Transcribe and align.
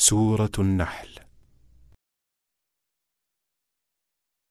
سورة 0.00 0.50
النحل 0.58 1.08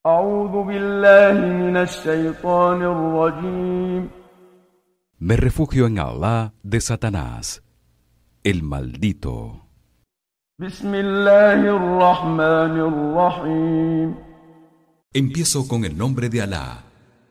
أعوذ 0.06 0.64
بالله 0.68 1.34
من 1.42 1.78
الشيطان 1.78 2.82
الرجيم 2.82 4.10
Me 5.20 5.36
refugio 5.38 5.88
en 5.88 5.98
Allah 5.98 6.54
de 6.64 6.80
Satanás, 6.82 7.64
el 8.44 8.62
maldito. 8.64 9.62
بسم 10.60 10.94
الله 10.94 11.60
الرحمن 11.78 12.76
الرحيم 12.80 14.16
Empiezo 15.14 15.68
con 15.68 15.86
el 15.86 15.98
nombre 15.98 16.30
de 16.30 16.42
Alá, 16.42 16.84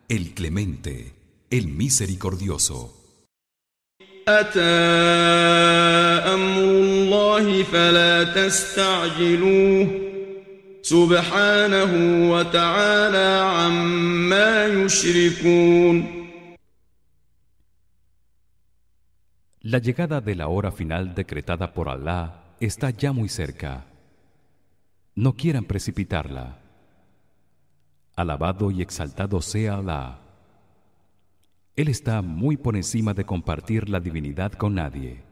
el 0.09 0.35
clemente, 0.35 1.15
el 1.51 1.69
misericordioso. 1.69 2.98
أتى 4.29 4.61
أمر 6.35 6.61
الله 6.61 7.63
فلا 7.63 8.25
تستعجلوه 8.25 10.01
سبحانه 10.83 11.93
وتعالى 12.33 13.29
عما 13.57 14.67
يشركون 14.67 16.25
La 19.67 19.79
llegada 19.79 20.21
de 20.21 20.35
la 20.35 20.49
hora 20.49 20.71
final 20.71 21.15
decretada 21.15 21.73
por 21.73 21.89
Alá 21.89 22.55
está 22.61 22.91
ya 22.91 23.13
muy 23.13 23.31
cerca. 23.31 23.87
No 25.15 25.33
quieran 25.33 25.65
precipitarla. 25.65 26.59
Alabado 28.15 28.71
y 28.71 28.83
exaltado 28.83 29.41
sea 29.41 29.77
Alá. 29.77 30.19
Él 31.80 31.88
está 31.88 32.22
muy 32.22 32.58
por 32.58 32.76
encima 32.76 33.14
de 33.14 33.24
compartir 33.24 33.88
la 33.88 34.02
divinidad 34.02 34.52
con 34.52 34.76
nadie. 34.76 35.24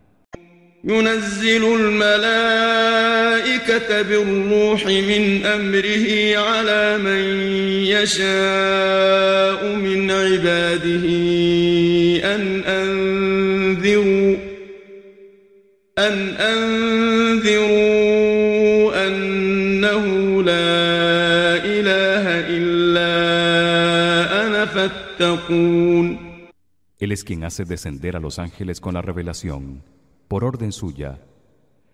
ينزل 0.84 1.64
الملائكة 1.80 3.22
بالروح 4.02 4.86
من 4.86 5.46
أمره 5.46 6.38
على 6.38 6.98
من 6.98 7.24
يشاء 7.86 9.76
من 9.76 10.12
عباده 10.12 11.06
أن 12.36 12.64
أنذروا 12.66 14.38
أن 15.98 16.36
أنذروا 16.54 17.98
أنه 19.08 20.06
لا 20.44 21.66
إله 21.76 22.26
إلا 22.58 23.18
أنا 24.48 24.66
فاتقون 24.66 25.97
Él 27.00 27.12
es 27.12 27.24
quien 27.24 27.44
hace 27.44 27.64
descender 27.64 28.16
a 28.16 28.20
los 28.20 28.40
ángeles 28.40 28.82
con 28.82 28.96
la 28.96 29.04
revelación, 29.04 29.84
por 30.28 30.44
orden 30.44 30.72
suya, 30.72 31.22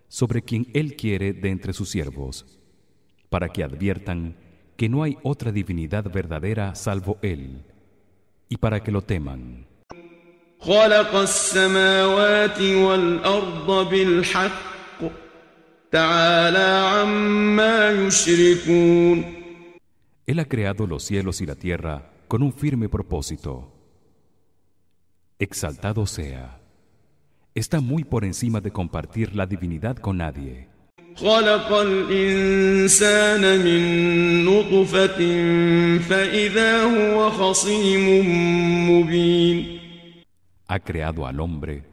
sobre 0.07 0.41
quien 0.43 0.67
Él 0.73 0.95
quiere 0.95 1.33
de 1.33 1.49
entre 1.49 1.73
sus 1.73 1.89
siervos, 1.89 2.45
para 3.29 3.49
que 3.49 3.63
adviertan 3.63 4.37
que 4.77 4.87
no 4.87 5.03
hay 5.03 5.17
otra 5.23 5.51
divinidad 5.51 6.09
verdadera 6.09 6.73
salvo 6.75 7.17
Él, 7.21 7.63
y 8.47 8.57
para 8.57 8.81
que 8.81 8.91
lo 8.91 9.01
teman. 9.01 9.65
Él 20.25 20.39
ha 20.39 20.45
creado 20.45 20.87
los 20.87 21.03
cielos 21.03 21.41
y 21.41 21.45
la 21.45 21.55
tierra 21.55 22.09
con 22.29 22.41
un 22.41 22.53
firme 22.53 22.87
propósito 22.87 23.72
Exaltado 25.42 26.06
sea. 26.06 26.60
Está 27.54 27.80
muy 27.80 28.04
por 28.04 28.24
encima 28.24 28.60
de 28.60 28.70
compartir 28.70 29.34
la 29.34 29.46
divinidad 29.46 29.96
con 29.96 30.18
nadie. 30.18 30.68
خلق 31.18 31.72
الإنسان 31.72 33.42
من 33.64 34.44
نطفة 34.44 35.18
فإذا 35.98 36.82
هو 36.82 37.30
خصيم 37.30 38.06
مبين 38.90 39.78
Ha 40.68 40.78
creado 40.80 41.26
al 41.26 41.40
hombre 41.40 41.84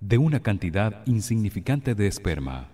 de 0.00 0.18
una 0.18 0.40
cantidad 0.40 1.02
insignificante 1.06 1.94
de 1.94 2.06
esperma. 2.06 2.68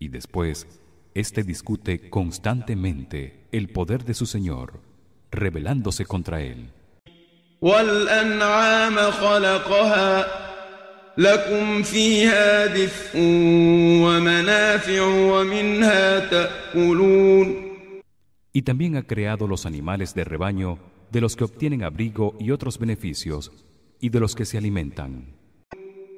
Y 0.00 0.08
después 0.08 0.66
éste 1.14 1.42
discute 1.42 2.10
constantemente 2.10 3.46
el 3.52 3.68
poder 3.68 4.04
de 4.04 4.14
su 4.14 4.26
Señor, 4.26 4.80
rebelándose 5.30 6.06
contra 6.06 6.40
él. 6.40 6.70
والأنعام 7.62 8.96
خلقها 8.96 10.26
لكم 11.18 11.82
فيها 11.82 12.66
دفء 12.66 13.18
ومنافع 14.04 15.02
ومنها 15.02 16.18
تأكلون 16.18 17.68
Y 18.52 18.62
también 18.62 18.96
ha 18.96 19.02
creado 19.02 19.46
los 19.46 19.66
animales 19.66 20.14
de 20.14 20.24
rebaño, 20.24 20.78
de 21.12 21.20
los 21.20 21.36
que 21.36 21.44
obtienen 21.44 21.84
abrigo 21.84 22.34
y 22.40 22.50
otros 22.50 22.78
beneficios, 22.78 23.52
y 24.00 24.08
de 24.08 24.20
los 24.20 24.34
que 24.34 24.44
se 24.44 24.58
alimentan. 24.58 25.38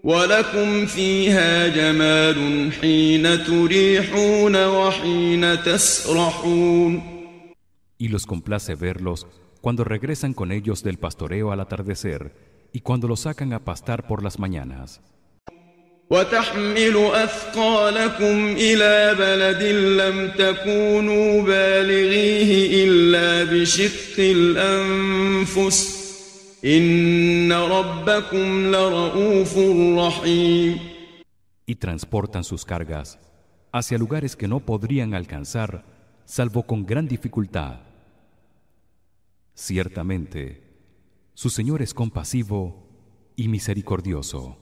ولكم 0.04 0.86
فيها 0.86 1.69
جمال 1.69 2.72
حين 2.72 3.44
تريحون 3.44 4.66
وحين 4.66 5.62
تسرحون 5.62 7.03
Y 7.98 8.08
los 8.08 8.25
complace 8.25 8.75
verlos 8.76 9.26
cuando 9.64 9.84
regresan 9.84 10.34
con 10.34 10.53
ellos 10.53 10.82
del 10.82 10.98
pastoreo 10.98 11.53
al 11.53 11.60
atardecer 11.60 12.34
y 12.72 12.81
cuando 12.81 13.08
los 13.08 13.20
sacan 13.20 13.53
a 13.53 13.64
pastar 13.64 14.06
por 14.06 14.22
las 14.22 14.38
mañanas. 14.38 15.00
وتحمل 16.10 16.97
أثقالكم 17.14 18.56
إلى 18.58 19.14
بلد 19.19 19.62
لم 20.03 20.31
تكونوا 20.31 21.42
بالغيه 21.42 22.84
إلا 22.84 23.44
بشق 23.44 24.16
الأنفس 24.19 26.00
إن 26.64 27.53
ربكم 27.53 28.70
لرؤوف 28.75 29.58
رحيم 29.98 30.78
y 31.66 31.76
transportan 31.76 32.42
sus 32.42 32.64
cargas 32.64 33.20
hacia 33.72 33.97
lugares 33.97 34.34
que 34.34 34.48
no 34.48 34.58
podrían 34.58 35.14
alcanzar 35.14 35.84
salvo 36.25 36.64
con 36.64 36.84
gran 36.84 37.06
dificultad. 37.06 37.78
Ciertamente, 39.54 40.62
su 41.34 41.50
Señor 41.50 41.82
es 41.82 41.94
compasivo 41.94 42.88
y 43.36 43.48
misericordioso. 43.48 44.56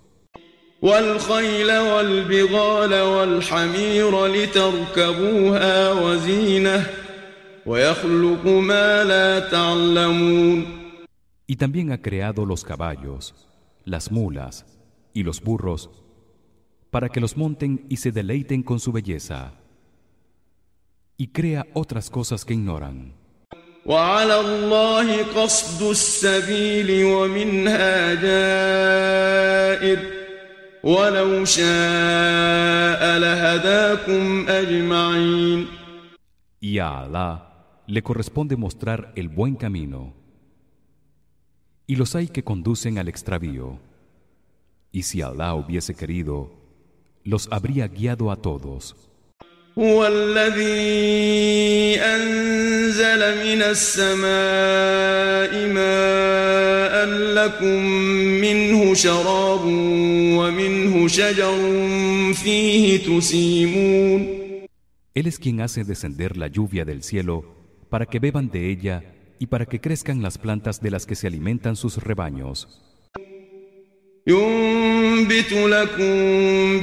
والخيل 0.82 1.70
والبغال 1.78 2.94
والحمير 2.94 4.26
لتركبوها 4.26 5.92
وزينة 5.92 6.86
ويخلق 7.66 8.46
ما 8.46 9.04
لا 9.04 9.50
تعلمون 9.50 10.78
Y 11.50 11.56
también 11.56 11.92
ha 11.92 12.02
creado 12.02 12.44
los 12.44 12.62
caballos, 12.62 13.34
las 13.84 14.12
mulas 14.12 14.66
y 15.14 15.22
los 15.22 15.40
burros 15.42 15.90
para 16.90 17.08
que 17.08 17.20
los 17.20 17.36
monten 17.36 17.84
y 17.88 17.96
se 17.96 18.12
deleiten 18.12 18.62
con 18.62 18.80
su 18.80 18.92
belleza. 18.92 19.54
Y 21.16 21.28
crea 21.28 21.66
otras 21.74 22.10
cosas 22.10 22.44
que 22.44 22.54
ignoran. 22.54 23.14
وعلى 23.86 24.40
الله 24.40 25.22
قصد 25.22 25.82
السبيل 25.82 27.04
ومنها 27.04 28.14
جائر 28.14 29.98
ولو 30.82 31.44
شاء 31.44 33.18
لهداكم 33.18 34.48
أجمعين 34.48 35.66
Y 36.60 36.80
a 36.80 37.00
Alá 37.00 37.84
le 37.86 38.02
corresponde 38.02 38.56
mostrar 38.56 39.12
el 39.14 39.28
buen 39.28 39.54
camino. 39.54 40.12
Y 41.86 41.96
los 41.96 42.16
hay 42.16 42.26
que 42.28 42.42
conducen 42.42 42.98
al 42.98 43.08
extravío. 43.08 43.78
Y 44.90 45.02
si 45.04 45.22
Alá 45.22 45.54
hubiese 45.54 45.94
querido, 45.94 46.50
los 47.22 47.48
habría 47.52 47.86
guiado 47.86 48.30
a 48.32 48.36
todos. 48.36 48.96
هو 49.78 50.06
الذي 50.06 52.00
أنزل 52.00 53.20
من 53.46 53.62
السماء 53.62 55.52
ماء 55.66 57.06
لكم 57.34 57.82
منه 58.44 58.94
شراب 58.94 59.64
ومنه 60.38 61.08
شجر 61.08 61.54
فيه 62.34 62.98
تسيمون 63.06 64.38
Él 65.14 65.26
es 65.26 65.38
quien 65.38 65.60
hace 65.60 65.82
descender 65.82 66.36
la 66.36 66.46
lluvia 66.46 66.84
del 66.84 67.02
cielo 67.02 67.44
para 67.90 68.06
que 68.06 68.20
beban 68.20 68.50
de 68.50 68.70
ella 68.70 69.02
y 69.40 69.46
para 69.46 69.66
que 69.66 69.80
crezcan 69.80 70.22
las 70.22 70.38
plantas 70.38 70.80
de 70.80 70.90
las 70.92 71.06
que 71.06 71.16
se 71.16 71.26
alimentan 71.26 71.74
sus 71.74 71.96
rebaños. 71.96 72.68
ينبت 74.26 75.52
لكم 75.52 76.14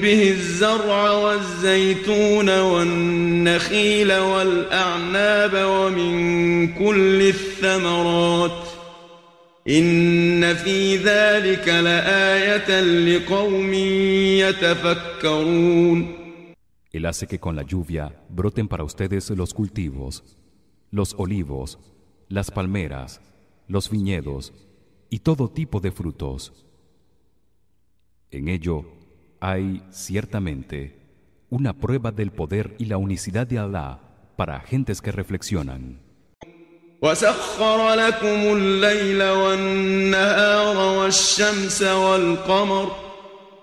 به 0.01 0.30
الزرع 0.31 1.12
والزيتون 1.12 2.60
والنخيل 2.60 4.13
والأعناب 4.13 5.51
ومن 5.56 6.68
كل 6.74 7.22
الثمرات 7.22 8.68
إن 9.68 10.54
في 10.56 10.98
ذلك 10.98 11.68
لآية 11.68 12.81
لقوم 12.81 13.74
يتفكرون 14.44 16.25
Él 16.92 17.06
hace 17.07 17.27
que 17.27 17.39
con 17.39 17.57
la 17.57 17.63
lluvia 17.63 18.06
broten 18.30 18.69
para 18.69 18.86
ustedes 18.86 19.30
los 19.31 19.54
cultivos, 19.54 20.24
los 20.92 21.13
olivos, 21.18 21.77
las 22.30 22.51
palmeras, 22.51 23.19
los 23.68 23.89
viñedos 23.89 24.54
y 25.10 25.19
todo 25.19 25.50
tipo 25.50 25.81
de 25.81 25.92
frutos. 25.92 26.66
En 28.31 28.48
ello 28.48 28.86
hay 29.39 29.83
ciertamente 29.92 30.95
una 31.50 31.74
prueba 31.74 32.12
del 32.12 32.31
poder 32.31 32.75
y 32.77 32.86
la 32.86 32.98
unicidad 32.98 33.48
de 33.48 33.60
Allah 33.60 34.00
para 34.36 34.60
gentes 34.62 35.01
que 35.01 35.12
reflexionan. 35.12 36.00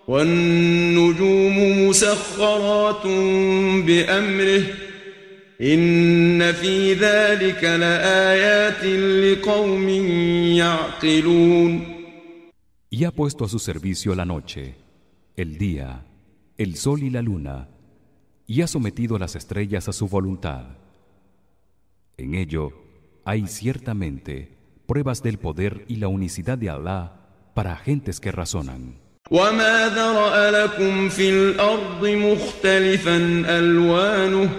والنجوم 0.09 1.89
مسخرات 1.89 3.07
بأمره 3.87 4.63
إن 5.61 6.53
في 6.53 6.95
ذلك 6.95 7.65
لآيات 7.65 8.85
لقوم 8.85 9.89
يعقلون 10.59 11.96
Y 12.97 13.05
ha 13.05 13.11
puesto 13.11 13.45
a 13.45 13.49
su 13.49 13.59
servicio 13.59 14.15
la 14.15 14.25
noche, 14.25 14.77
el 15.37 15.57
día, 15.59 16.05
el 16.59 16.77
sol 16.77 17.03
y 17.03 17.11
la 17.11 17.23
luna, 17.23 17.69
y 18.47 18.61
ha 18.63 18.67
sometido 18.67 19.19
las 19.19 19.35
estrellas 19.35 19.89
a 19.89 19.93
su 19.93 20.09
voluntad. 20.09 20.77
En 22.17 22.35
ello 22.35 22.73
hay 23.25 23.47
ciertamente 23.47 24.57
pruebas 24.87 25.23
del 25.23 25.39
poder 25.39 25.85
y 25.89 25.97
la 25.97 26.09
unicidad 26.09 26.59
de 26.59 26.71
Allah 26.71 27.13
para 27.55 27.77
gentes 27.77 28.21
que 28.21 28.33
razonan. 28.33 29.03
وما 29.31 29.89
ذرأ 29.89 30.51
لكم 30.51 31.09
في 31.09 31.31
الأرض 31.31 32.07
مختلفا 32.07 33.17
ألوانه 33.59 34.51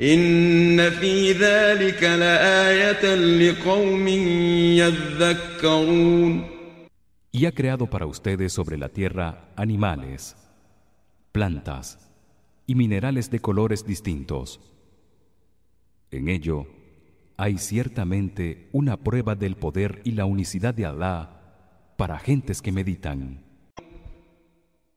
إن 0.00 0.90
في 0.90 1.32
ذلك 1.32 2.02
لآية 2.02 3.14
لقوم 3.14 4.08
يذكرون 4.78 6.49
Y 7.31 7.45
ha 7.45 7.53
creado 7.53 7.89
para 7.89 8.05
ustedes 8.05 8.51
sobre 8.51 8.77
la 8.77 8.89
tierra 8.89 9.51
animales, 9.55 10.35
plantas 11.31 12.09
y 12.67 12.75
minerales 12.75 13.29
de 13.31 13.39
colores 13.39 13.85
distintos. 13.85 14.59
En 16.11 16.27
ello 16.27 16.67
hay 17.37 17.57
ciertamente 17.57 18.69
una 18.73 18.97
prueba 18.97 19.35
del 19.35 19.55
poder 19.55 20.01
y 20.03 20.11
la 20.11 20.25
unicidad 20.25 20.73
de 20.73 20.85
Allah 20.85 21.41
para 21.97 22.19
gentes 22.19 22.61
que 22.61 22.71
meditan. 22.71 23.50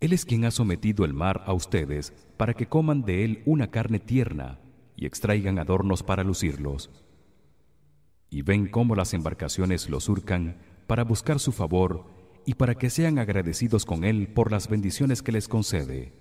Él 0.00 0.14
es 0.14 0.24
quien 0.24 0.46
ha 0.46 0.50
sometido 0.50 1.04
el 1.04 1.12
mar 1.12 1.42
a 1.46 1.52
ustedes 1.52 2.14
para 2.38 2.54
que 2.54 2.66
coman 2.66 3.02
de 3.02 3.22
él 3.24 3.42
una 3.44 3.70
carne 3.70 4.00
tierna 4.00 4.58
y 4.96 5.04
extraigan 5.04 5.58
adornos 5.58 6.02
para 6.02 6.24
lucirlos. 6.24 6.90
Y 8.30 8.40
ven 8.40 8.66
cómo 8.68 8.96
las 8.96 9.12
embarcaciones 9.12 9.90
lo 9.90 10.00
surcan 10.00 10.56
para 10.86 11.04
buscar 11.04 11.38
su 11.38 11.52
favor 11.52 12.06
y 12.46 12.54
para 12.54 12.74
que 12.76 12.88
sean 12.88 13.18
agradecidos 13.18 13.84
con 13.84 14.04
él 14.04 14.28
por 14.28 14.50
las 14.50 14.68
bendiciones 14.68 15.20
que 15.22 15.32
les 15.32 15.48
concede. 15.48 16.14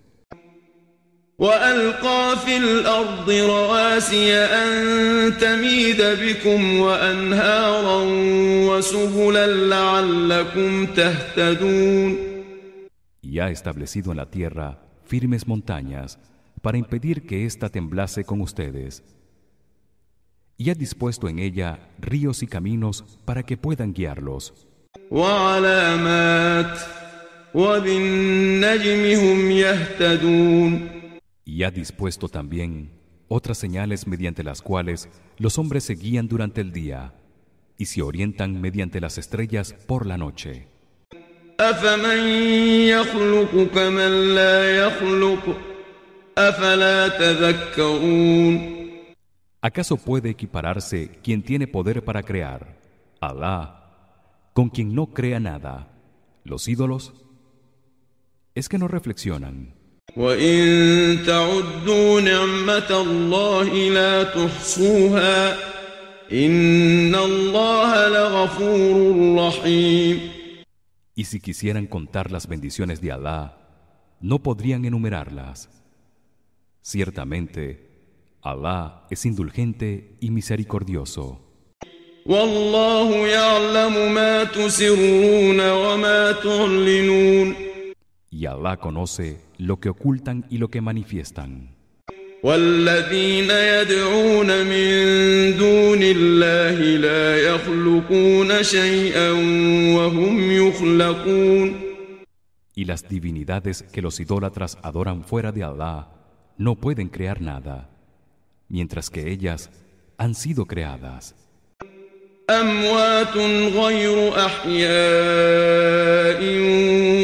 Y 13.29 13.39
ha 13.39 13.51
establecido 13.51 14.09
en 14.11 14.17
la 14.17 14.31
tierra 14.31 14.79
firmes 15.05 15.47
montañas 15.47 16.17
para 16.63 16.79
impedir 16.79 17.27
que 17.27 17.45
ésta 17.45 17.69
temblase 17.69 18.23
con 18.23 18.41
ustedes. 18.41 19.03
Y 20.57 20.71
ha 20.71 20.73
dispuesto 20.73 21.29
en 21.29 21.37
ella 21.37 21.91
ríos 21.99 22.41
y 22.41 22.47
caminos 22.47 23.05
para 23.25 23.43
que 23.43 23.55
puedan 23.55 23.93
guiarlos. 23.93 24.67
y 31.45 31.63
ha 31.63 31.71
dispuesto 31.71 32.29
también 32.29 32.89
otras 33.27 33.59
señales 33.59 34.07
mediante 34.07 34.43
las 34.43 34.61
cuales 34.63 35.07
los 35.37 35.59
hombres 35.59 35.83
se 35.83 35.93
guían 35.93 36.27
durante 36.27 36.61
el 36.61 36.71
día 36.71 37.13
y 37.77 37.85
se 37.85 38.01
orientan 38.01 38.59
mediante 38.59 38.99
las 38.99 39.19
estrellas 39.19 39.73
por 39.87 40.07
la 40.07 40.17
noche 40.17 40.78
أفمن 41.60 42.18
يخلق 42.88 43.68
كمن 43.74 44.34
لا 44.34 44.76
يخلق 44.76 45.56
أفلا 46.38 47.08
تذكرون 47.08 48.74
¿Acaso 49.62 49.96
puede 49.96 50.28
equipararse 50.28 51.08
quien 51.22 51.42
tiene 51.42 51.66
poder 51.66 52.04
para 52.04 52.22
crear, 52.22 52.76
Alá, 53.18 53.60
con 54.52 54.68
quien 54.68 54.94
no 54.94 55.06
crea 55.06 55.40
nada, 55.40 55.88
los 56.44 56.68
ídolos? 56.68 57.14
Es 58.54 58.68
que 58.68 58.76
no 58.76 58.88
reflexionan. 58.88 59.72
وإن 60.16 61.18
تعدوا 61.26 62.20
نعمة 62.20 62.90
الله 62.90 63.88
لا 63.90 64.22
تحصوها 64.22 65.56
إن 66.32 67.14
الله 67.14 68.08
لغفور 68.08 69.36
رحيم 69.46 70.20
Y 71.19 71.25
si 71.25 71.41
quisieran 71.41 71.85
contar 71.85 72.31
las 72.31 72.47
bendiciones 72.47 73.01
de 73.01 73.11
Alá, 73.11 73.57
no 74.21 74.39
podrían 74.39 74.85
enumerarlas. 74.85 75.69
Ciertamente, 76.81 77.89
Alá 78.41 79.05
es 79.09 79.25
indulgente 79.25 80.15
y 80.21 80.31
misericordioso. 80.31 81.41
Y 88.31 88.45
Alá 88.45 88.77
conoce 88.77 89.41
lo 89.57 89.77
que 89.81 89.89
ocultan 89.89 90.45
y 90.49 90.57
lo 90.57 90.69
que 90.69 90.79
manifiestan. 90.79 91.78
والذين 92.43 93.49
يدعون 93.51 94.47
من 94.65 94.89
دون 95.57 95.99
الله 96.03 96.79
لا 96.97 97.37
يخلقون 97.37 98.63
شيئا 98.63 99.31
وهم 99.95 100.51
يخلقون 100.51 101.89
Y 102.75 102.85
las 102.85 103.09
divinidades 103.09 103.83
que 103.83 104.01
los 104.01 104.21
idólatras 104.21 104.77
adoran 104.81 105.23
fuera 105.25 105.51
de 105.51 105.65
Allah 105.65 106.07
no 106.57 106.75
pueden 106.75 107.09
crear 107.09 107.41
nada, 107.41 107.89
mientras 108.69 109.09
que 109.09 109.29
ellas 109.29 109.69
han 110.17 110.33
sido 110.33 110.65
creadas. 110.65 111.35
أموات 112.49 113.37
غير 113.75 114.45
أحياء 114.45 116.41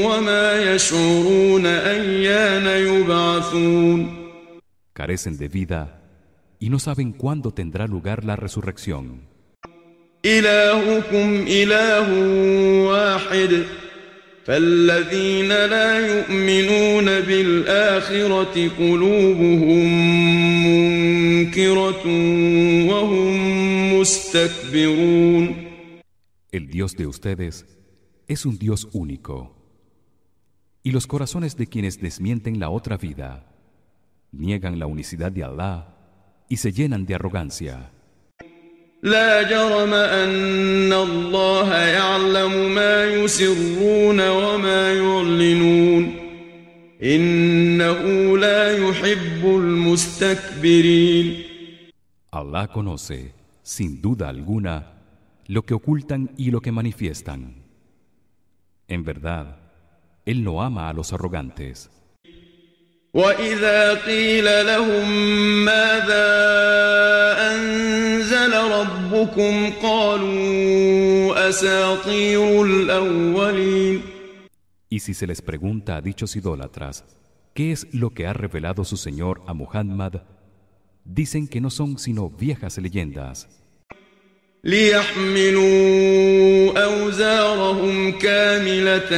وما 0.05 0.73
يشعرون 0.75 1.65
أيان 1.65 2.67
يبعثون 2.67 4.24
carecen 4.95 5.37
de 5.37 5.47
vida 5.49 6.01
y 6.57 6.69
no 6.69 6.79
saben 6.79 7.11
cuándo 7.11 7.51
tendrá 7.51 7.85
lugar 7.85 8.23
la 8.23 8.37
resurrección. 8.37 9.27
El 10.23 10.45
Dios 26.69 26.95
de 26.95 27.07
ustedes 27.07 27.65
es 28.29 28.45
un 28.45 28.57
Dios 28.57 28.87
único. 28.93 29.57
Y 30.83 30.91
los 30.91 31.05
corazones 31.05 31.57
de 31.57 31.67
quienes 31.67 31.99
desmienten 31.99 32.61
la 32.61 32.69
otra 32.69 32.95
vida 32.95 33.51
niegan 34.34 34.78
la 34.78 34.86
unicidad 34.86 35.32
de 35.32 35.44
Allah 35.44 35.86
y 36.48 36.56
se 36.56 36.72
llenan 36.72 37.06
de 37.06 37.14
arrogancia. 37.14 37.90
إنه 47.02 48.38
لا 48.38 48.76
يحب 48.76 49.44
المستكبرين 49.44 51.26
Allah 52.32 52.68
conoce, 52.68 53.34
sin 53.62 54.00
duda 54.00 54.28
alguna, 54.28 54.92
lo 55.48 55.62
que 55.62 55.74
ocultan 55.74 56.30
y 56.36 56.52
lo 56.52 56.60
que 56.60 56.70
manifiestan. 56.70 57.64
En 58.86 59.02
verdad, 59.02 59.56
él 60.26 60.44
no 60.44 60.62
ama 60.62 60.88
a 60.88 60.92
los 60.92 61.12
arrogantes. 61.12 61.90
وإذا 63.14 63.94
قيل 63.94 64.44
لهم 64.44 65.10
ماذا 65.64 66.26
أنزل 67.52 68.52
ربكم 68.54 69.72
قالوا 69.82 71.48
أساطير 71.48 72.62
الأولين 72.62 74.02
Y 74.92 74.98
si 74.98 75.14
se 75.14 75.26
les 75.26 75.40
pregunta 75.40 75.96
a 75.96 76.00
dichos 76.00 76.34
idólatras, 76.34 77.04
¿qué 77.54 77.70
es 77.70 77.86
lo 77.94 78.10
que 78.10 78.26
ha 78.26 78.32
revelado 78.32 78.84
su 78.84 78.96
Señor 78.96 79.40
a 79.46 79.54
Muhammad? 79.54 80.22
Dicen 81.04 81.46
que 81.46 81.60
no 81.60 81.70
son 81.70 81.96
sino 81.96 82.28
viejas 82.28 82.76
leyendas. 82.78 83.48
ليحملوا 84.64 85.70
أوزارهم 86.84 88.12
كاملة 88.12 89.16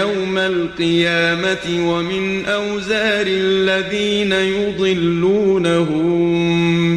يوم 0.00 0.38
القيامة 0.38 1.90
ومن 1.90 2.44
أوزار 2.44 3.26
الذين 3.26 4.32
يضلونهم 4.32 6.08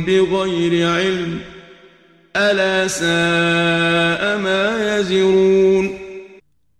بغير 0.01 0.89
علم 0.89 1.39
ألا 2.35 2.87
ساء 2.87 4.37
ما 4.37 4.97
يزرون 4.97 6.03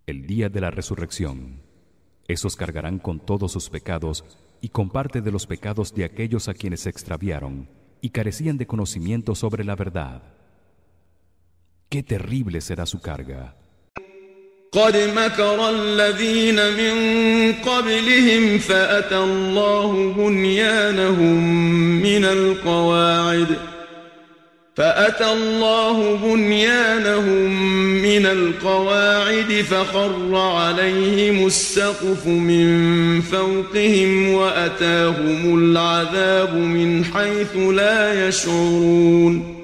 El 0.06 0.28
día 0.28 0.50
de 0.50 0.60
la 0.60 0.70
resurrección, 0.70 1.62
esos 2.28 2.58
cargarán 2.58 3.00
con 3.00 3.22
todos 3.22 3.54
sus 3.54 3.70
pecados 3.70 4.26
y 4.60 4.68
con 4.68 4.90
parte 4.90 5.22
de 5.22 5.32
los 5.32 5.48
pecados 5.48 5.96
de 5.96 6.04
aquellos 6.04 6.50
a 6.50 6.54
quienes 6.54 6.82
se 6.82 6.90
extraviaron 6.90 7.70
y 8.02 8.10
carecían 8.10 8.58
de 8.58 8.68
conocimiento 8.68 9.34
sobre 9.34 9.64
la 9.64 9.78
verdad. 9.78 10.37
Qué 11.89 12.03
terrible 12.03 12.61
será 12.61 12.85
su 12.87 13.01
carga. 13.01 13.55
قد 14.73 14.97
مكر 15.17 15.71
الذين 15.71 16.57
من 16.57 16.95
قبلهم 17.53 18.59
فأتى 18.59 19.17
الله 19.17 20.15
بنيانهم 20.17 21.43
من 22.03 22.25
القواعد 22.25 23.57
فأتى 24.77 25.33
الله 25.33 26.17
بنيانهم 26.17 27.53
من 28.03 28.27
القواعد 28.27 29.65
فخر 29.71 30.37
عليهم 30.37 31.47
السقف 31.47 32.27
من 32.27 33.21
فوقهم 33.21 34.33
وأتاهم 34.33 35.59
العذاب 35.59 36.55
من 36.55 37.05
حيث 37.05 37.57
لا 37.57 38.29
يشعرون 38.29 39.58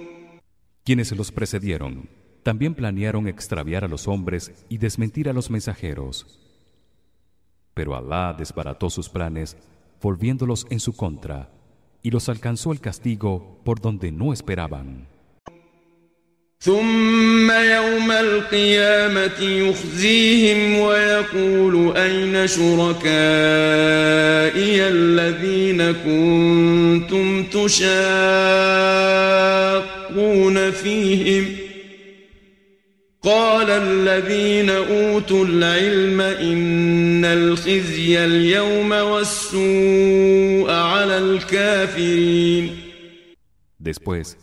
Quienes 0.83 1.11
los 1.11 1.31
precedieron 1.31 2.09
también 2.43 2.73
planearon 2.73 3.27
extraviar 3.27 3.83
a 3.83 3.87
los 3.87 4.07
hombres 4.07 4.53
y 4.69 4.77
desmentir 4.77 5.29
a 5.29 5.33
los 5.33 5.49
mensajeros. 5.49 6.39
Pero 7.73 7.95
Alá 7.95 8.33
desbarató 8.37 8.89
sus 8.89 9.09
planes, 9.09 9.57
volviéndolos 10.01 10.65
en 10.69 10.79
su 10.79 10.95
contra, 10.95 11.51
y 12.01 12.11
los 12.11 12.29
alcanzó 12.29 12.71
el 12.71 12.79
castigo 12.79 13.61
por 13.63 13.81
donde 13.81 14.11
no 14.11 14.33
esperaban. 14.33 15.07
ثم 16.61 17.51
يوم 17.51 18.11
القيامة 18.11 19.39
يخزيهم 19.41 20.79
ويقول 20.79 21.97
أين 21.97 22.47
شركائي 22.47 23.07
الذين 24.87 25.91
كنتم 25.91 27.43
تشاقون 30.13 30.71
فيهم 30.71 31.55
قال 33.21 33.69
الذين 33.69 34.69
أوتوا 34.69 35.45
العلم 35.45 36.21
إن 36.21 37.25
الخزي 37.25 38.25
اليوم 38.25 38.91
والسوء 38.91 40.71
على 40.71 41.17
الكافرين 41.17 42.89
Después, 43.79 44.37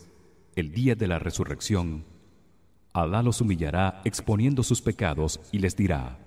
el 0.55 0.71
día 0.71 0.95
de 0.95 1.07
la 1.07 1.19
resurrección, 1.19 2.03
Alá 2.91 3.21
los 3.21 3.41
humillará 3.41 4.01
exponiendo 4.05 4.63
sus 4.63 4.81
pecados 4.81 5.39
y 5.51 5.59
les 5.59 5.75
dirá: 5.75 6.17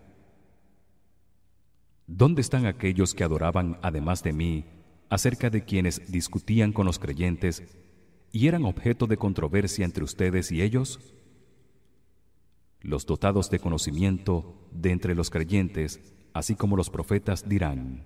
¿Dónde 2.06 2.40
están 2.40 2.66
aquellos 2.66 3.12
que 3.12 3.24
adoraban 3.24 3.78
además 3.82 4.22
de 4.22 4.32
mí 4.32 4.64
acerca 5.08 5.50
de 5.50 5.64
quienes 5.64 6.12
discutían 6.12 6.72
con 6.72 6.86
los 6.86 7.00
creyentes 7.00 7.64
y 8.35 8.49
eran 8.49 8.65
objeto 8.65 9.07
de 9.07 9.15
controversia 9.15 9.85
entre 9.85 10.03
ustedes 10.03 10.51
y 10.51 10.61
ellos? 10.61 10.99
Los 12.81 13.05
dotados 13.05 13.49
de 13.49 13.59
conocimiento 13.59 14.67
de 14.73 14.91
entre 14.91 15.15
los 15.15 15.29
creyentes, 15.29 16.01
así 16.33 16.53
como 16.53 16.75
los 16.75 16.89
profetas 16.89 17.47
dirán: 17.47 18.05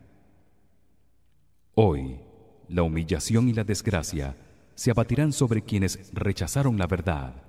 Hoy 1.74 2.19
la 2.67 2.83
humillación 2.83 3.50
y 3.50 3.53
la 3.53 3.63
desgracia 3.63 4.38
se 4.75 4.91
abatirán 4.91 5.33
sobre 5.33 5.63
quienes 5.63 6.12
rechazaron 6.13 6.77
la 6.77 6.86
verdad. 6.86 7.49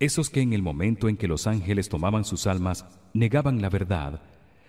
Esos 0.00 0.30
que 0.30 0.40
en 0.40 0.52
el 0.52 0.62
momento 0.62 1.08
en 1.08 1.16
que 1.16 1.26
los 1.26 1.48
ángeles 1.48 1.88
tomaban 1.88 2.24
sus 2.24 2.46
almas 2.46 2.86
negaban 3.14 3.60
la 3.60 3.68
verdad, 3.68 4.22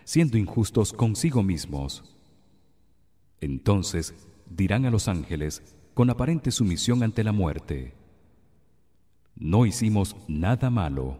siendo 0.03 0.37
injustos 0.39 0.91
consigo 0.91 1.43
mismos. 1.43 2.03
Entonces 3.39 4.15
dirán 4.49 4.85
a 4.85 4.91
los 4.91 5.07
ángeles 5.07 5.75
con 5.93 6.09
aparente 6.09 6.49
sumisión 6.49 7.03
ante 7.03 7.23
la 7.23 7.31
muerte: 7.31 7.93
No 9.35 9.67
hicimos 9.67 10.15
nada 10.27 10.71
malo. 10.71 11.19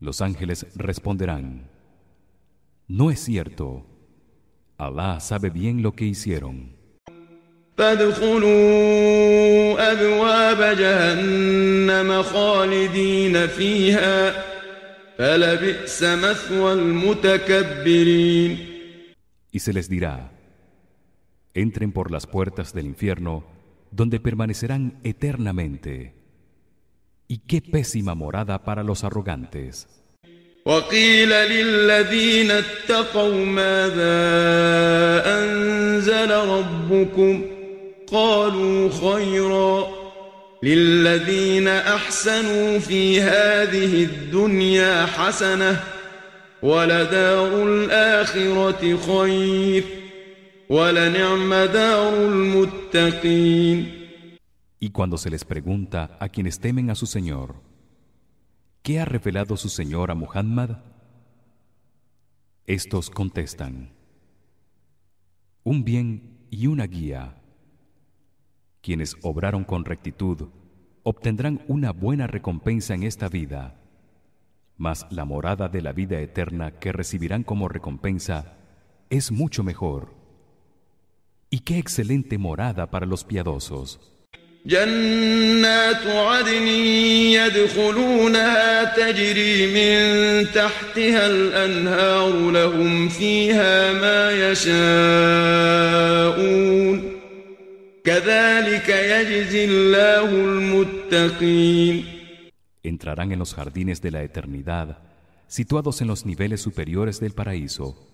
Los 0.00 0.20
ángeles 0.20 0.66
responderán: 0.74 1.70
No 2.88 3.12
es 3.12 3.20
cierto. 3.20 3.86
Alá 4.76 5.20
sabe 5.20 5.50
bien 5.50 5.82
lo 5.82 5.92
que 5.92 6.06
hicieron. 6.06 6.79
فادخلوا 7.77 8.95
أبواب 9.91 10.77
جهنم 10.77 12.23
خالدين 12.23 13.47
فيها 13.47 14.43
فلبئس 15.17 16.03
مثوى 16.03 16.73
المتكبرين 16.73 18.57
Y 19.51 19.59
se 19.59 19.71
les 19.71 19.87
dirá: 19.87 20.31
Entren 21.53 21.91
por 21.93 22.11
las 22.11 22.27
puertas 22.27 22.73
del 22.73 22.87
infierno, 22.87 23.45
donde 23.91 24.19
permanecerán 24.19 24.99
eternamente. 25.03 26.13
Y 27.29 27.37
qué 27.47 27.61
pésima 27.61 28.15
morada 28.15 28.65
para 28.65 28.83
los 28.83 29.05
arrogantes. 29.05 29.87
وقيل 30.65 31.29
للذين 31.29 32.51
اتقوا 32.51 33.45
ماذا 33.45 34.17
أنزل 35.25 36.31
ربكم 36.31 37.45
قالوا 38.09 38.89
خيرا 38.89 39.87
للذين 40.63 41.67
أحسنوا 41.67 42.79
في 42.79 43.21
هذه 43.21 44.03
الدنيا 44.03 45.05
حسنة 45.05 45.83
ولدار 46.61 47.63
الآخرة 47.67 48.97
خير 48.97 49.83
ولنعم 50.69 51.53
دار 51.53 52.13
المتقين 52.27 54.05
Y 54.79 54.89
cuando 54.89 55.17
se 55.17 55.29
les 55.29 55.45
pregunta 55.45 56.17
a 56.19 56.29
quienes 56.29 56.59
temen 56.59 56.89
a 56.89 56.95
su 56.95 57.07
Señor, 57.07 57.55
¿qué 58.83 58.99
ha 58.99 59.05
revelado 59.05 59.57
su 59.57 59.69
Señor 59.69 60.11
a 60.11 60.15
Muhammad? 60.15 60.77
Estos 62.67 63.09
contestan: 63.09 63.89
Un 65.63 65.83
bien 65.85 66.47
y 66.51 66.67
una 66.67 66.85
guía. 66.85 67.35
Quienes 68.81 69.15
obraron 69.21 69.63
con 69.63 69.85
rectitud 69.85 70.49
obtendrán 71.03 71.63
una 71.67 71.91
buena 71.91 72.27
recompensa 72.27 72.93
en 72.93 73.03
esta 73.03 73.29
vida, 73.29 73.79
mas 74.77 75.05
la 75.09 75.25
morada 75.25 75.69
de 75.69 75.81
la 75.81 75.93
vida 75.93 76.19
eterna 76.19 76.71
que 76.79 76.91
recibirán 76.91 77.43
como 77.43 77.67
recompensa 77.67 78.57
es 79.09 79.31
mucho 79.31 79.63
mejor. 79.63 80.13
Y 81.49 81.59
qué 81.59 81.77
excelente 81.77 82.37
morada 82.37 82.89
para 82.89 83.05
los 83.05 83.23
piadosos. 83.23 84.15
جنات 84.67 86.07
عدن 86.07 86.67
يدخلونها 87.37 88.83
تجري 88.83 89.67
من 89.67 89.97
تحتها 90.51 91.27
الأنهار 91.27 92.51
لهم 92.51 93.09
فيها 93.09 93.93
ما 93.93 94.31
يشاءون 94.51 95.35
Entrarán 102.82 103.32
en 103.32 103.38
los 103.38 103.54
jardines 103.54 104.00
de 104.00 104.10
la 104.10 104.22
eternidad, 104.22 104.98
situados 105.46 106.00
en 106.00 106.08
los 106.08 106.24
niveles 106.24 106.62
superiores 106.62 107.20
del 107.20 107.32
paraíso, 107.32 108.08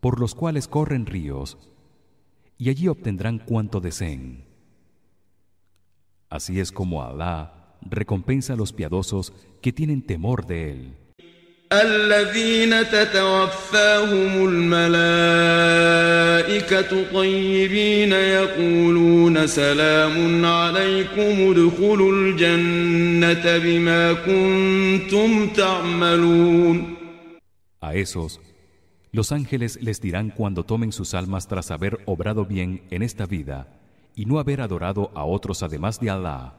por 0.00 0.18
los 0.18 0.34
cuales 0.34 0.66
corren 0.66 1.06
ríos, 1.06 1.58
y 2.58 2.70
allí 2.70 2.88
obtendrán 2.88 3.38
cuanto 3.38 3.80
deseen. 3.80 4.44
Así 6.28 6.58
es 6.58 6.72
como 6.72 7.02
Allah 7.02 7.76
recompensa 7.82 8.54
a 8.54 8.56
los 8.56 8.72
piadosos 8.72 9.32
que 9.62 9.72
tienen 9.72 10.02
temor 10.02 10.46
de 10.46 10.72
él. 10.72 10.96
الذين 11.73 12.89
تتوفاهم 12.89 14.47
الملائكة 14.47 15.53
طيبين 17.13 18.11
يقولون 18.11 19.47
سلام 19.47 20.45
عليكم 20.45 21.51
ادخلوا 21.51 22.11
الجنة 22.11 23.57
بما 23.57 24.13
كنتم 24.13 25.49
تعملون 25.49 26.95
A 27.81 27.93
esos 27.93 28.39
los 29.11 29.31
ángeles 29.31 29.79
les 29.81 30.01
dirán 30.01 30.29
cuando 30.29 30.65
tomen 30.65 30.91
sus 30.91 31.13
almas 31.13 31.47
tras 31.47 31.71
haber 31.71 31.99
obrado 32.05 32.45
bien 32.45 32.81
en 32.89 33.01
esta 33.01 33.25
vida 33.25 33.67
y 34.15 34.25
no 34.25 34.39
haber 34.39 34.61
adorado 34.61 35.11
a 35.15 35.23
otros 35.25 35.63
además 35.63 35.99
de 35.99 36.09
Allah. 36.09 36.55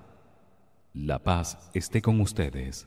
La 0.94 1.18
paz 1.18 1.58
esté 1.74 2.00
con 2.00 2.20
ustedes. 2.20 2.86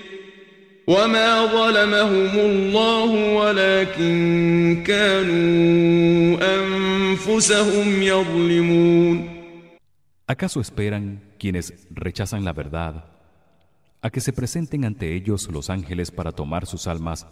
وما 0.90 1.46
ظلمهم 1.46 2.38
الله 2.38 3.34
ولكن 3.34 4.82
كانوا 4.86 6.38
أنفسهم 6.56 8.02
يظلمون 8.02 9.36
¿Acaso 10.28 10.60
esperan 10.60 11.22
quienes 11.38 11.86
rechazan 11.90 12.44
la 12.44 12.52
verdad 12.52 13.04
a 14.02 14.10
que 14.10 14.20
se 14.20 14.32
presenten 14.32 14.84
ante 14.84 15.14
ellos 15.14 15.48
los 15.50 15.70
ángeles 15.70 16.10
para 16.10 16.32
tomar 16.32 16.66
sus 16.66 16.88
almas 16.88 17.26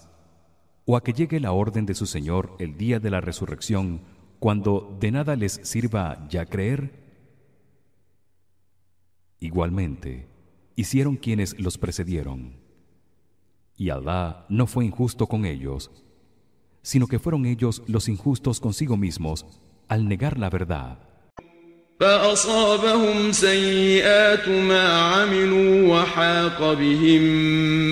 o 0.84 0.96
a 0.96 1.02
que 1.02 1.12
llegue 1.12 1.40
la 1.40 1.52
orden 1.52 1.86
de 1.86 1.94
su 1.94 2.06
Señor 2.06 2.56
el 2.58 2.76
día 2.76 3.00
de 3.00 3.10
la 3.10 3.20
resurrección 3.20 4.02
cuando 4.38 4.96
de 5.00 5.10
nada 5.10 5.36
les 5.36 5.60
sirva 5.62 6.26
ya 6.28 6.46
creer? 6.46 6.92
Igualmente, 9.40 10.28
hicieron 10.76 11.16
quienes 11.16 11.58
los 11.58 11.78
precedieron. 11.78 12.57
Y 13.78 13.90
Allah 13.90 14.46
no 14.48 14.66
fue 14.66 14.84
injusto 14.84 15.26
con 15.26 15.44
ellos, 15.44 15.90
sino 16.83 17.07
que 17.07 17.18
fueron 17.18 17.46
ellos 17.46 17.83
los 17.87 18.09
injustos 18.09 18.61
consigo 18.61 18.96
mismos 18.96 19.46
al 19.88 20.09
negar 20.09 20.38
la 20.38 20.50
verdad. 20.50 20.98
فأصابهم 22.00 23.33
سيئات 23.33 24.48
ما 24.48 24.88
عملوا 24.88 25.88
وحاق 25.88 26.72
بهم 26.72 27.22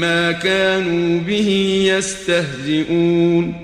ما 0.01 0.33
كانوا 0.33 1.21
به 1.21 1.49
يستهزئون 1.87 3.55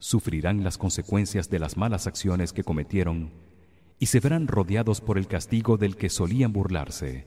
Sufrirán 0.00 0.62
las 0.62 0.78
consecuencias 0.78 1.50
de 1.50 1.58
las 1.58 1.76
malas 1.76 2.06
acciones 2.06 2.52
que 2.52 2.62
cometieron 2.62 3.32
y 3.98 4.06
se 4.06 4.20
verán 4.20 4.46
rodeados 4.46 5.00
por 5.00 5.18
el 5.18 5.26
castigo 5.26 5.76
del 5.76 5.96
que 5.96 6.08
solían 6.08 6.52
burlarse. 6.52 7.26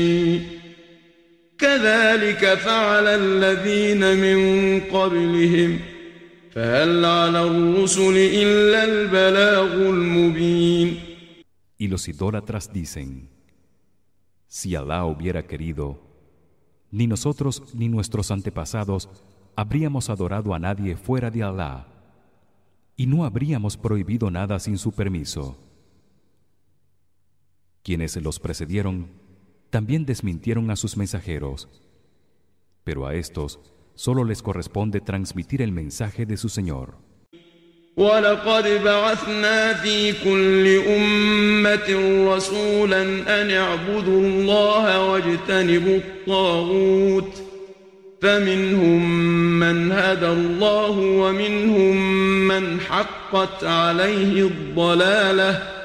كذلك 2.40 2.58
فعل 2.58 3.06
الذين 3.06 4.00
من 4.00 4.38
قبلهم 4.88 5.80
فهل 6.52 7.04
على 7.04 7.40
الرسل 7.42 8.16
إلا 8.16 8.84
البلاغ 8.84 9.72
المبين 9.88 11.00
Y 11.78 11.88
los 11.88 12.08
idólatras 12.08 12.72
dicen: 12.72 13.28
Si 14.48 14.74
Alá 14.74 15.04
hubiera 15.04 15.46
querido, 15.46 16.00
ni 16.90 17.06
nosotros 17.06 17.74
ni 17.74 17.90
nuestros 17.90 18.30
antepasados 18.30 19.10
habríamos 19.56 20.08
adorado 20.08 20.54
a 20.54 20.58
nadie 20.58 20.96
fuera 20.96 21.30
de 21.30 21.42
Alá, 21.42 21.86
y 22.96 23.06
no 23.06 23.26
habríamos 23.26 23.76
prohibido 23.76 24.30
nada 24.30 24.58
sin 24.58 24.78
su 24.78 24.92
permiso. 24.92 25.58
Quienes 27.82 28.16
los 28.16 28.40
precedieron 28.40 29.08
también 29.68 30.06
desmintieron 30.06 30.70
a 30.70 30.76
sus 30.76 30.96
mensajeros, 30.96 31.68
pero 32.83 33.05
a 33.07 33.15
estos 33.15 33.59
solo 33.95 34.23
les 34.23 34.41
corresponde 34.41 35.01
transmitir 35.01 35.61
el 35.61 35.71
mensaje 35.71 36.25
de 36.25 36.37
su 36.37 36.49
Señor. 36.49 36.97
ولقد 37.97 38.83
بعثنا 38.83 39.73
في 39.73 40.13
كل 40.23 40.81
أمة 40.87 41.89
رسولا 42.35 43.01
أن 43.41 43.51
اعبدوا 43.51 44.21
الله 44.21 45.11
واجتنبوا 45.11 45.97
الطاغوت 45.97 47.43
فمنهم 48.21 49.09
من 49.59 49.91
هدى 49.91 50.27
الله 50.27 50.91
ومنهم 50.99 51.97
من 52.47 52.79
حقت 52.79 53.63
عليه 53.63 54.47
الضلالة 54.47 55.80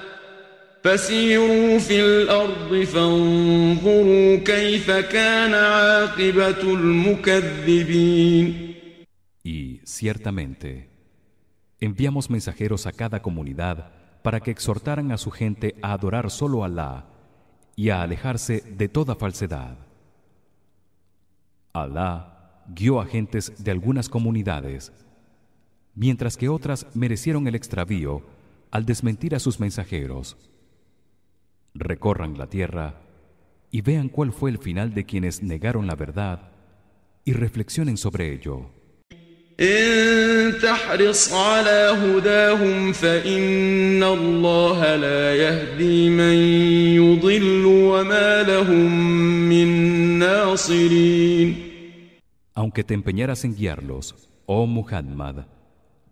Y 9.43 9.81
ciertamente 9.83 10.89
enviamos 11.81 12.31
mensajeros 12.31 12.87
a 12.87 12.93
cada 12.93 13.21
comunidad 13.21 13.91
para 14.23 14.39
que 14.39 14.53
exhortaran 14.53 15.11
a 15.11 15.19
su 15.19 15.33
gente 15.33 15.75
a 15.83 15.93
adorar 15.93 16.31
solo 16.31 16.63
a 16.63 16.67
Alá 16.67 17.07
y 17.75 17.91
a 17.91 18.03
alejarse 18.03 18.61
de 18.61 18.89
toda 18.89 19.17
falsedad. 19.17 19.79
Alá 21.73 22.63
guió 22.69 23.01
a 23.01 23.07
gentes 23.07 23.53
de 23.59 23.73
algunas 23.73 24.09
comunidades, 24.09 24.93
mientras 25.97 26.37
que 26.37 26.49
otras 26.49 26.87
merecieron 26.95 27.49
el 27.49 27.57
extravío 27.57 28.23
al 28.71 28.87
desmentir 28.87 29.35
a 29.35 29.41
sus 29.41 29.59
mensajeros 29.59 30.37
recorran 31.79 32.39
la 32.39 32.49
tierra 32.49 33.01
y 33.71 33.81
vean 33.83 34.09
cuál 34.09 34.33
fue 34.33 34.51
el 34.51 34.59
final 34.59 34.95
de 34.95 35.05
quienes 35.05 35.43
negaron 35.43 35.87
la 35.87 35.95
verdad 35.95 36.53
y 37.25 37.33
reflexionen 37.33 37.97
sobre 37.97 38.33
ello. 38.33 38.71
Aunque 52.55 52.85
te 52.85 52.95
empeñaras 52.95 53.45
en 53.45 53.55
guiarlos, 53.55 54.15
oh 54.47 54.67
Muhammad, 54.67 55.47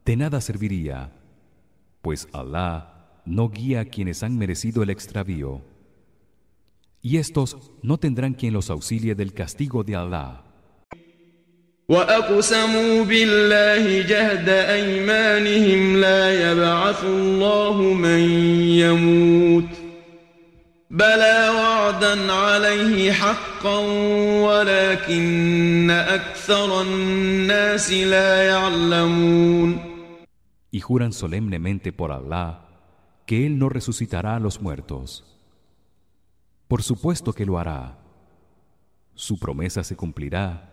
de 0.05 0.17
nada 0.17 0.41
serviría, 0.41 1.13
pues 2.01 2.29
Allah 2.33 2.94
no 3.26 3.50
guía 3.50 3.82
a 3.82 3.86
quienes 3.86 4.24
han 4.24 4.38
merecido 4.38 4.84
el 4.84 4.90
extravío. 4.90 5.62
Y 7.02 7.18
estos 7.18 7.72
no 7.82 7.98
tendrán 7.98 8.34
quien 8.34 8.54
los 8.54 8.70
auxilie 8.70 9.16
del 9.16 9.34
castigo 9.34 9.84
de 9.84 9.96
Allah. 9.96 10.44
وأقسموا 11.90 13.04
بالله 13.04 14.02
جهد 14.02 14.50
أيمانهم 14.50 15.98
لا 16.02 16.52
يبعث 16.52 17.04
الله 17.04 17.82
من 17.82 18.20
يموت 18.78 19.70
بلى 20.90 21.50
وعدا 21.50 22.32
عليه 22.32 23.12
حقا 23.12 23.80
ولكن 24.46 25.90
أكثر 25.92 26.82
الناس 26.82 27.92
لا 27.92 28.44
يعلمون 28.44 29.90
Y 30.72 30.82
juran 30.82 31.14
solemnemente 31.14 31.92
por 31.92 32.12
Allah 32.12 32.70
que 33.27 33.47
él 33.47 33.59
no 33.59 33.69
resucitará 33.69 34.37
a 34.37 34.41
los 34.41 34.61
muertos. 34.61 35.25
Por 36.69 36.83
supuesto 36.83 37.33
que 37.33 37.47
lo 37.47 37.59
hará. 37.59 37.99
Su 39.15 39.39
promesa 39.39 39.85
se 39.85 39.97
cumplirá, 39.97 40.73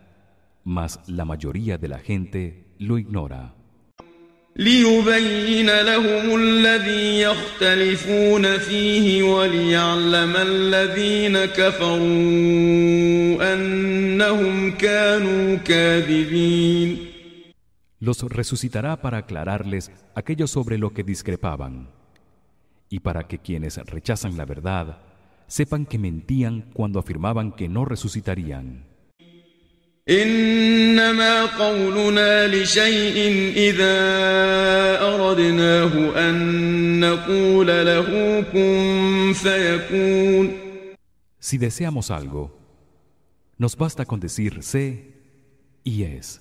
mas 0.64 1.00
la 1.08 1.26
mayoría 1.26 1.78
de 1.78 1.88
la 1.88 2.00
gente 2.00 2.66
lo 2.80 2.98
ignora. 2.98 3.54
Los 18.00 18.24
resucitará 18.24 19.00
para 19.02 19.20
aclararles 19.20 19.92
aquello 20.16 20.48
sobre 20.48 20.78
lo 20.78 20.92
que 20.92 21.04
discrepaban 21.04 22.01
y 22.91 23.01
para 23.01 23.27
que 23.27 23.39
quienes 23.39 23.77
rechazan 23.79 24.37
la 24.37 24.45
verdad 24.45 24.99
sepan 25.47 25.87
que 25.87 25.99
mentían 25.99 26.71
cuando 26.73 26.99
afirmaban 26.99 27.53
que 27.53 27.69
no 27.69 27.85
resucitarían. 27.85 28.85
إنما 30.09 31.45
قولنا 31.47 32.47
لشيء 32.47 33.17
إذا 33.57 33.99
أردناه 35.03 35.93
أن 36.31 37.01
نقول 37.01 37.67
له 37.67 38.41
كن 38.53 39.33
فيكون 39.35 40.67
Si 41.41 41.59
deseamos 41.59 42.11
algo, 42.11 42.57
nos 43.59 43.77
basta 43.77 44.05
con 44.05 44.21
decir 44.21 44.63
sé 44.63 45.13
y 45.83 46.05
es. 46.05 46.41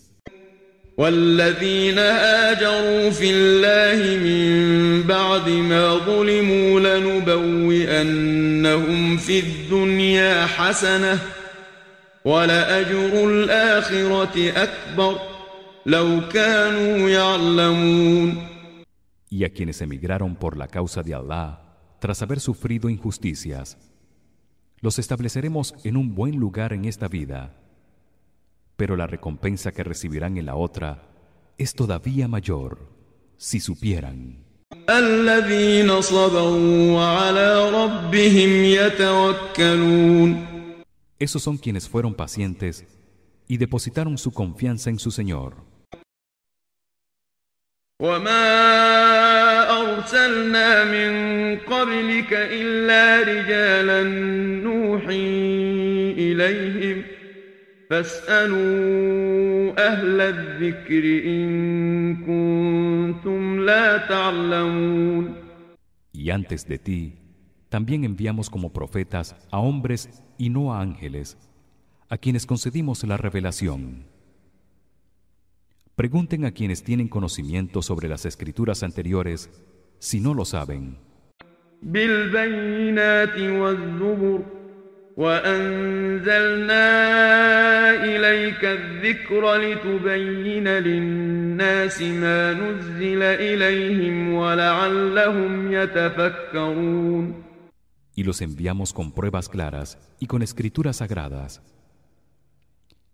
والذين 0.97 1.99
هاجروا 1.99 3.11
في 3.11 3.31
الله 3.31 4.19
من 4.19 5.03
بعد 5.03 5.49
ما 5.49 5.95
ظلموا 5.97 6.81
لنبوئنهم 7.81 8.37
في 9.17 9.41
الدنيا 9.41 10.47
حسنة 10.47 11.19
ولأجر 12.25 13.31
الآخرة 13.31 14.53
أكبر 14.63 15.19
لو 15.87 16.21
كانوا 16.29 17.09
يعلمون 17.09 18.51
Y 19.33 19.45
a 19.45 19.51
quienes 19.51 19.81
emigraron 19.81 20.35
por 20.35 20.57
la 20.57 20.67
causa 20.67 21.05
de 21.05 21.15
Allah, 21.15 21.61
tras 22.01 22.21
haber 22.21 22.41
sufrido 22.41 22.89
injusticias, 22.89 23.79
los 24.81 24.99
estableceremos 24.99 25.73
en 25.85 25.97
un 25.97 26.17
buen 26.17 26.35
lugar 26.37 26.73
en 26.73 26.85
esta 26.85 27.07
vida 27.07 27.60
pero 28.81 28.97
la 28.97 29.07
recompensa 29.07 29.73
que 29.73 29.85
recibirán 29.85 30.39
en 30.39 30.47
la 30.47 30.57
otra 30.57 31.03
es 31.59 31.75
todavía 31.75 32.29
mayor 32.29 32.89
si 33.37 33.61
supieran 33.61 34.43
Esos 41.19 41.43
son 41.43 41.59
quienes 41.59 41.91
fueron 41.91 42.15
pacientes 42.15 42.87
y 43.47 43.59
depositaron 43.59 44.17
su 44.17 44.33
confianza 44.33 44.89
en 44.89 44.99
su 44.99 45.11
Señor. 45.11 45.57
فاسألوا 57.90 59.74
أهل 59.88 60.22
الذكر 60.22 61.04
إن 61.26 62.16
كنتم 62.26 63.60
لا 63.60 63.98
تعلمون 64.08 65.46
Y 66.14 66.32
antes 66.32 66.66
de 66.68 66.80
ti 66.80 67.20
también 67.70 68.04
enviamos 68.04 68.50
como 68.50 68.72
profetas 68.72 69.36
a 69.52 69.60
hombres 69.60 70.10
y 70.38 70.50
no 70.50 70.74
a 70.74 70.82
ángeles 70.82 71.38
a 72.10 72.18
quienes 72.18 72.46
concedimos 72.46 73.04
la 73.04 73.18
revelación 73.18 74.06
Pregunten 75.96 76.46
a 76.46 76.52
quienes 76.52 76.84
tienen 76.84 77.08
conocimiento 77.08 77.82
sobre 77.82 78.10
las 78.10 78.26
escrituras 78.26 78.84
anteriores 78.84 79.50
si 80.00 80.20
no 80.20 80.34
lo 80.34 80.46
saben 80.46 80.98
بالبينات 81.84 83.38
والزبر 83.38 84.42
وأنزلنا 85.16 86.84
إليك 88.04 88.66
الذكر 88.66 89.56
لتبين 89.56 90.68
للناس 90.68 92.02
ما 92.02 92.54
نزل 92.54 93.24
إليهم 93.24 94.34
ولعلهم 94.34 95.72
يتفكرون 95.72 97.46
y 98.18 98.24
los 98.24 98.42
enviamos 98.42 98.94
con 98.94 99.12
pruebas 99.12 99.50
claras 99.50 99.98
y 100.20 100.28
con 100.28 100.42
escrituras 100.42 100.98
sagradas 100.98 101.62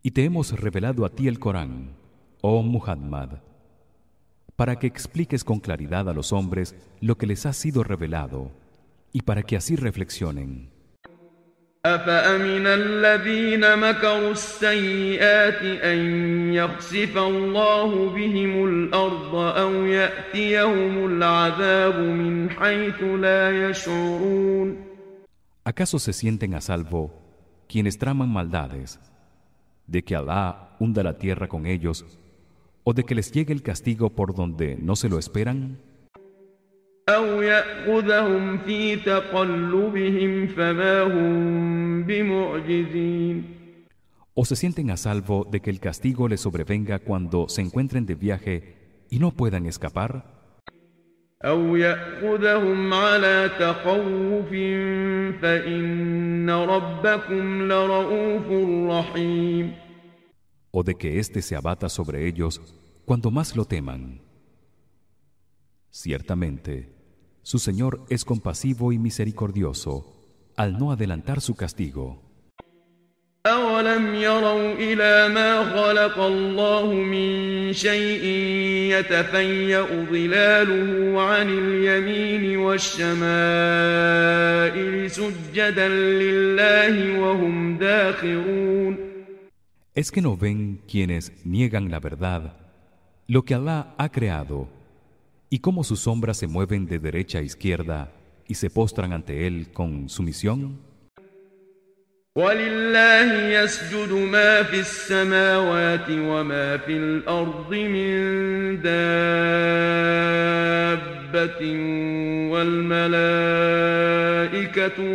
y 0.03 0.11
te 0.11 0.25
hemos 0.25 0.59
revelado 0.59 1.05
a 1.05 1.09
ti 1.09 1.27
el 1.27 1.39
Corán 1.39 1.95
oh 2.41 2.63
Muhammad 2.63 3.29
para 4.55 4.77
que 4.79 4.87
expliques 4.87 5.43
con 5.43 5.59
claridad 5.59 6.09
a 6.09 6.13
los 6.13 6.33
hombres 6.33 6.75
lo 6.99 7.15
que 7.17 7.27
les 7.27 7.45
ha 7.45 7.53
sido 7.53 7.83
revelado 7.83 8.51
y 9.11 9.21
para 9.21 9.43
que 9.43 9.55
así 9.55 9.75
reflexionen 9.75 10.74
أفأمن 11.85 12.67
الذين 12.67 13.79
مكروا 13.79 14.31
السيئات 14.31 15.61
أن 15.81 15.99
يخسف 16.53 17.17
الله 17.17 18.09
بهم 18.09 18.65
الأرض 18.65 19.35
أو 19.35 19.85
يأتيهم 19.85 21.05
العذاب 21.05 21.99
من 21.99 22.49
حيث 22.49 23.01
لا 23.01 23.69
يشعرون 23.69 24.91
¿Acaso 25.63 25.97
se 25.97 26.13
sienten 26.13 26.53
a 26.53 26.61
salvo 26.61 27.11
quienes 27.67 27.97
traman 27.97 28.29
maldades 28.29 28.99
de 29.87 30.03
que 30.03 30.15
Alá 30.15 30.75
hunda 30.79 31.01
la 31.01 31.17
tierra 31.17 31.47
con 31.47 31.65
ellos 31.65 32.05
o 32.83 32.93
de 32.93 33.03
que 33.03 33.15
les 33.15 33.31
llegue 33.31 33.53
el 33.53 33.63
castigo 33.63 34.11
por 34.11 34.35
donde 34.35 34.77
no 34.79 34.95
se 34.95 35.09
lo 35.09 35.17
esperan? 35.17 35.79
أو 37.09 37.41
يأخذهم 37.41 38.57
في 38.57 38.95
تقلبهم 38.95 40.47
فما 40.47 41.01
هم 41.01 42.03
بمعجزين 42.03 43.61
¿O 44.33 44.45
se 44.45 44.55
sienten 44.55 44.89
a 44.91 44.97
salvo 44.97 45.45
de 45.51 45.59
que 45.59 45.69
el 45.69 45.81
castigo 45.81 46.29
les 46.29 46.39
sobrevenga 46.39 46.99
cuando 46.99 47.49
se 47.49 47.61
encuentren 47.61 48.05
de 48.05 48.15
viaje 48.15 48.55
y 49.09 49.19
no 49.19 49.31
puedan 49.31 49.65
escapar? 49.65 50.23
أو 51.45 51.75
يأخذهم 51.75 52.93
على 52.93 53.49
تخوف 53.59 54.49
فإن 55.41 56.49
ربكم 56.49 57.61
لرؤوف 57.67 58.47
رحيم 58.91 59.73
¿O 60.71 60.83
de 60.83 60.95
que 60.95 61.19
éste 61.19 61.41
se 61.41 61.55
abata 61.57 61.89
sobre 61.89 62.27
ellos 62.27 62.61
cuando 63.05 63.29
más 63.31 63.57
lo 63.57 63.65
teman? 63.65 64.21
Ciertamente, 65.89 66.94
su 67.45 67.59
Señor 67.59 68.05
es 68.09 68.25
compasivo 68.25 68.91
y 68.91 68.99
misericordioso 68.99 70.15
al 70.55 70.77
no 70.77 70.91
adelantar 70.91 71.41
su 71.41 71.55
castigo. 71.55 72.31
أولم 73.47 74.15
يروا 74.15 74.73
إلى 74.73 75.33
ما 75.33 75.63
خلق 75.73 76.19
الله 76.19 76.93
من 76.93 77.73
شيء 77.73 78.23
يتفيأ 78.93 80.05
ظلاله 80.11 81.21
عن 81.21 81.49
اليمين 81.49 82.57
والشمائل 83.61 85.11
سجدا 85.11 85.87
لله 85.89 87.19
وهم 87.19 87.77
داخرون 87.77 89.11
¿Es 89.95 90.11
que 90.11 90.21
no 90.21 90.37
ven 90.37 90.79
quienes 90.87 91.31
niegan 91.43 91.89
la 91.89 91.99
verdad 91.99 92.53
lo 93.27 93.43
que 93.43 93.55
Allah 93.55 93.95
ha 93.97 94.09
creado 94.09 94.67
y 95.49 95.59
cómo 95.59 95.83
sus 95.83 95.99
sombras 95.99 96.37
se 96.37 96.47
mueven 96.47 96.85
de 96.85 96.99
derecha 96.99 97.39
a 97.39 97.41
izquierda 97.41 98.11
y 98.47 98.55
se 98.55 98.69
postran 98.69 99.13
ante 99.13 99.47
él 99.47 99.71
con 99.73 100.09
sumisión? 100.09 100.91
ولله 102.35 103.49
يسجد 103.59 104.11
ما 104.11 104.63
في 104.63 104.79
السماوات 104.79 106.09
وما 106.09 106.77
في 106.77 106.97
الأرض 106.97 107.73
من 107.73 108.81
دابة 108.81 109.31
والملائكة 112.51 113.57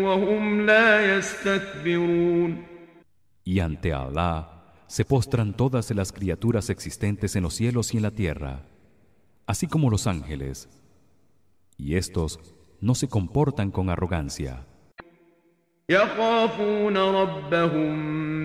وهم 0.03 0.67
لا 0.67 1.17
يستكبرون 1.17 2.67
Y 3.47 3.61
ante 3.61 3.93
Allah 3.95 4.51
se 4.87 5.05
postran 5.05 5.57
todas 5.57 5.91
las 5.93 6.13
criaturas 6.13 6.69
existentes 6.69 7.35
en 7.37 7.45
los 7.45 7.55
cielos 7.55 7.95
y 7.95 7.97
en 7.97 8.03
la 8.03 8.11
tierra, 8.11 8.67
así 9.51 9.67
como 9.67 9.91
los 9.91 10.07
ángeles, 10.07 10.69
y 11.77 11.97
estos 11.97 12.41
no 12.81 12.95
se 12.95 13.09
comportan 13.09 13.71
con 13.71 13.91
arrogancia. 13.91 14.65
يخافون 15.91 16.97
ربهم 16.97 17.95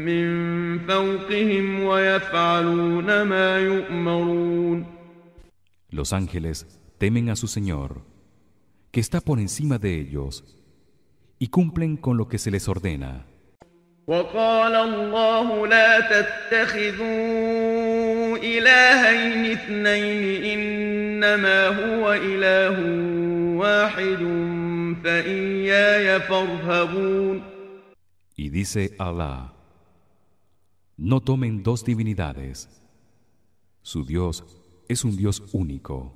من 0.05 0.79
فوقهم 0.87 1.83
ويفعلون 1.83 3.21
ما 3.21 3.59
يؤمرون 3.59 4.85
Los 5.89 6.13
ángeles 6.13 6.67
temen 6.99 7.29
a 7.29 7.35
su 7.35 7.47
Señor, 7.47 8.01
que 8.91 8.99
está 8.99 9.21
por 9.21 9.39
encima 9.39 9.79
de 9.79 9.99
ellos, 9.99 10.43
y 11.39 11.47
cumplen 11.47 11.97
con 11.97 12.17
lo 12.17 12.27
que 12.27 12.37
se 12.37 12.51
les 12.51 12.67
ordena. 12.69 13.25
وقال 14.07 14.75
الله 14.75 15.67
لا 15.67 15.99
تتخذوا 15.99 17.94
إلهين 18.36 19.52
اثنين 19.52 20.44
إنما 20.44 21.66
هو 21.68 22.12
إله 22.12 22.76
واحد 23.58 24.22
فإياي 25.04 26.20
فارهبون 26.20 27.42
Y 28.38 28.50
dice 28.50 28.94
Allah: 28.98 29.54
No 30.98 31.20
tomen 31.20 31.62
dos 31.62 31.84
divinidades. 31.84 32.68
Su 33.82 34.04
Dios 34.04 34.44
es 34.88 35.04
un 35.04 35.16
Dios 35.16 35.42
único. 35.52 36.12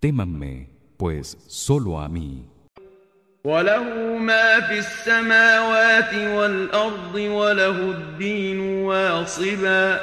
Témanme, 0.00 0.70
pues, 0.96 1.36
solo 1.46 2.00
a 2.00 2.08
mí. 2.08 2.46
وله 3.44 4.18
ما 4.18 4.60
في 4.60 4.78
السماوات 4.78 6.14
والأرض 6.14 7.14
وله 7.14 7.90
الدين 7.90 8.60
واصبا 8.60 10.00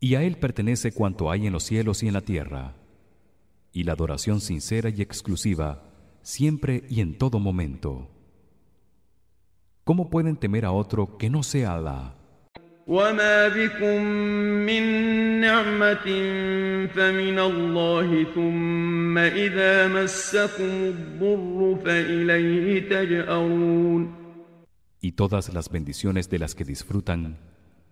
Y 0.00 0.14
a 0.14 0.22
él 0.22 0.36
pertenece 0.36 0.92
cuanto 0.92 1.30
hay 1.30 1.46
en 1.46 1.52
los 1.52 1.62
cielos 1.62 2.02
y 2.02 2.08
en 2.08 2.14
la 2.14 2.22
tierra, 2.22 2.74
y 3.72 3.84
la 3.84 3.92
adoración 3.92 4.40
sincera 4.40 4.88
y 4.90 5.00
exclusiva 5.00 5.84
siempre 6.22 6.84
y 6.88 7.00
en 7.00 7.18
todo 7.18 7.38
momento. 7.38 8.08
¿Cómo 9.84 10.10
pueden 10.10 10.36
temer 10.36 10.64
a 10.64 10.72
otro 10.72 11.18
que 11.18 11.30
no 11.30 11.42
sea 11.42 11.74
Allah? 11.74 12.14
وما 12.86 13.48
بكم 13.48 14.02
من 14.66 14.82
نعمة 15.40 16.06
فمن 16.86 17.38
الله 17.38 18.26
ثم 18.34 19.18
إذا 19.18 19.88
مسكم 19.88 20.64
الضر 20.64 21.78
فإليه 21.84 22.88
تجأرون 22.88 24.14
y 25.01 25.11
todas 25.13 25.53
las 25.53 25.69
bendiciones 25.69 26.29
de 26.29 26.39
las 26.39 26.55
que 26.55 26.63
disfrutan 26.63 27.37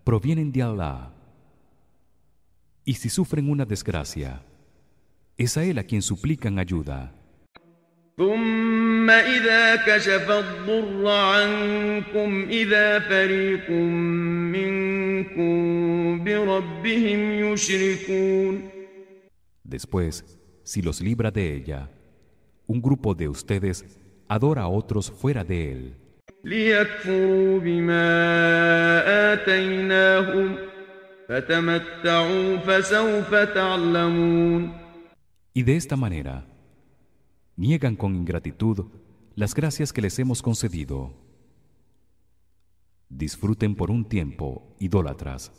provienen 0.04 0.52
de 0.52 0.62
Allah. 0.62 1.10
Y 2.84 2.94
si 2.94 3.08
sufren 3.08 3.50
una 3.50 3.64
desgracia, 3.64 4.42
es 5.36 5.56
a 5.56 5.64
él 5.64 5.78
a 5.78 5.84
quien 5.84 6.02
suplican 6.02 6.58
ayuda. 6.58 7.12
Después, 19.64 20.24
si 20.62 20.80
los 20.82 21.00
libra 21.00 21.30
de 21.30 21.54
ella, 21.54 21.90
un 22.66 22.80
grupo 22.80 23.14
de 23.14 23.28
ustedes 23.28 23.84
adora 24.28 24.62
a 24.62 24.68
otros 24.68 25.10
fuera 25.10 25.44
de 25.44 25.72
él. 25.72 26.05
ليكفروا 26.43 27.59
بما 27.59 28.03
آتيناهم 29.33 30.55
فتمتعوا 31.29 32.57
فسوف 32.57 33.35
تعلمون 33.35 34.81
y 35.53 35.63
de 35.63 35.75
esta 35.75 35.97
manera 35.97 36.45
niegan 37.57 37.95
con 37.95 38.15
ingratitud 38.15 38.85
las 39.35 39.53
gracias 39.53 39.93
que 39.93 40.01
les 40.01 40.17
hemos 40.19 40.41
concedido. 40.41 41.13
Disfruten 43.09 43.75
por 43.75 43.91
un 43.91 44.05
tiempo, 44.05 44.75
idólatras, 44.79 45.51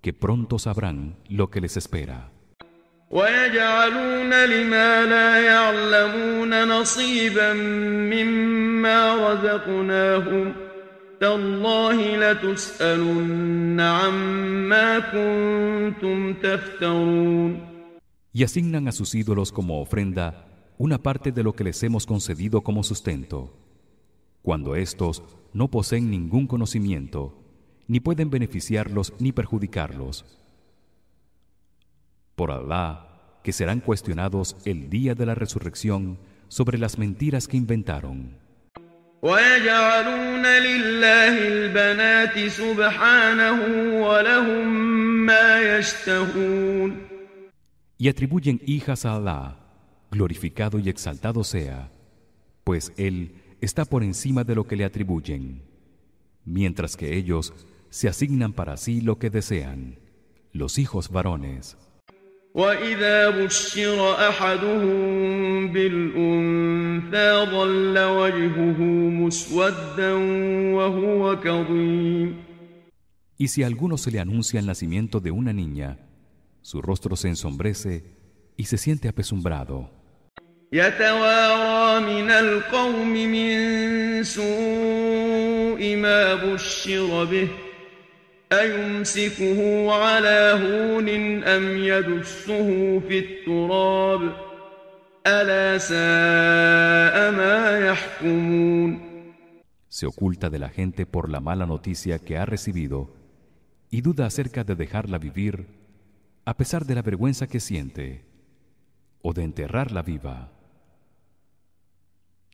que 0.00 0.12
pronto 0.12 0.58
sabrán 0.58 1.16
lo 1.28 1.50
que 1.50 1.60
les 1.60 1.76
espera. 1.76 2.30
ويجعلون 3.12 4.44
لما 4.44 5.04
لا 5.04 5.40
يعلمون 5.40 6.68
نصيبا 6.68 7.52
مما 8.12 9.14
رزقناهم 9.14 10.52
تالله 11.20 12.16
لتسألن 12.16 13.80
عما 13.80 14.98
كنتم 14.98 16.34
تفترون 16.34 17.68
Y 18.30 18.44
asignan 18.44 18.86
a 18.86 18.92
sus 18.92 19.14
ídolos 19.14 19.50
como 19.50 19.80
ofrenda 19.80 20.46
una 20.76 20.98
parte 20.98 21.32
de 21.32 21.42
lo 21.42 21.54
que 21.54 21.64
les 21.64 21.82
hemos 21.82 22.06
concedido 22.06 22.60
como 22.60 22.84
sustento, 22.84 23.52
cuando 24.42 24.76
éstos 24.76 25.24
no 25.52 25.68
poseen 25.68 26.08
ningún 26.10 26.46
conocimiento, 26.46 27.34
ni 27.88 27.98
pueden 27.98 28.30
beneficiarlos 28.30 29.12
ni 29.18 29.32
perjudicarlos. 29.32 30.24
por 32.35 32.51
Allah, 32.51 33.07
que 33.43 33.51
serán 33.51 33.79
cuestionados 33.79 34.55
el 34.65 34.89
día 34.89 35.15
de 35.15 35.25
la 35.25 35.35
resurrección 35.35 36.17
sobre 36.47 36.77
las 36.77 36.97
mentiras 36.97 37.47
que 37.47 37.57
inventaron. 37.57 38.37
Y 47.97 48.07
atribuyen 48.09 48.61
hijas 48.65 49.05
a 49.05 49.15
Alá, 49.15 49.57
glorificado 50.11 50.79
y 50.79 50.89
exaltado 50.89 51.43
sea, 51.43 51.89
pues 52.63 52.91
él 52.97 53.35
está 53.61 53.85
por 53.85 54.03
encima 54.03 54.43
de 54.43 54.55
lo 54.55 54.67
que 54.67 54.75
le 54.75 54.83
atribuyen, 54.83 55.63
mientras 56.43 56.97
que 56.97 57.15
ellos 57.15 57.53
se 57.89 58.09
asignan 58.09 58.53
para 58.53 58.75
sí 58.75 59.01
lo 59.01 59.19
que 59.19 59.29
desean, 59.29 59.99
los 60.51 60.77
hijos 60.77 61.09
varones. 61.09 61.77
وإذا 62.54 63.30
بشر 63.30 64.28
أحدهم 64.28 65.72
بالأنثى 65.72 67.46
ظل 67.50 67.98
وجهه 67.98 68.82
مسودا 69.22 70.12
وهو 70.74 71.36
كظيم 71.40 72.48
Y 73.40 73.46
si 73.46 73.62
a 73.62 73.68
alguno 73.68 73.96
se 73.98 74.10
le 74.10 74.18
anuncia 74.18 74.58
el 74.58 74.66
nacimiento 74.66 75.20
de 75.20 75.30
una 75.30 75.52
niña, 75.52 75.98
su 76.60 76.82
rostro 76.82 77.14
se 77.14 77.28
ensombrece 77.28 78.02
y 78.56 78.64
se 78.64 78.76
siente 78.78 79.08
apesumbrado. 79.08 79.90
يتوارى 80.72 82.00
من 82.00 82.30
القوم 82.30 83.12
من 83.12 84.22
سوء 84.22 85.96
ما 85.96 86.34
بشر 86.34 87.24
به 87.24 87.48
أيمسكه 88.52 89.92
على 89.92 90.52
هون 90.64 91.08
أم 91.44 91.78
يدسه 91.78 93.00
في 93.08 93.18
التراب 93.18 94.32
ألا 95.26 95.78
ساء 95.78 97.32
ما 97.32 97.78
يحكمون 97.78 99.08
Se 99.90 100.06
oculta 100.06 100.48
de 100.50 100.58
la 100.58 100.68
gente 100.68 101.06
por 101.06 101.28
la 101.28 101.40
mala 101.40 101.66
noticia 101.66 102.18
que 102.18 102.36
ha 102.38 102.46
recibido 102.46 103.10
y 103.90 104.02
duda 104.02 104.26
acerca 104.26 104.62
de 104.62 104.74
dejarla 104.76 105.18
vivir 105.18 105.66
a 106.44 106.56
pesar 106.56 106.84
de 106.84 106.94
la 106.94 107.02
vergüenza 107.02 107.46
que 107.46 107.58
siente 107.58 108.24
o 109.22 109.32
de 109.32 109.42
enterrarla 109.44 110.02
viva. 110.02 110.52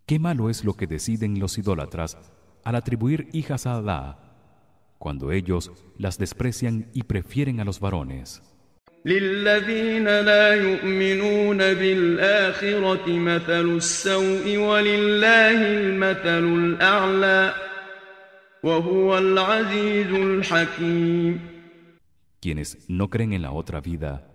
Qué 0.07 0.19
malo 0.19 0.49
es 0.49 0.65
lo 0.65 0.75
que 0.75 0.87
deciden 0.87 1.39
los 1.39 1.59
idólatras 1.59 2.17
al 2.65 2.77
atribuir 2.77 3.29
hijas 3.33 3.67
a 3.67 3.77
Allah 3.77 4.19
cuando 4.99 5.33
ellos 5.33 5.71
las 5.99 6.19
desprecian 6.19 6.89
y 6.93 7.03
prefieren 7.05 7.61
a 7.61 7.65
los 7.65 7.81
varones. 7.81 8.43
للذين 9.05 10.05
لا 10.05 10.55
يؤمنون 10.55 11.59
بالآخرة 11.59 13.05
مثل 13.09 13.77
السوء 13.77 14.57
ولله 14.57 15.59
المثل 15.81 16.45
الأعلى 16.45 17.55
وهو 18.63 19.19
العزيز 19.19 20.07
الحكيم 20.07 21.41
Quienes 22.41 22.79
no 22.89 23.09
creen 23.09 23.33
en 23.33 23.43
la 23.43 23.53
otra 23.53 23.81
vida 23.81 24.31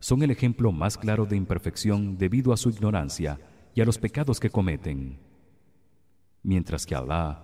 son 0.00 0.22
el 0.22 0.30
ejemplo 0.30 0.72
más 0.72 0.96
claro 0.96 1.26
de 1.26 1.36
imperfección 1.36 2.16
debido 2.18 2.52
a 2.52 2.56
su 2.56 2.70
ignorancia 2.70 3.38
y 3.74 3.80
a 3.80 3.84
los 3.84 3.98
pecados 3.98 4.40
que 4.40 4.50
cometen, 4.50 5.18
mientras 6.42 6.86
que 6.86 6.94
Allah 6.96 7.43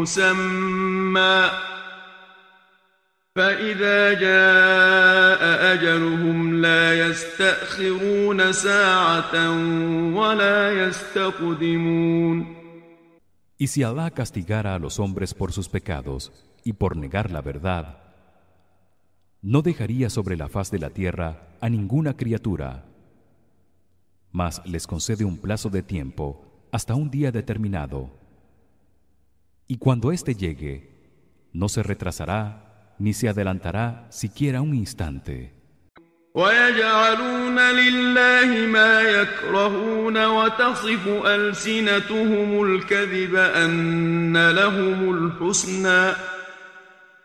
مسمى 0.00 1.50
فإذا 3.36 4.12
جاء 4.12 5.40
أجلهم 5.74 6.60
لا 6.60 7.08
يستأخرون 7.08 8.52
ساعة 8.52 9.34
ولا 10.16 10.86
يستقدمون 10.86 12.56
Y 13.58 13.68
si 13.68 13.82
Allah 13.82 14.10
castigara 14.10 14.74
a 14.74 14.78
los 14.78 14.98
hombres 14.98 15.32
por 15.32 15.50
sus 15.52 15.68
pecados 15.70 16.30
y 16.62 16.74
por 16.74 16.94
negar 16.96 17.30
la 17.30 17.40
verdad, 17.40 17.98
no 19.40 19.62
dejaría 19.62 20.10
sobre 20.10 20.36
la 20.36 20.48
faz 20.48 20.70
de 20.70 20.78
la 20.78 20.90
tierra 20.90 21.48
a 21.60 21.70
ninguna 21.70 22.16
criatura, 22.16 22.84
mas 24.30 24.60
les 24.66 24.86
concede 24.86 25.24
un 25.24 25.38
plazo 25.38 25.70
de 25.70 25.82
tiempo 25.82 26.44
hasta 26.70 26.94
un 26.94 27.10
día 27.10 27.32
determinado. 27.32 28.10
Y 29.70 29.78
cuando 29.78 30.12
éste 30.12 30.34
llegue, 30.34 30.90
no 31.52 31.68
se 31.68 31.82
retrasará 31.82 32.94
ni 32.98 33.12
se 33.12 33.28
adelantará 33.28 34.06
siquiera 34.10 34.62
un 34.62 34.74
instante. 34.74 35.56
ويجعلون 36.36 37.58
لله 37.58 38.66
ما 38.66 39.00
يكرهون 39.00 40.26
وتصف 40.26 41.08
ألسنتهم 41.26 42.62
الكذب 42.62 43.34
أن 43.34 44.50
لهم 44.50 45.14
الحسنى 45.14 46.12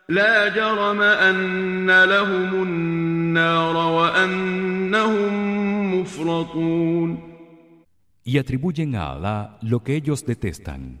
لا 0.08 0.48
جرم 0.48 1.00
أن 1.02 2.04
لهم 2.04 2.62
النار 2.62 3.76
وأنهم 3.76 5.32
مفرطون 6.00 7.32
Y 8.24 8.38
atribuyen 8.38 8.94
a 8.94 9.10
Allah 9.10 9.58
lo 9.62 9.82
que 9.82 9.96
ellos 9.96 10.24
detestan 10.24 11.00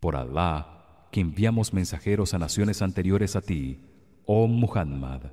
Por 0.00 0.16
Allah, 0.16 1.06
que 1.10 1.20
enviamos 1.20 1.72
mensajeros 1.72 2.34
a 2.34 2.38
naciones 2.38 2.82
anteriores 2.82 3.36
a 3.36 3.40
ti, 3.40 3.80
oh 4.26 4.46
Muhammad. 4.46 5.32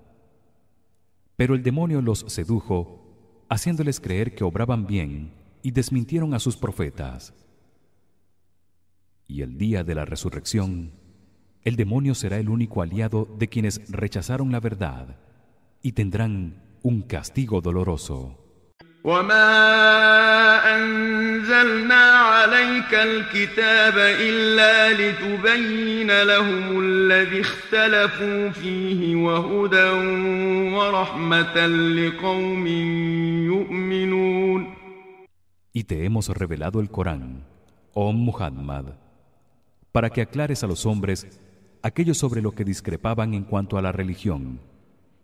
Pero 1.35 1.55
el 1.55 1.63
demonio 1.63 2.01
los 2.01 2.19
sedujo, 2.27 3.45
haciéndoles 3.49 3.99
creer 3.99 4.35
que 4.35 4.43
obraban 4.43 4.87
bien 4.87 5.33
y 5.61 5.71
desmintieron 5.71 6.33
a 6.33 6.39
sus 6.39 6.57
profetas. 6.57 7.33
Y 9.27 9.41
el 9.41 9.57
día 9.57 9.83
de 9.83 9.95
la 9.95 10.05
resurrección, 10.05 10.93
el 11.63 11.75
demonio 11.75 12.15
será 12.15 12.37
el 12.37 12.49
único 12.49 12.81
aliado 12.81 13.25
de 13.25 13.49
quienes 13.49 13.81
rechazaron 13.91 14.51
la 14.51 14.59
verdad 14.59 15.17
y 15.81 15.93
tendrán 15.93 16.63
un 16.83 17.01
castigo 17.01 17.61
doloroso. 17.61 18.44
وما 19.04 19.46
أنزلنا 20.76 22.02
عليك 22.04 22.94
الكتاب 22.94 23.94
إلا 23.98 24.92
لتبين 24.92 26.22
لهم 26.22 26.80
الذي 26.80 27.40
اختلفوا 27.40 28.50
فيه 28.50 29.16
وهدى 29.16 29.90
ورحمة 30.76 31.66
لقوم 31.66 32.66
يؤمنون 33.46 34.80
Y 35.72 35.84
te 35.84 36.04
hemos 36.04 36.28
revelado 36.28 36.80
el 36.80 36.90
Corán, 36.90 37.44
oh 37.94 38.12
Muhammad, 38.12 38.86
para 39.92 40.10
que 40.10 40.20
aclares 40.20 40.64
a 40.64 40.66
los 40.66 40.84
hombres 40.84 41.40
aquello 41.82 42.12
sobre 42.12 42.42
lo 42.42 42.52
que 42.52 42.64
discrepaban 42.64 43.34
en 43.34 43.44
cuanto 43.44 43.78
a 43.78 43.82
la 43.82 43.92
religión, 43.92 44.60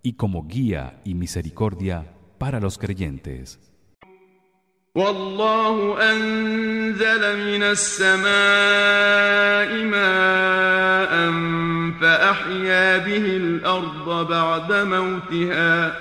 y 0.02 0.12
como 0.12 0.46
guía 0.46 1.00
y 1.04 1.14
misericordia 1.14 2.16
para 2.38 2.60
los 2.60 2.78
creyentes. 2.78 3.58
والله 4.95 6.11
أنزل 6.11 7.37
من 7.37 7.63
السماء 7.63 8.25
ماء 9.85 11.31
فأحيا 12.01 12.97
به 12.97 13.25
الأرض 13.37 14.27
بعد 14.27 14.71
موتها 14.73 15.97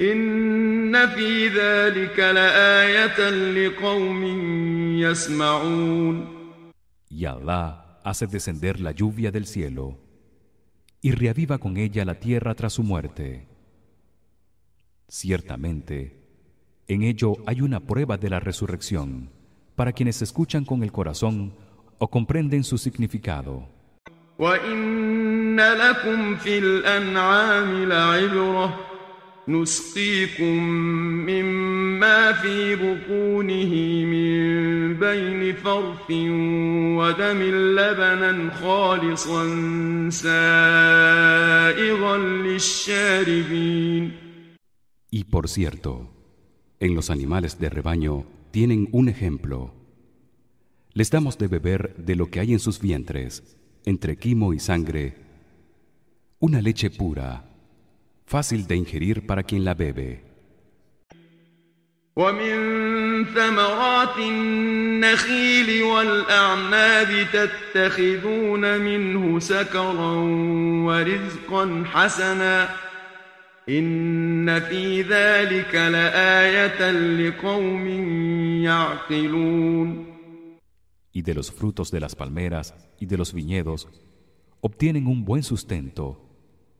إن 0.00 1.06
في 1.06 1.48
ذلك 1.48 2.18
لآية 2.18 3.30
لقوم 3.30 4.24
يسمعون 4.98 6.36
Y 7.08 7.24
Allah 7.24 8.00
hace 8.04 8.26
descender 8.26 8.80
la 8.80 8.90
lluvia 8.90 9.30
del 9.30 9.46
cielo 9.46 9.96
y 11.00 11.12
reaviva 11.12 11.58
con 11.58 11.76
ella 11.76 12.04
la 12.04 12.16
tierra 12.16 12.54
tras 12.56 12.72
su 12.74 12.82
muerte. 12.82 13.46
Ciertamente, 15.08 16.25
en 16.87 17.03
ello 17.03 17.33
hay 17.45 17.61
una 17.61 17.79
prueba 17.79 18.17
de 18.17 18.29
la 18.29 18.39
resurrección 18.39 19.29
para 19.75 19.93
quienes 19.93 20.21
escuchan 20.21 20.65
con 20.65 20.83
el 20.83 20.91
corazón 20.91 21.53
o 21.99 22.07
comprenden 22.09 22.63
su 22.63 22.77
significado. 22.77 23.67
وإن 24.39 25.59
لكم 25.59 26.35
في 26.35 26.57
الأنعام 26.57 27.83
لعبرة 27.83 28.79
نسقيكم 29.47 30.63
مما 31.29 32.31
في 32.31 32.75
بطونه 32.75 33.73
من 34.05 34.93
بين 34.97 35.55
فرث 35.55 36.11
ودم 36.97 37.41
لبنا 37.77 38.51
خالصا 38.61 39.43
سائغا 40.09 42.17
للشاربين 42.17 44.11
Y 45.13 45.25
por 45.25 45.49
cierto, 45.49 46.07
en 46.80 46.94
los 46.94 47.10
animales 47.10 47.58
de 47.58 47.70
rebaño 47.70 48.26
tienen 48.50 48.88
un 48.92 49.08
ejemplo. 49.08 49.74
Les 50.92 51.10
damos 51.10 51.38
de 51.38 51.48
beber 51.48 51.94
de 51.96 52.16
lo 52.16 52.30
que 52.30 52.40
hay 52.40 52.52
en 52.52 52.58
sus 52.58 52.80
vientres, 52.80 53.56
entre 53.84 54.16
quimo 54.16 54.52
y 54.52 54.58
sangre, 54.58 55.16
una 56.38 56.60
leche 56.60 56.90
pura, 56.90 57.44
fácil 58.26 58.66
de 58.66 58.76
ingerir 58.76 59.26
para 59.26 59.42
quien 59.42 59.64
la 59.64 59.74
bebe. 59.74 60.24
Y 81.12 81.22
de 81.22 81.34
los 81.34 81.50
frutos 81.50 81.90
de 81.90 81.98
las 81.98 82.14
palmeras 82.14 82.76
y 83.00 83.06
de 83.06 83.16
los 83.16 83.34
viñedos 83.34 83.88
obtienen 84.60 85.08
un 85.08 85.24
buen 85.24 85.42
sustento 85.42 86.30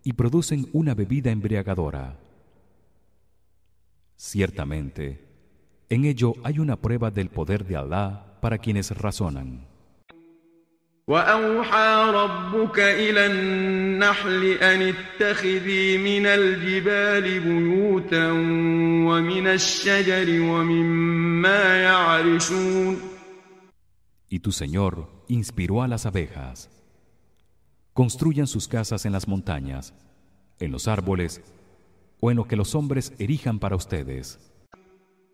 y 0.05 0.13
producen 0.13 0.69
una 0.73 0.95
bebida 0.95 1.33
embriagadora. 1.33 2.21
Ciertamente, 4.15 5.27
en 5.89 6.05
ello 6.05 6.35
hay 6.45 6.61
una 6.61 6.77
prueba 6.77 7.11
del 7.11 7.31
poder 7.31 7.67
de 7.67 7.75
Allah 7.79 8.39
para 8.41 8.59
quienes 8.59 8.97
razonan. 8.97 9.67
وأوحى 11.08 12.12
ربك 12.14 12.80
إلى 12.80 13.26
النحل 13.26 14.44
أن 14.46 14.94
اتخذي 14.94 15.98
من 15.98 16.26
الجبال 16.26 17.39
بيوتا 17.39 18.32
ومن 19.08 19.48
الشجر 19.48 20.42
ومما 20.42 21.84
يعرشون 21.84 23.12
Y 24.30 24.39
tu 24.39 24.54
Señor 24.54 25.26
inspiró 25.28 25.82
a 25.82 25.89
las 25.89 26.06
abejas. 26.06 26.70
Construyan 27.94 28.48
sus 28.48 28.70
casas 28.70 29.06
en 29.06 29.12
las 29.12 29.28
montañas, 29.28 29.94
en 30.60 30.72
los 30.72 30.88
árboles 30.88 31.42
o 32.22 32.32
en 32.32 32.38
lo 32.38 32.46
que 32.46 32.56
los 32.56 32.74
hombres 32.74 33.12
erijan 33.20 33.60
para 33.60 33.76
ustedes. 33.76 34.39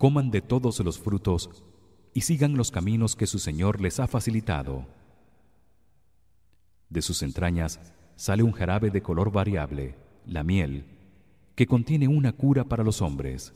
coman 0.00 0.30
de 0.30 0.40
todos 0.40 0.80
los 0.80 0.98
frutos 0.98 1.50
y 2.14 2.22
sigan 2.22 2.56
los 2.56 2.70
caminos 2.70 3.16
que 3.16 3.26
su 3.26 3.38
Señor 3.38 3.82
les 3.82 4.00
ha 4.00 4.06
facilitado. 4.06 4.86
De 6.88 7.02
sus 7.02 7.22
entrañas 7.22 7.78
sale 8.16 8.42
un 8.42 8.52
jarabe 8.52 8.90
de 8.90 9.02
color 9.02 9.30
variable, 9.30 9.94
la 10.24 10.42
miel, 10.42 10.86
que 11.54 11.66
contiene 11.66 12.08
una 12.08 12.32
cura 12.32 12.64
para 12.64 12.82
los 12.82 13.02
hombres. 13.02 13.52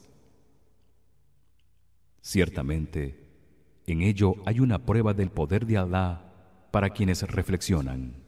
Ciertamente, 2.20 3.26
en 3.86 4.03
ello 4.03 4.34
hay 4.45 4.61
una 4.61 4.84
prueba 4.84 5.14
del 5.14 5.30
poder 5.30 5.64
de 5.64 5.78
Allah 5.78 6.30
para 6.70 6.90
quienes 6.90 7.22
reflexionan. 7.22 8.22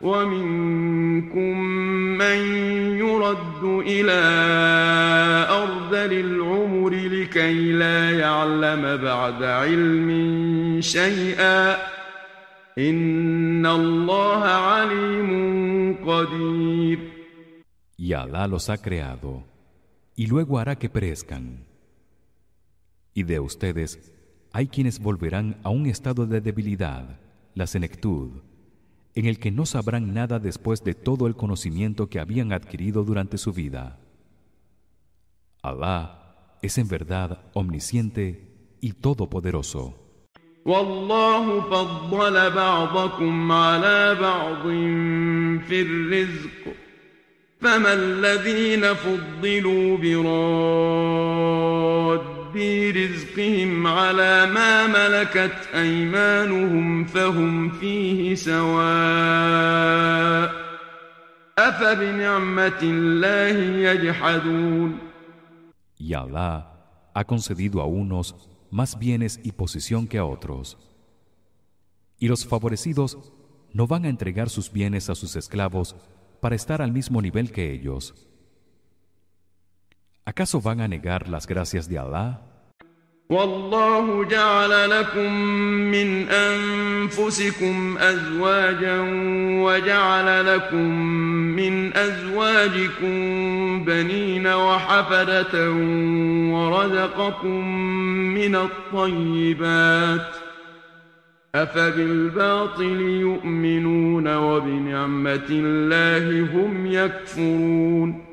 ومنكم 0.00 1.58
من 2.18 2.38
يرد 2.98 3.64
إلى 3.86 4.20
أرذل 5.50 6.12
العمر 6.12 6.90
لكي 6.90 7.72
لا 7.72 8.10
يعلم 8.10 8.96
بعد 9.02 9.42
علم 9.42 10.80
شيئا 10.80 11.76
إن 12.78 13.66
الله 13.66 14.42
عليم 14.44 15.30
قدير 16.06 16.98
Y 17.96 18.12
Allah 18.12 18.48
los 18.48 18.68
ha 18.70 18.76
creado 18.76 19.44
y 20.16 20.26
luego 20.26 20.58
hará 20.58 20.76
que 20.76 20.88
perezcan. 20.88 21.64
Y 23.14 23.22
de 23.22 23.38
ustedes 23.38 24.12
hay 24.52 24.66
quienes 24.66 24.98
volverán 25.00 25.56
a 25.62 25.70
un 25.70 25.86
estado 25.86 26.26
de 26.26 26.40
debilidad, 26.40 27.20
la 27.54 27.66
senectud, 27.66 28.30
en 29.15 29.25
el 29.25 29.39
que 29.39 29.51
no 29.51 29.65
sabrán 29.65 30.13
nada 30.13 30.39
después 30.39 30.83
de 30.83 30.93
todo 30.93 31.27
el 31.27 31.35
conocimiento 31.35 32.07
que 32.07 32.19
habían 32.19 32.53
adquirido 32.53 33.03
durante 33.03 33.37
su 33.37 33.53
vida. 33.53 33.99
Allah 35.61 36.57
es 36.61 36.77
en 36.77 36.87
verdad 36.87 37.41
omnisciente 37.53 38.77
y 38.81 38.93
todopoderoso. 38.93 39.95
والله 40.65 41.61
فضل 41.61 42.49
بعضكم 42.51 43.51
على 43.51 44.15
بعض 44.21 44.61
في 45.67 45.81
الرزق 45.81 46.75
فما 47.61 47.93
الذين 47.93 48.93
فضلوا 48.93 49.97
براد 49.97 51.39
رزقهم 52.95 53.87
على 53.87 54.45
ما 54.45 54.87
ملكت 54.87 55.69
أيمانهم 55.75 57.05
فهم 57.05 57.69
فيه 57.69 58.35
سواء 58.35 59.89
أفبنعمة 61.57 62.79
الله 62.81 63.57
يجحدون 63.89 65.09
Y 66.01 66.13
Allah 66.13 66.65
ha 67.13 67.25
concedido 67.25 67.81
a 67.81 67.85
unos 67.85 68.35
más 68.71 68.97
bienes 68.97 69.39
y 69.43 69.51
posesión 69.51 70.07
que 70.07 70.17
a 70.17 70.25
otros. 70.25 70.77
Y 72.17 72.29
los 72.29 72.45
favorecidos 72.45 73.17
no 73.73 73.85
van 73.85 74.05
a 74.05 74.09
entregar 74.09 74.49
sus 74.49 74.71
bienes 74.71 75.09
a 75.09 75.15
sus 75.15 75.35
esclavos 75.35 75.95
para 76.39 76.55
estar 76.55 76.81
al 76.81 76.93
mismo 76.93 77.21
nivel 77.21 77.51
que 77.51 77.73
ellos. 77.73 78.15
¿Acaso 80.26 80.60
van 80.60 80.80
a 80.80 80.88
negar 80.88 81.28
las 81.28 81.46
gracias 81.46 81.88
de 81.88 81.98
Allah? 81.98 82.40
والله 83.30 84.24
جعل 84.24 84.90
لكم 84.90 85.32
من 85.90 86.28
أنفسكم 86.28 87.98
أزواجا 87.98 89.00
وجعل 89.64 90.46
لكم 90.54 90.90
من 91.56 91.96
أزواجكم 91.96 93.14
بنين 93.84 94.46
وحفدة 94.46 95.70
ورزقكم 96.52 97.68
من 98.34 98.56
الطيبات 98.56 100.26
أفبالباطل 101.54 103.00
يؤمنون 103.00 104.36
وبنعمة 104.36 105.46
الله 105.50 106.40
هم 106.52 106.86
يكفرون 106.86 108.24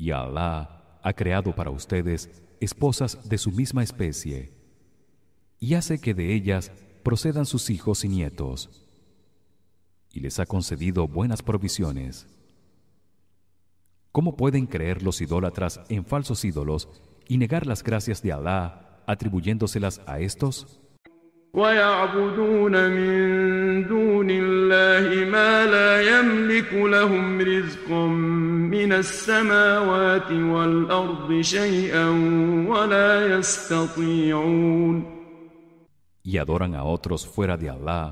Y 0.00 0.12
Allah 0.12 0.79
ha 1.02 1.12
creado 1.12 1.54
para 1.54 1.70
ustedes 1.70 2.30
esposas 2.60 3.28
de 3.28 3.38
su 3.38 3.50
misma 3.50 3.82
especie. 3.82 4.52
Y 5.58 5.74
hace 5.74 6.00
que 6.00 6.14
de 6.14 6.34
ellas 6.34 6.72
procedan 7.02 7.46
sus 7.46 7.70
hijos 7.70 8.04
y 8.04 8.08
nietos. 8.08 8.86
Y 10.12 10.20
les 10.20 10.38
ha 10.40 10.46
concedido 10.46 11.06
buenas 11.06 11.42
provisiones. 11.42 12.26
¿Cómo 14.12 14.36
pueden 14.36 14.66
creer 14.66 15.02
los 15.02 15.20
idólatras 15.20 15.80
en 15.88 16.04
falsos 16.04 16.44
ídolos 16.44 16.88
y 17.28 17.38
negar 17.38 17.66
las 17.66 17.82
gracias 17.82 18.22
de 18.22 18.32
Allah 18.32 19.02
atribuyéndoselas 19.06 20.00
a 20.06 20.18
estos? 20.18 20.80
ويعبدون 21.55 22.91
من 22.91 23.87
دون 23.87 24.27
الله 24.29 25.31
ما 25.31 25.65
لا 25.65 26.19
يملك 26.19 26.73
لهم 26.73 27.41
رزقا 27.41 28.07
من 28.75 28.93
السماوات 28.93 30.31
والأرض 30.31 31.41
شيئا 31.41 32.09
ولا 32.67 33.37
يستطيعون 33.37 35.15
Y 36.23 36.37
adoran 36.39 36.73
a 36.75 36.83
otros 36.83 37.27
fuera 37.27 37.55
de 37.55 37.69
Allah 37.69 38.05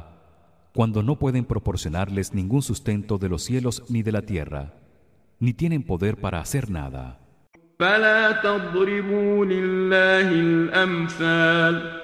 cuando 0.73 1.03
no 1.03 1.17
pueden 1.17 1.45
proporcionarles 1.45 2.33
ningún 2.33 2.61
sustento 2.61 3.17
de 3.17 3.27
los 3.27 3.43
cielos 3.43 3.83
ni 3.89 4.03
de 4.03 4.11
la 4.11 4.21
tierra 4.21 4.73
ni 5.39 5.51
tienen 5.53 5.83
poder 5.83 6.15
para 6.17 6.39
hacer 6.39 6.69
nada. 6.69 7.19
فلا 7.79 8.31
تضربوا 8.31 9.45
لله 9.45 10.31
الأمثال 10.31 12.03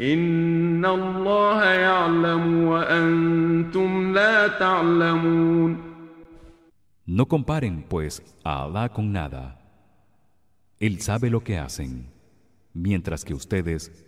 إن 0.00 0.84
الله 0.84 1.64
يعلم 1.64 2.64
وأنتم 2.64 4.12
لا 4.14 4.48
تعلمون 4.48 5.88
No 7.10 7.26
comparen 7.26 7.84
pues 7.88 8.22
a 8.44 8.64
Allah 8.64 8.90
con 8.90 9.12
nada. 9.12 9.58
Él 10.78 11.00
sabe 11.00 11.30
lo 11.30 11.42
que 11.42 11.56
hacen, 11.56 12.12
mientras 12.74 13.24
que 13.24 13.32
ustedes 13.32 14.04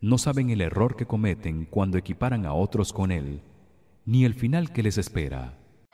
no 0.00 0.18
saben 0.18 0.50
el 0.50 0.60
error 0.60 0.94
que 0.94 1.04
cometen 1.04 1.64
cuando 1.64 1.98
equiparan 1.98 2.46
a 2.46 2.54
otros 2.54 2.92
con 2.92 3.10
él, 3.10 3.42
ni 4.06 4.24
el 4.24 4.34
final 4.34 4.72
que 4.72 4.84
les 4.84 4.98
espera. 4.98 5.57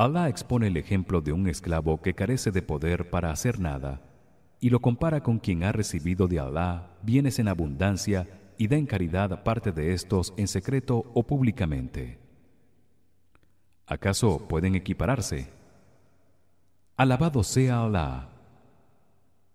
Allah 0.00 0.28
expone 0.28 0.68
el 0.68 0.76
ejemplo 0.76 1.20
de 1.20 1.32
un 1.32 1.48
esclavo 1.48 2.00
que 2.00 2.14
carece 2.14 2.52
de 2.52 2.62
poder 2.62 3.10
para 3.10 3.32
hacer 3.32 3.58
nada 3.58 4.00
y 4.60 4.70
lo 4.70 4.78
compara 4.78 5.24
con 5.24 5.40
quien 5.40 5.64
ha 5.64 5.72
recibido 5.72 6.28
de 6.28 6.38
Allah 6.38 6.96
bienes 7.02 7.40
en 7.40 7.48
abundancia 7.48 8.28
y 8.58 8.68
da 8.68 8.76
en 8.76 8.86
caridad 8.86 9.42
parte 9.42 9.72
de 9.72 9.92
estos 9.92 10.34
en 10.36 10.46
secreto 10.46 11.10
o 11.14 11.26
públicamente. 11.26 12.20
¿Acaso 13.86 14.46
pueden 14.46 14.76
equipararse? 14.76 15.50
Alabado 16.96 17.42
sea 17.42 17.82
Allah. 17.82 18.28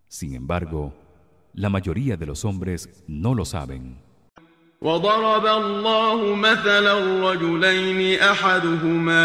Sin 0.09 0.35
embargo, 0.35 0.93
la 1.53 1.69
mayoría 1.69 2.17
de 2.17 2.25
los 2.25 2.43
hombres 2.43 3.01
no 3.07 3.33
lo 3.33 3.45
saben. 3.45 3.97
وضرب 4.83 5.45
الله 5.45 6.35
مثلا 6.35 6.93
رجلين 7.31 8.19
أحدهما 8.19 9.19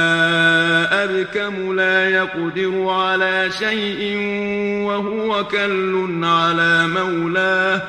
أبكم 1.04 1.76
لا 1.76 2.10
يقدر 2.10 2.88
على 2.88 3.50
شيء 3.50 4.16
وهو 4.86 5.44
كل 5.44 6.24
على 6.24 6.86
مولاه 6.86 7.82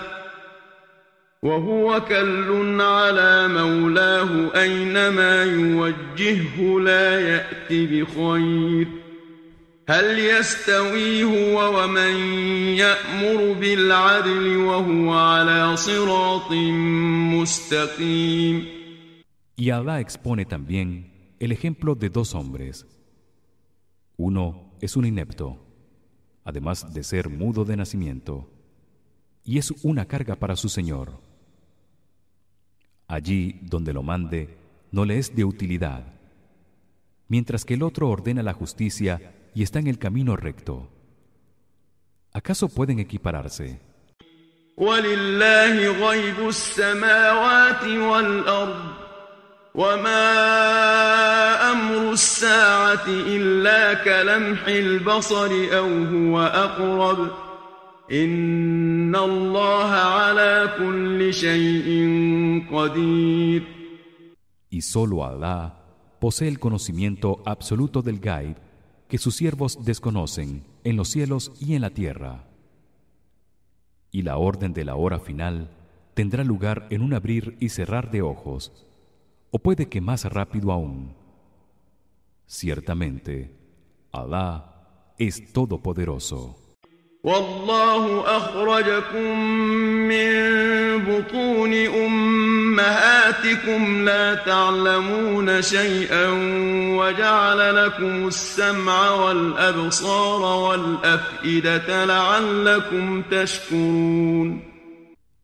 وهو 1.43 2.01
كل 2.01 2.81
على 2.81 3.47
مولاه 3.47 4.29
أينما 4.55 5.43
يوجهه 5.43 6.79
لا 6.79 7.19
يات 7.19 7.69
بخير 7.71 8.87
هل 9.88 10.18
يستوي 10.18 11.24
هو 11.24 11.82
ومن 11.82 12.14
يأمر 12.76 13.52
بالعدل 13.52 14.56
وهو 14.56 15.12
على 15.12 15.76
صراط 15.76 16.52
مستقيم 17.32 18.74
Y 19.56 19.70
Allah 19.70 20.00
expone 20.00 20.46
también 20.46 21.34
el 21.38 21.52
ejemplo 21.52 21.94
de 21.94 22.08
dos 22.08 22.34
hombres. 22.34 22.86
Uno 24.16 24.72
es 24.80 24.96
un 24.96 25.04
inepto, 25.04 25.58
además 26.44 26.92
de 26.92 27.04
ser 27.04 27.28
mudo 27.28 27.64
de 27.64 27.76
nacimiento, 27.76 28.50
y 29.44 29.58
es 29.58 29.70
una 29.84 30.06
carga 30.06 30.34
para 30.34 30.56
su 30.56 30.68
Señor. 30.68 31.20
Allí 33.06 33.60
donde 33.62 33.92
lo 33.92 34.02
mande 34.02 34.56
no 34.90 35.04
le 35.04 35.18
es 35.18 35.36
de 35.36 35.44
utilidad, 35.44 36.04
mientras 37.28 37.64
que 37.64 37.74
el 37.74 37.82
otro 37.82 38.08
ordena 38.08 38.42
la 38.42 38.54
justicia 38.54 39.34
y 39.54 39.62
está 39.62 39.78
en 39.78 39.86
el 39.86 39.98
camino 39.98 40.36
recto. 40.36 40.88
¿Acaso 42.32 42.68
pueden 42.68 42.98
equipararse? 42.98 43.80
ولله 44.76 46.08
غيب 46.08 46.48
السماوات 46.48 47.84
والأرض 47.84 48.84
وما 49.74 50.26
أمر 51.72 52.12
الساعة 52.12 53.06
إلا 53.08 53.94
كلمح 53.94 54.66
البصر 54.66 55.50
أو 55.78 55.88
هو 56.04 56.40
أقرب 56.40 57.30
إن 58.12 59.16
الله 59.16 59.90
على 59.90 60.70
كل 60.78 61.34
شيء 61.34 61.88
قدير 62.72 63.62
Y 64.70 64.80
solo 64.82 65.24
Allah 65.24 65.72
posee 66.18 66.48
el 66.48 66.58
conocimiento 66.58 67.42
absoluto 67.46 68.02
del 68.02 68.18
Gaib 68.18 68.56
que 69.08 69.18
sus 69.18 69.36
siervos 69.36 69.84
desconocen 69.84 70.64
en 70.82 70.96
los 70.96 71.08
cielos 71.08 71.52
y 71.60 71.74
en 71.74 71.82
la 71.82 71.90
tierra. 71.90 72.44
Y 74.10 74.22
la 74.22 74.38
orden 74.38 74.72
de 74.72 74.84
la 74.84 74.96
hora 74.96 75.18
final 75.18 75.70
tendrá 76.14 76.44
lugar 76.44 76.86
en 76.90 77.02
un 77.02 77.14
abrir 77.14 77.56
y 77.60 77.68
cerrar 77.68 78.10
de 78.10 78.22
ojos, 78.22 78.72
o 79.50 79.58
puede 79.58 79.88
que 79.88 80.00
más 80.00 80.24
rápido 80.24 80.72
aún. 80.72 81.14
Ciertamente, 82.46 83.54
Allah 84.12 85.14
es 85.18 85.52
todopoderoso. 85.52 86.64
والله 87.24 88.36
أخرجكم 88.36 89.38
من 90.08 90.28
بطون 90.98 91.72
أمهاتكم 92.78 94.04
لا 94.04 94.34
تعلمون 94.34 95.62
شيئا 95.62 96.28
وجعل 96.98 97.60
لكم 97.86 98.28
السمع 98.28 99.10
والأبصار 99.10 100.42
والأفئدة 100.64 102.04
لعلكم 102.04 103.22
تشكرون 103.22 104.74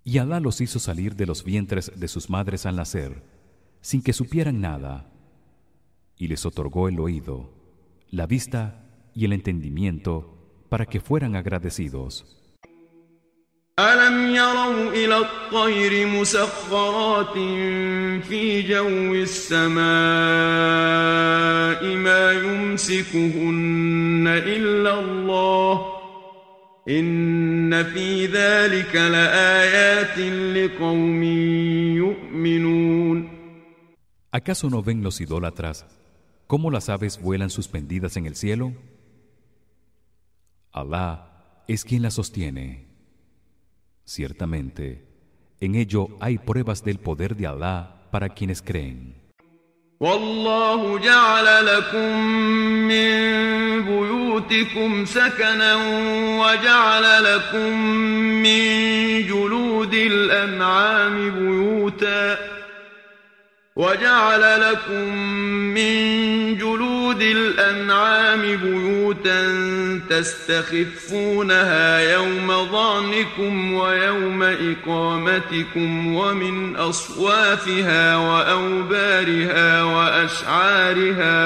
Y 0.02 0.18
Allah 0.18 0.40
los 0.40 0.60
hizo 0.60 0.78
salir 0.78 1.14
de 1.14 1.26
los 1.26 1.44
vientres 1.44 1.92
de 1.94 2.08
sus 2.08 2.30
madres 2.30 2.64
al 2.66 2.76
nacer, 2.76 3.22
sin 3.80 4.02
que 4.02 4.12
supieran 4.12 4.60
nada, 4.60 5.12
y 6.16 6.26
les 6.28 6.46
otorgó 6.46 6.88
el 6.88 6.98
oído, 6.98 7.52
la 8.10 8.26
vista 8.26 8.62
y 9.14 9.24
el 9.26 9.32
entendimiento 9.32 10.14
para 10.68 10.86
que 10.86 11.00
fueran 11.00 11.36
agradecidos. 11.36 12.12
ألم 13.79 14.35
يروا 14.35 14.91
إلى 14.91 15.17
الطير 15.17 16.07
مسخرات 16.07 17.33
في 18.23 18.61
جو 18.61 19.13
السماء 19.13 19.85
ما 21.95 22.31
يمسكهن 22.31 24.27
إلا 24.27 24.99
الله 24.99 25.85
إن 26.89 27.83
في 27.83 28.25
ذلك 28.25 28.95
لآيات 28.95 30.19
لقوم 30.55 31.23
يؤمنون 31.99 33.35
¿Acaso 34.31 34.69
no 34.69 34.81
ven 34.83 35.03
los 35.03 35.19
idólatras 35.19 35.85
cómo 36.47 36.71
las 36.71 36.87
aves 36.87 37.21
vuelan 37.21 37.49
suspendidas 37.49 38.15
en 38.15 38.25
el 38.25 38.37
cielo? 38.37 38.71
Allah 40.71 41.63
es 41.67 41.83
quien 41.83 42.03
la 42.03 42.11
sostiene. 42.11 42.94
Ciertamente, 44.04 45.04
en 45.60 45.74
ello 45.74 46.08
hay 46.20 46.38
pruebas 46.38 46.82
del 46.82 46.98
poder 46.98 47.36
de 47.36 47.46
Allah 47.46 48.08
para 48.10 48.28
quienes 48.28 48.62
creen. 48.62 49.20
والله 50.00 50.98
جعل 50.98 51.66
لكم 51.66 52.18
من 52.88 53.10
بيوتكم 53.84 55.04
سكنا 55.04 55.74
وجعل 56.40 57.24
لكم 57.24 57.80
من 58.42 58.62
جلود 59.26 59.94
الأنعام 59.94 61.30
بيوتا 61.30 62.53
وجعل 63.75 64.61
لكم 64.61 65.15
من 65.73 66.57
جلود 66.57 67.21
الأنعام 67.21 68.41
بيوتا 68.41 69.41
تستخفونها 70.09 71.99
يوم 72.13 72.67
ظعنكم 72.71 73.73
ويوم 73.73 74.43
إقامتكم 74.43 76.15
ومن 76.15 76.75
أصوافها 76.75 78.15
وأوبارها 78.15 79.83
وأشعارها 79.83 81.37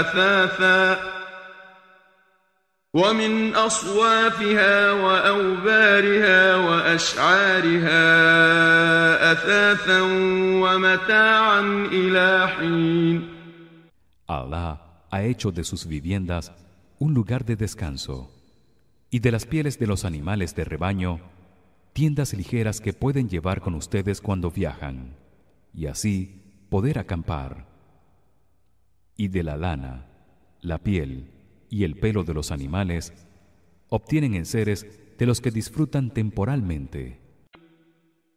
أثاثا 0.00 1.17
ومن 2.93 3.55
أصوافها 3.55 4.91
وأوبارها 4.91 6.55
وأشعارها 6.55 8.01
أثاثا 9.31 10.01
ومتاعا 10.61 11.61
إلى 11.91 12.47
حين 12.47 13.33
Allah 14.27 14.79
ha 15.11 15.23
hecho 15.23 15.51
de 15.51 15.63
sus 15.63 15.87
viviendas 15.87 16.51
un 16.99 17.13
lugar 17.13 17.45
de 17.45 17.55
descanso 17.55 18.31
y 19.09 19.19
de 19.19 19.31
las 19.31 19.45
pieles 19.45 19.79
de 19.79 19.87
los 19.87 20.05
animales 20.05 20.55
de 20.55 20.63
rebaño 20.63 21.19
tiendas 21.93 22.33
ligeras 22.33 22.79
que 22.79 22.93
pueden 22.93 23.27
llevar 23.27 23.61
con 23.61 23.73
ustedes 23.73 24.21
cuando 24.21 24.51
viajan 24.51 25.15
y 25.73 25.87
así 25.87 26.67
poder 26.69 26.99
acampar 26.99 27.65
y 29.17 29.29
de 29.29 29.43
la 29.43 29.57
lana 29.57 30.05
la 30.61 30.77
piel 30.77 31.31
y 31.69 31.83
el 31.83 31.95
pelo 31.95 32.23
de 32.23 32.33
los 32.33 32.51
animales 32.51 33.13
obtienen 33.89 34.35
enseres 34.35 34.85
de 35.17 35.25
los 35.25 35.41
que 35.41 35.51
disfrutan 35.51 36.11
temporalmente 36.11 37.23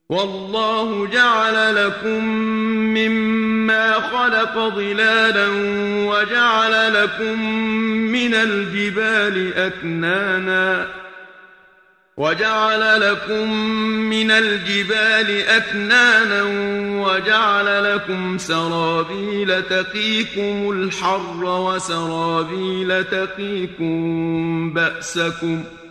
والله 0.09 1.07
جعل 1.07 1.75
لكم 1.75 2.25
مما 2.95 3.93
خلق 3.95 4.75
ظلالا 4.75 5.49
وجعل 6.11 6.95
لكم 6.95 7.43
من 8.13 8.35
الجبال 8.35 9.55
أكنانا 9.55 10.87
وجعل 12.22 13.02
لكم 13.02 13.54
من 14.14 14.32
الجبال 14.32 15.30
أكنانا 15.48 16.42
وجعل 17.06 17.68
لكم 17.96 18.38
سرابيل 18.38 19.64
تقيكم 19.64 20.72
الحر 20.72 21.44
وسرابيل 21.46 23.04
تقيكم 23.04 23.94
بأسكم 24.74 25.64
ۖ 25.64 25.82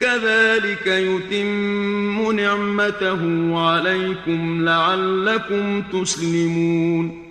كذلك 0.00 0.86
يتم 0.86 2.32
نعمته 2.40 3.22
عليكم 3.58 4.64
لعلكم 4.64 5.82
تسلمون 5.82 7.28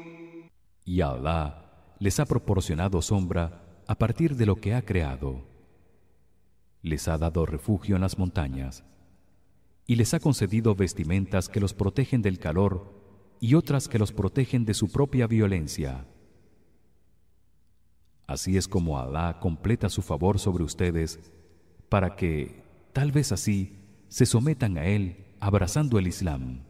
Y 0.85 1.01
Allah 1.01 1.45
les 1.99 2.19
ha 2.19 2.25
proporcionado 2.25 3.01
sombra 3.01 3.43
a 3.87 3.95
partir 3.95 4.35
de 4.35 4.45
lo 4.45 4.55
que 4.55 4.73
ha 4.73 4.81
creado. 4.81 5.46
Les 6.87 7.09
ha 7.09 7.17
dado 7.17 7.45
refugio 7.45 7.95
en 7.95 8.01
las 8.01 8.17
montañas 8.17 8.85
y 9.85 9.95
les 9.97 10.13
ha 10.13 10.21
concedido 10.21 10.73
vestimentas 10.73 11.49
que 11.49 11.59
los 11.59 11.73
protegen 11.73 12.21
del 12.21 12.39
calor 12.39 12.93
y 13.41 13.55
otras 13.55 13.89
que 13.89 13.99
los 13.99 14.13
protegen 14.13 14.63
de 14.63 14.73
su 14.73 14.89
propia 14.89 15.27
violencia. 15.27 16.05
Así 18.25 18.55
es 18.55 18.69
como 18.69 18.97
Allah 18.97 19.37
completa 19.41 19.89
su 19.89 20.01
favor 20.01 20.39
sobre 20.39 20.63
ustedes 20.63 21.19
para 21.89 22.15
que 22.15 22.63
tal 22.93 23.11
vez 23.11 23.33
así 23.33 23.77
se 24.07 24.25
sometan 24.25 24.77
a 24.77 24.85
él 24.85 25.25
abrazando 25.41 25.99
el 25.99 26.07
Islam 26.07 26.61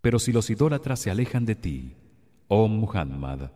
pero 0.00 0.18
si 0.18 0.32
los 0.32 0.48
idólatras 0.50 1.00
se 1.00 1.10
alejan 1.10 1.44
de 1.44 1.56
ti, 1.56 1.96
oh 2.46 2.68
Muhammad, 2.68 3.50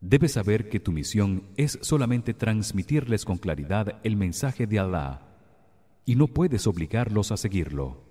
debes 0.00 0.32
saber 0.32 0.68
que 0.68 0.80
tu 0.80 0.92
misión 0.92 1.44
es 1.56 1.78
solamente 1.82 2.34
transmitirles 2.34 3.24
con 3.24 3.38
claridad 3.38 3.98
el 4.02 4.16
mensaje 4.16 4.66
de 4.66 4.78
Alá 4.78 5.22
y 6.04 6.16
no 6.16 6.26
puedes 6.26 6.66
obligarlos 6.66 7.32
a 7.32 7.36
seguirlo. 7.36 8.08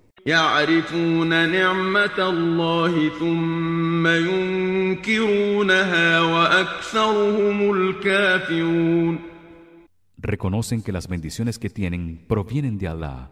Reconocen 10.18 10.82
que 10.82 10.92
las 10.92 11.08
bendiciones 11.08 11.60
que 11.60 11.70
tienen 11.70 12.26
provienen 12.28 12.78
de 12.78 12.88
Alá 12.88 13.32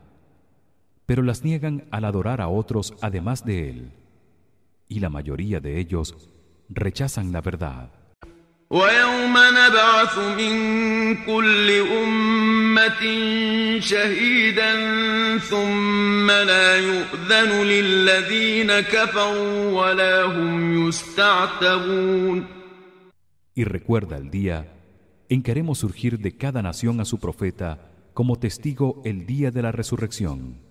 pero 1.07 1.23
las 1.23 1.45
niegan 1.45 1.85
al 1.91 2.05
adorar 2.05 2.41
a 2.41 2.49
otros 2.49 2.95
además 3.01 3.45
de 3.45 3.71
él. 3.71 3.93
Y 4.89 5.01
la 5.01 5.09
mayoría 5.09 5.61
de 5.61 5.79
ellos 5.79 6.15
rechazan 6.69 7.33
la 7.33 7.41
verdad. 7.41 7.91
ويوم 8.71 9.35
نبعث 9.35 10.19
من 10.19 10.55
كل 11.27 11.71
أمة 11.71 13.03
شهيدا 13.81 14.73
ثم 15.39 16.31
لا 16.31 16.79
يؤذن 16.79 17.63
للذين 17.63 18.81
كفروا 18.81 19.83
ولا 19.83 20.23
هم 20.23 20.89
يستعتبون 20.89 22.47
Y 23.57 23.65
recuerda 23.65 24.17
el 24.17 24.31
día 24.31 24.73
en 25.29 25.43
que 25.43 25.51
haremos 25.51 25.79
surgir 25.79 26.21
de 26.21 26.37
cada 26.37 26.63
nación 26.63 27.01
a 27.01 27.05
su 27.05 27.19
profeta 27.19 27.91
como 28.15 28.37
testigo 28.39 29.03
el 29.05 29.27
día 29.27 29.51
de 29.51 29.63
la 29.63 29.73
resurrección. 29.73 30.64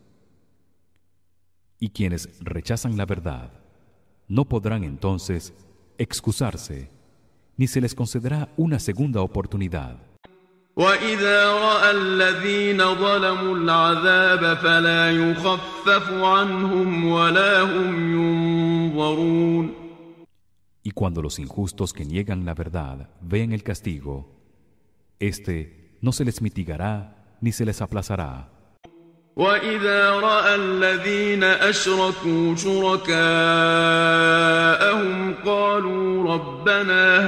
Y 1.79 1.89
quienes 1.89 2.29
rechazan 2.41 2.97
la 2.97 3.05
verdad 3.05 3.51
no 4.27 4.45
podrán 4.45 4.83
entonces 4.83 5.53
excusarse 5.97 6.91
ni 7.57 7.67
se 7.67 7.81
les 7.81 7.95
concederá 7.95 8.53
una 8.57 8.79
segunda 8.79 9.21
oportunidad. 9.21 10.09
وإذا 10.75 11.53
رأى 11.53 11.91
الذين 11.91 12.77
ظلموا 12.77 13.55
العذاب 13.55 14.57
فلا 14.57 15.11
يخفف 15.11 16.11
عنهم 16.13 17.05
ولا 17.05 17.61
هم 17.61 17.91
ينظرون 18.13 19.73
Y 20.81 20.91
cuando 20.91 21.21
los 21.21 21.37
injustos 21.39 21.91
que 21.91 22.05
niegan 22.05 22.45
la 22.45 22.53
verdad 22.53 23.09
vean 23.21 23.51
el 23.51 23.63
castigo, 23.63 24.31
este 25.19 25.97
no 26.01 26.13
se 26.13 26.23
les 26.23 26.41
mitigará 26.41 27.35
ni 27.41 27.51
se 27.51 27.65
les 27.65 27.81
aplazará. 27.81 28.52
وإذا 29.36 30.10
رأى 30.10 30.54
الذين 30.54 31.44
أشركوا 31.44 32.56
شركاءهم 32.56 33.14
قالوا 35.44 36.34
ربنا 36.34 37.18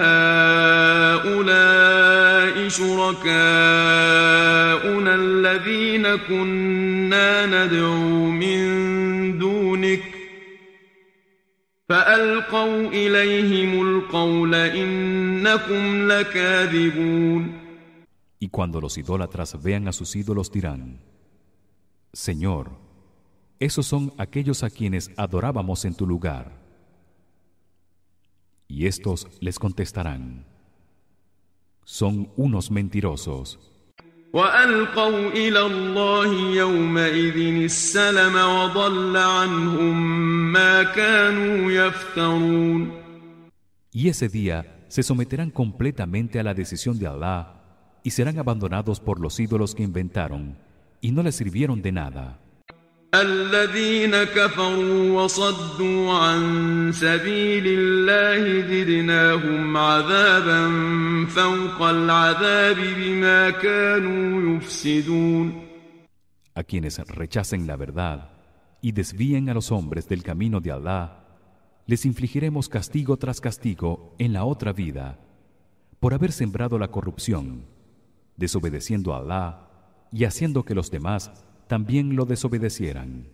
هؤلاء 1.17 2.69
شركاؤنا 2.69 3.25
الذين 5.15 6.17
كنا 6.17 7.47
ندعو 7.47 8.31
من 8.31 9.39
دونك 9.39 10.03
فألقوا 11.89 12.89
إليهم 12.89 13.83
القول 13.89 14.55
إنكم 14.55 16.09
لكاذبون 16.13 17.67
Y 18.39 18.49
cuando 18.51 18.81
los 18.83 18.99
idólatras 18.99 19.61
vean 19.63 19.89
a 19.89 19.93
sus 19.93 20.15
ídolos 20.15 20.53
dirán 20.53 21.01
Señor, 22.17 22.71
esos 23.61 23.85
son 23.85 24.15
aquellos 24.17 24.63
a 24.63 24.71
quienes 24.71 25.11
adorábamos 25.19 25.85
en 25.85 25.95
tu 25.95 26.07
lugar. 26.07 26.51
Y 28.67 28.87
estos 28.87 29.29
les 29.39 29.59
contestarán: 29.59 30.47
Son 31.85 32.33
unos 32.37 32.71
mentirosos. 32.71 33.59
Y 43.93 44.09
ese 44.09 44.29
día 44.31 44.87
se 44.89 45.03
someterán 45.03 45.51
completamente 45.51 46.41
a 46.41 46.43
la 46.43 46.55
decisión 46.55 46.99
de 46.99 47.09
Allah 47.09 47.61
y 48.03 48.11
serán 48.11 48.39
abandonados 48.39 49.01
por 49.01 49.21
los 49.21 49.39
ídolos 49.39 49.75
que 49.75 49.83
inventaron 49.83 50.66
y 51.02 51.12
no 51.12 51.24
le 51.24 51.32
sirvieron 51.32 51.82
de 51.82 51.92
nada. 51.92 52.42
الذين 53.14 54.24
كفروا 54.24 55.24
وصدوا 55.24 56.14
عن 56.14 56.92
سبيل 56.94 57.64
الله 57.68 58.68
زدناهم 58.68 59.78
عذابا 59.78 60.62
فوق 61.28 61.82
العذاب 61.82 62.78
بما 62.98 63.50
كانوا 63.50 64.58
يفسدون 64.58 65.72
A 66.56 66.64
quienes 66.64 67.00
rechacen 67.00 67.68
la 67.68 67.76
verdad 67.76 68.30
y 68.82 68.94
desvíen 68.94 69.50
a 69.50 69.54
los 69.54 69.72
hombres 69.72 70.08
del 70.08 70.24
camino 70.24 70.62
de 70.62 70.72
Allah, 70.72 71.26
les 71.88 72.06
infligiremos 72.06 72.70
castigo 72.70 73.18
tras 73.18 73.42
castigo 73.42 74.16
en 74.20 74.32
la 74.32 74.46
otra 74.46 74.72
vida 74.72 75.20
por 76.00 76.14
haber 76.14 76.32
sembrado 76.32 76.80
la 76.80 76.90
corrupción, 76.90 77.66
desobedeciendo 78.38 79.14
a 79.14 79.18
Allah 79.18 79.65
y 80.16 80.26
haciendo 80.26 80.64
que 80.64 80.76
los 80.76 80.92
demás 80.92 81.32
también 81.68 82.16
lo 82.16 82.26
desobedecieran. 82.26 83.28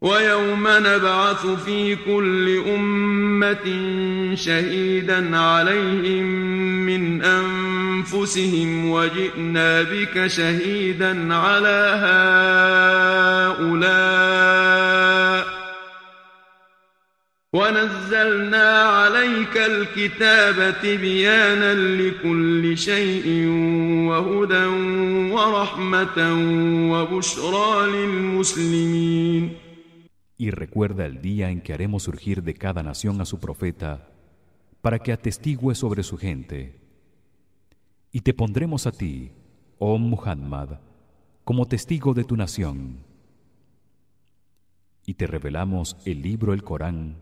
ويوم 0.00 0.68
نبعث 0.68 1.46
في 1.46 1.96
كل 1.96 2.62
أمة 2.68 3.66
شهيدا 4.34 5.36
عليهم 5.38 6.26
من 6.86 7.22
أنفسهم 7.22 8.90
وجئنا 8.90 9.82
بك 9.82 10.26
شهيدا 10.26 11.34
على 11.34 11.98
هؤلاء 12.02 13.01
ونزلنا 17.52 18.68
عليك 18.82 19.56
الكتاب 19.56 20.80
تبيانا 20.82 21.74
لكل 21.74 22.78
شيء 22.78 23.48
وهدى 24.08 24.66
ورحمة 25.32 26.18
وبشرى 26.92 27.90
للمسلمين 27.92 29.56
Y 30.36 30.50
recuerda 30.50 31.06
el 31.06 31.22
día 31.22 31.50
en 31.50 31.62
que 31.62 31.72
haremos 31.72 32.02
surgir 32.02 32.42
de 32.42 32.52
cada 32.52 32.82
nación 32.82 33.20
a 33.22 33.24
su 33.24 33.40
profeta 33.40 34.10
para 34.82 34.98
que 34.98 35.12
atestigue 35.12 35.74
sobre 35.74 36.02
su 36.02 36.18
gente. 36.18 36.78
Y 38.12 38.20
te 38.20 38.34
pondremos 38.34 38.86
a 38.86 38.92
ti, 38.92 39.32
oh 39.78 39.98
Muhammad, 39.98 40.80
como 41.44 41.66
testigo 41.66 42.12
de 42.12 42.24
tu 42.24 42.36
nación. 42.36 42.98
Y 45.06 45.14
te 45.14 45.26
revelamos 45.26 45.96
el 46.04 46.22
libro 46.22 46.52
el 46.52 46.62
Corán 46.62 47.21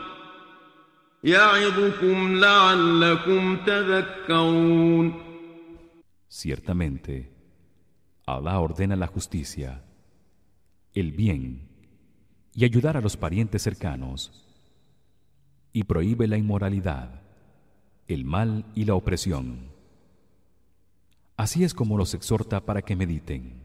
Ciertamente, 6.27 7.31
Allah 8.25 8.59
ordena 8.59 8.95
la 8.95 9.05
justicia, 9.05 9.83
el 10.95 11.11
bien 11.11 11.69
y 12.55 12.65
ayudar 12.65 12.97
a 12.97 13.01
los 13.01 13.17
parientes 13.17 13.61
cercanos 13.61 14.31
y 15.71 15.83
prohíbe 15.83 16.27
la 16.27 16.37
inmoralidad, 16.37 17.21
el 18.07 18.25
mal 18.25 18.65
y 18.73 18.85
la 18.85 18.95
opresión. 18.95 19.69
Así 21.37 21.63
es 21.63 21.75
como 21.75 21.99
los 21.99 22.15
exhorta 22.15 22.65
para 22.65 22.81
que 22.81 22.95
mediten. 22.95 23.60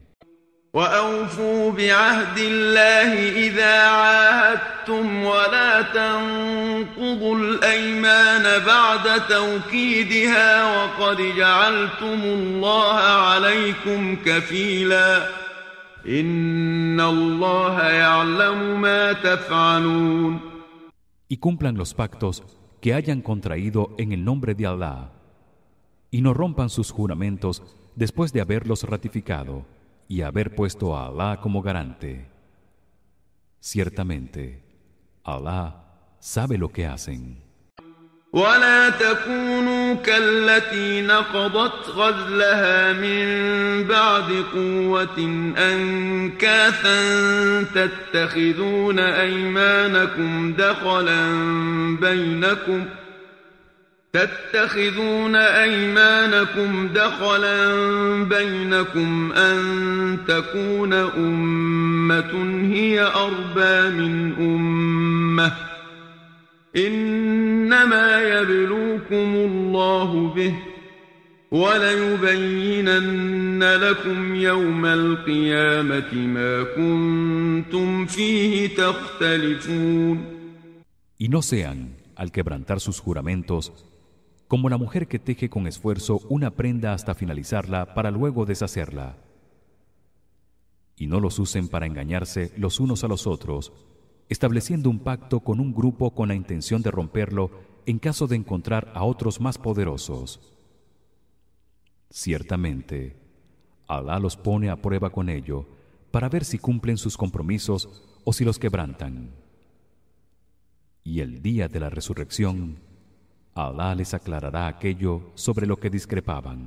وأوفوا 0.76 1.72
بعهد 1.72 2.38
الله 2.38 3.12
إذا 3.46 3.80
عاهدتم 3.82 5.24
ولا 5.24 5.82
تنقضوا 5.82 7.36
الأيمان 7.36 8.64
بعد 8.66 9.26
توكيدها 9.28 10.76
وقد 10.76 11.16
جعلتم 11.36 12.20
الله 12.22 12.96
عليكم 13.00 14.16
كفيلا 14.24 15.28
إن 16.08 17.00
الله 17.00 17.82
يعلم 17.82 18.80
ما 18.80 19.12
تفعلون 19.12 20.52
Y 21.28 21.36
cumplan 21.38 21.76
los 21.76 21.94
pactos 21.94 22.42
que 22.80 22.94
hayan 22.94 23.20
contraído 23.22 23.94
en 23.98 24.12
el 24.12 24.24
nombre 24.24 24.54
de 24.54 24.66
Allah 24.66 25.12
y 26.10 26.20
no 26.20 26.34
rompan 26.34 26.68
sus 26.68 26.90
juramentos 26.90 27.62
después 27.96 28.32
de 28.32 28.40
haberlos 28.40 28.84
ratificado 28.84 29.64
y 30.08 30.22
haber 30.22 30.54
puesto 30.54 30.96
a 30.96 31.06
Allah 31.06 31.40
como 31.40 31.62
garante. 31.62 32.28
Ciertamente, 33.60 34.62
Allah 35.24 35.84
sabe 36.20 36.58
lo 36.58 36.68
que 36.68 36.86
hacen. 36.86 37.38
ولا 38.32 38.90
تكونوا 38.90 39.94
كالتي 39.94 41.02
نقضت 41.02 41.88
غزلها 41.88 42.92
من 42.92 43.26
بعد 43.84 44.44
قوة 44.54 45.18
أنكاثا 45.58 47.02
تتخذون 47.62 48.98
أيمانكم 48.98 50.52
دخلا 50.52 51.32
بينكم ۖ 52.00 52.88
تتخذون 54.17 55.35
أيمانكم 55.35 56.87
دخلا 56.87 57.73
بينكم 58.23 59.31
أن 59.31 59.57
تكون 60.27 60.93
أمة 60.93 62.33
هي 62.73 63.01
أربى 63.01 63.89
من 63.97 64.33
أمة. 64.39 65.51
إنما 66.75 68.21
يبلوكم 68.21 69.35
الله 69.35 70.33
به 70.35 70.53
وليبينن 71.51 72.83
لكم 73.63 74.35
يوم 74.35 74.85
القيامة 74.85 76.13
ما 76.13 76.63
كنتم 76.63 78.05
فيه 78.05 78.75
تختلفون. 78.75 80.37
Y 81.19 81.29
no 81.29 81.41
sean, 81.41 81.95
al 82.15 82.31
quebrantar 82.31 82.79
sus 82.79 82.99
juramentos, 82.99 83.73
como 84.47 84.69
la 84.69 84.77
mujer 84.77 85.07
que 85.07 85.19
teje 85.19 85.49
con 85.49 85.67
esfuerzo 85.67 86.21
una 86.29 86.51
prenda 86.51 86.93
hasta 86.93 87.15
finalizarla 87.15 87.93
para 87.93 88.11
luego 88.11 88.45
deshacerla. 88.45 89.17
Y 90.95 91.07
no 91.07 91.19
los 91.19 91.37
usen 91.39 91.67
para 91.67 91.85
engañarse 91.85 92.51
los 92.57 92.79
unos 92.79 93.03
a 93.03 93.07
los 93.07 93.27
otros, 93.27 93.73
estableciendo 94.29 94.89
un 94.89 94.99
pacto 94.99 95.41
con 95.41 95.59
un 95.59 95.73
grupo 95.73 96.11
con 96.11 96.29
la 96.29 96.35
intención 96.35 96.81
de 96.81 96.91
romperlo 96.91 97.51
en 97.85 97.99
caso 97.99 98.27
de 98.27 98.35
encontrar 98.35 98.91
a 98.95 99.03
otros 99.03 99.39
más 99.39 99.57
poderosos. 99.57 100.39
Ciertamente, 102.09 103.15
Alá 103.87 104.19
los 104.19 104.35
pone 104.35 104.69
a 104.69 104.81
prueba 104.81 105.09
con 105.09 105.29
ello 105.29 105.65
para 106.11 106.27
ver 106.27 106.43
si 106.43 106.57
cumplen 106.57 106.97
sus 106.97 107.15
compromisos 107.15 108.03
o 108.25 108.33
si 108.33 108.43
los 108.43 108.59
quebrantan. 108.59 109.31
Y 111.03 111.21
el 111.21 111.41
día 111.41 111.69
de 111.69 111.79
la 111.79 111.89
resurrección 111.89 112.79
Allah 113.57 113.95
les 113.95 114.13
aclarará 114.13 114.67
aquello 114.67 115.31
sobre 115.35 115.65
lo 115.65 115.75
que 115.77 115.89
discrepaban. 115.89 116.59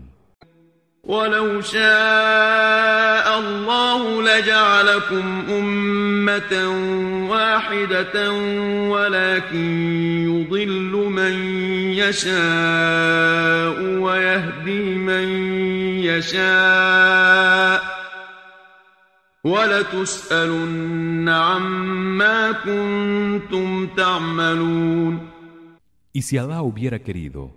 ولو 1.04 1.60
شاء 1.60 3.38
الله 3.38 4.22
لجعلكم 4.22 5.44
أمة 5.50 6.52
واحدة 7.30 8.32
ولكن 8.88 9.70
يضل 10.28 10.92
من 11.10 11.32
يشاء 11.94 13.80
ويهدي 13.82 14.94
من 14.94 15.28
يشاء 16.04 17.80
ولتسألن 19.44 21.28
عما 21.28 22.52
كنتم 22.52 23.86
تعملون 23.86 25.29
Y 26.12 26.22
si 26.22 26.38
Allah 26.38 26.62
hubiera 26.62 27.02
querido, 27.02 27.52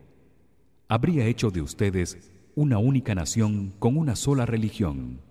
habría 0.88 1.26
hecho 1.26 1.50
de 1.50 1.62
ustedes 1.62 2.32
una 2.56 2.78
única 2.78 3.16
nación 3.16 3.74
con 3.80 3.98
una 3.98 4.16
sola 4.16 4.46
religión. 4.46 5.22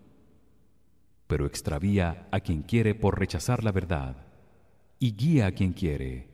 Pero 1.29 1.47
extravía 1.47 2.29
a 2.33 2.41
quien 2.41 2.63
quiere 2.63 2.95
por 2.95 3.19
rechazar 3.19 3.63
la 3.63 3.73
verdad 3.73 4.27
y 4.99 5.15
guía 5.15 5.47
a 5.47 5.53
quien 5.53 5.73
quiere. 5.73 6.29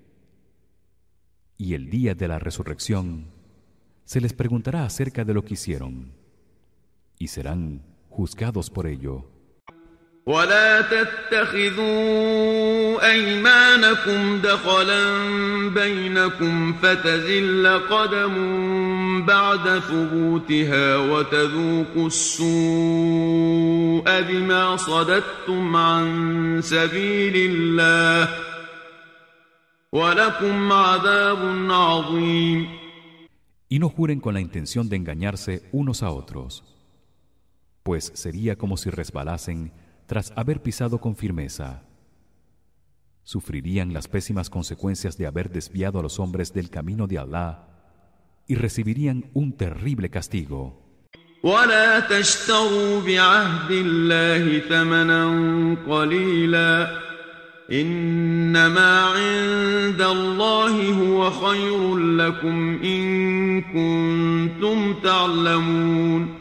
Y 1.58 1.74
el 1.74 1.90
día 1.90 2.14
de 2.14 2.28
la 2.28 2.38
resurrección 2.38 3.26
se 4.04 4.20
les 4.20 4.32
preguntará 4.32 4.84
acerca 4.84 5.24
de 5.24 5.34
lo 5.34 5.44
que 5.44 5.54
hicieron 5.54 6.12
y 7.18 7.28
serán 7.28 7.82
juzgados 8.08 8.70
por 8.70 8.86
ello. 8.86 9.37
ولا 10.28 10.80
تتخذوا 10.80 11.88
أيمانكم 13.10 14.40
دخلا 14.40 15.02
بينكم 15.68 16.72
فتزل 16.72 17.66
قدم 17.90 18.34
بعد 19.26 19.78
ثبوتها 19.78 20.96
وتذوقوا 20.96 22.06
السوء 22.06 22.48
بما 24.22 24.76
صددتم 24.76 25.76
عن 25.76 26.60
سبيل 26.62 27.34
الله 27.36 28.28
ولكم 29.92 30.72
عذاب 30.72 31.70
عظيم. 31.70 32.68
Y 33.70 33.78
no 33.78 33.88
juren 33.88 34.20
con 34.20 34.34
la 34.34 34.40
intención 34.40 34.90
de 34.90 34.96
engañarse 34.96 35.62
unos 35.72 36.02
a 36.02 36.10
otros, 36.10 36.64
pues 37.82 38.12
sería 38.14 38.56
como 38.56 38.76
si 38.76 38.90
resbalasen 38.90 39.72
tras 40.07 40.33
haber 40.35 40.61
pisado 40.61 40.99
con 40.99 41.15
firmeza 41.15 41.83
sufrirían 43.23 43.93
las 43.93 44.07
pésimas 44.07 44.49
consecuencias 44.49 45.17
de 45.17 45.27
haber 45.27 45.49
desviado 45.49 45.99
a 45.99 46.03
los 46.03 46.19
hombres 46.19 46.53
del 46.53 46.69
camino 46.69 47.07
de 47.07 47.19
Allah 47.19 47.67
y 48.47 48.55
recibirían 48.55 49.25
un 49.33 49.53
terrible 49.53 50.09
castigo 50.09 50.79
ولا 51.43 51.99
تشتروا 51.99 53.01
بعهد 53.01 53.71
الله 53.71 54.59
ثمنا 54.59 55.23
قليلا 55.87 57.01
انما 57.71 59.01
عند 59.01 60.01
الله 60.01 60.91
هو 60.91 61.31
خير 61.31 61.97
لكم 61.97 62.79
ان 62.83 63.61
كنتم 63.61 64.93
تعلمون 65.03 66.39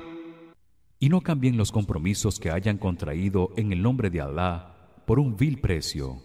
y 1.00 1.10
no 1.10 1.22
cambien 1.22 1.58
los 1.58 1.72
compromisos 1.72 2.40
que 2.40 2.52
hayan 2.52 2.78
contraído 2.78 3.52
en 3.56 3.72
el 3.72 3.82
nombre 3.82 4.10
de 4.10 4.22
Allah 4.22 4.74
por 5.06 5.20
un 5.20 5.38
vil 5.38 5.60
precio. 5.60 6.22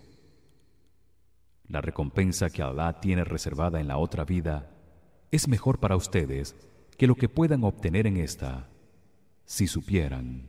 La 1.69 1.81
recompensa 1.81 2.51
que 2.51 2.63
Allah 2.63 3.01
tiene 3.01 3.25
reservada 3.25 3.81
en 3.81 3.89
la 3.89 3.99
otra 3.99 4.25
vida 4.25 4.71
es 5.31 5.49
mejor 5.49 5.79
para 5.79 5.97
ustedes 5.97 6.57
que 6.99 7.07
lo 7.07 7.15
que 7.15 7.29
puedan 7.29 7.65
obtener 7.65 8.07
en 8.07 8.17
esta, 8.17 8.69
si 9.45 9.67
supieran. 9.67 10.49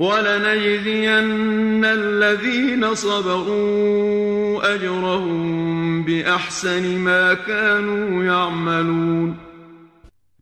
ولنجزين 0.00 1.84
الذين 1.84 2.94
صبروا 2.94 4.74
أجرهم 4.74 6.04
بأحسن 6.04 6.98
ما 6.98 7.34
كانوا 7.34 8.24
يعملون 8.24 9.50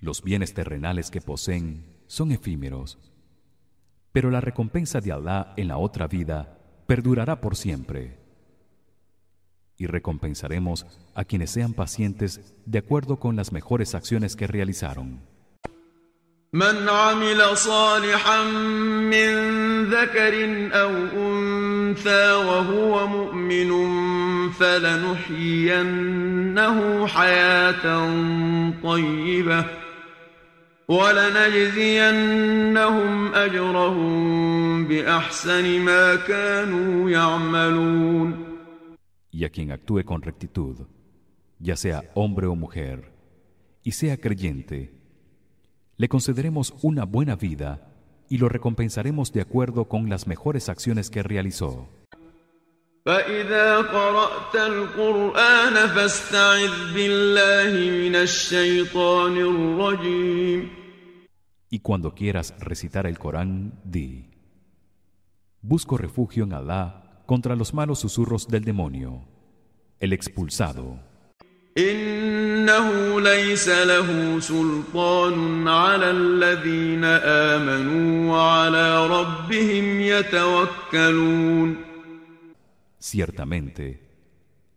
Los 0.01 0.23
bienes 0.23 0.55
terrenales 0.55 1.11
que 1.11 1.21
poseen 1.21 1.85
son 2.07 2.31
efímeros, 2.31 2.99
pero 4.13 4.31
la 4.31 4.41
recompensa 4.41 5.01
de 5.01 5.11
Allah 5.11 5.55
en 5.57 5.67
la 5.67 5.77
otra 5.77 6.07
vida 6.07 6.57
perdurará 6.87 7.41
por 7.41 7.57
siempre. 7.57 8.17
Y 9.77 9.87
recompensaremos 9.87 10.87
a 11.15 11.25
quienes 11.25 11.51
sean 11.51 11.75
pacientes 11.75 12.55
de 12.65 12.79
acuerdo 12.79 13.19
con 13.19 13.35
las 13.35 13.53
mejores 13.53 13.97
acciones 13.97 14.37
que 14.37 14.47
realizaron. 14.47 15.21
من 16.54 16.90
عمل 16.90 17.58
صالحا 17.58 18.44
من 19.10 19.30
ذكر 19.86 20.34
أو 20.74 20.92
أنثى 21.18 22.34
وهو 22.34 23.08
مؤمن 23.08 23.72
فلنحيينه 24.50 25.98
حياة 27.08 28.12
طيبة 28.84 29.66
ولنجزينهم 30.88 32.14
أجرهم 33.34 34.88
بأحسن 34.88 35.80
ما 35.80 36.16
كانوا 36.16 37.10
يعملون. 37.10 38.54
Y 39.32 39.46
a 39.46 39.50
quien 39.50 39.72
actúe 39.72 40.04
con 40.06 40.22
rectitud, 40.22 40.86
ya 41.60 41.76
sea 41.76 42.04
hombre 42.14 42.46
o 42.46 42.56
mujer, 42.56 43.12
y 43.84 43.94
sea 43.94 44.18
creyente 44.18 44.93
le 45.97 46.09
concederemos 46.09 46.75
una 46.83 47.05
buena 47.05 47.37
vida 47.37 47.89
y 48.29 48.39
lo 48.39 48.49
recompensaremos 48.49 49.33
de 49.33 49.41
acuerdo 49.41 49.87
con 49.87 50.09
las 50.09 50.27
mejores 50.27 50.69
acciones 50.69 51.11
que 51.11 51.23
realizó 51.23 51.89
فإذا 53.07 53.77
قرأت 53.77 54.55
القرآن 54.57 55.75
فاستعذ 55.95 56.95
بالله 56.95 57.73
من 58.05 58.15
الشيطان 58.17 59.37
الرجيم 59.37 60.71
y 61.71 61.81
cuando 61.81 62.15
quieras 62.15 62.55
recitar 62.61 63.07
el 63.07 63.19
Corán 63.19 63.73
di 63.85 64.31
Busco 65.63 65.97
refugio 65.97 66.45
en 66.45 66.53
Alá 66.53 67.23
contra 67.27 67.57
los 67.57 67.73
malos 67.73 67.99
susurros 67.99 68.47
del 68.49 68.65
demonio 68.65 69.25
el 70.01 70.13
expulsado 70.13 70.99
إنه 71.78 73.22
ليس 73.22 73.70
له 73.70 74.40
سلطان 74.40 75.68
على 75.68 76.12
الذين 76.12 77.04
آمنوا 77.24 78.32
وعلى 78.32 79.08
ربهم 79.08 80.02
يتوكلون 80.02 81.78
Ciertamente, 83.00 84.00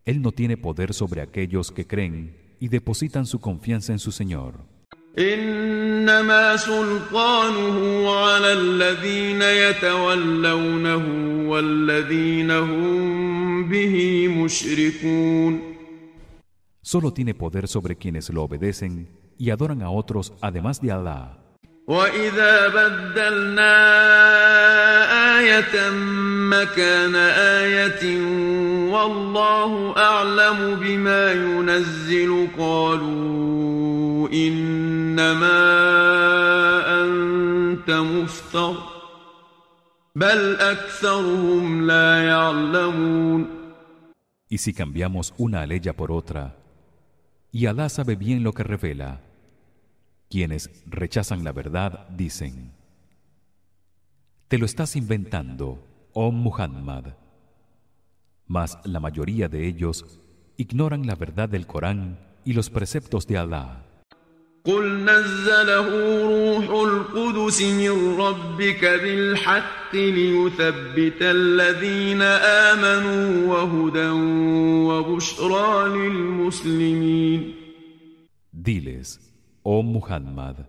él 0.04 0.20
no 0.20 0.32
tiene 0.32 0.56
poder 0.56 0.92
sobre 0.94 1.20
aquellos 1.20 1.70
que 1.70 1.86
creen 1.86 2.34
y 2.58 2.68
depositan 2.68 3.24
su 3.26 3.40
confianza 3.40 3.92
en 3.92 3.98
su 3.98 4.10
Señor. 4.10 4.54
إنما 5.18 6.56
سلطانه 6.56 8.10
على 8.10 8.52
الذين 8.52 9.42
يتولونه 9.42 11.04
والذين 11.48 12.50
هم 12.50 13.68
به 13.68 14.28
مشركون 14.28 15.75
Solo 16.85 17.13
tiene 17.13 17.33
poder 17.33 17.67
sobre 17.67 17.95
quienes 17.95 18.29
lo 18.29 18.43
obedecen 18.43 19.09
y 19.37 19.49
adoran 19.51 19.81
a 19.81 19.89
otros 19.89 20.33
además 20.41 20.81
de 20.81 20.91
Allah. 20.91 21.37
وإذا 21.87 22.67
بدلنا 22.67 23.77
آية 25.39 25.89
مكان 26.49 27.15
آية 27.65 28.03
والله 28.93 29.97
أعلم 29.97 30.75
بما 30.75 31.31
ينزل 31.31 32.47
قالوا 32.57 34.29
إنما 34.33 35.61
أنت 37.03 37.91
مفتر 37.91 38.75
بل 40.15 40.55
أكثرهم 40.55 41.87
لا 41.87 42.23
يعلمون 42.23 43.61
Y 44.49 44.57
si 44.57 44.73
cambiamos 44.73 45.33
una 45.37 45.61
aleya 45.61 45.93
por 45.93 46.11
otra, 46.11 46.57
y 47.52 47.66
Allah 47.66 47.88
sabe 47.88 48.16
bien 48.16 48.42
lo 48.42 48.52
que 48.52 48.62
revela, 48.62 49.22
quienes 50.28 50.70
rechazan 50.86 51.44
la 51.44 51.52
verdad 51.52 52.08
dicen: 52.10 52.72
Te 54.48 54.58
lo 54.58 54.66
estás 54.66 54.96
inventando, 54.96 55.86
oh 56.12 56.32
Muhammad. 56.32 57.14
Mas 58.46 58.78
la 58.84 59.00
mayoría 59.00 59.48
de 59.48 59.66
ellos 59.66 60.20
ignoran 60.56 61.06
la 61.06 61.14
verdad 61.14 61.48
del 61.48 61.66
Corán 61.66 62.20
y 62.44 62.52
los 62.52 62.70
preceptos 62.70 63.26
de 63.26 63.38
Allah. 63.38 63.85
قل 64.65 65.05
نزله 65.05 65.87
روح 66.25 66.69
القدس 66.69 67.61
من 67.61 68.17
ربك 68.19 68.85
بالحق 68.85 69.95
ليثبت 69.95 71.21
الذين 71.21 72.21
آمنوا 72.71 73.47
وهدى 73.47 74.09
وبشرى 74.89 75.89
للمسلمين 75.89 77.55
Diles, 78.53 79.19
oh 79.63 79.81
Muhammad, 79.81 80.67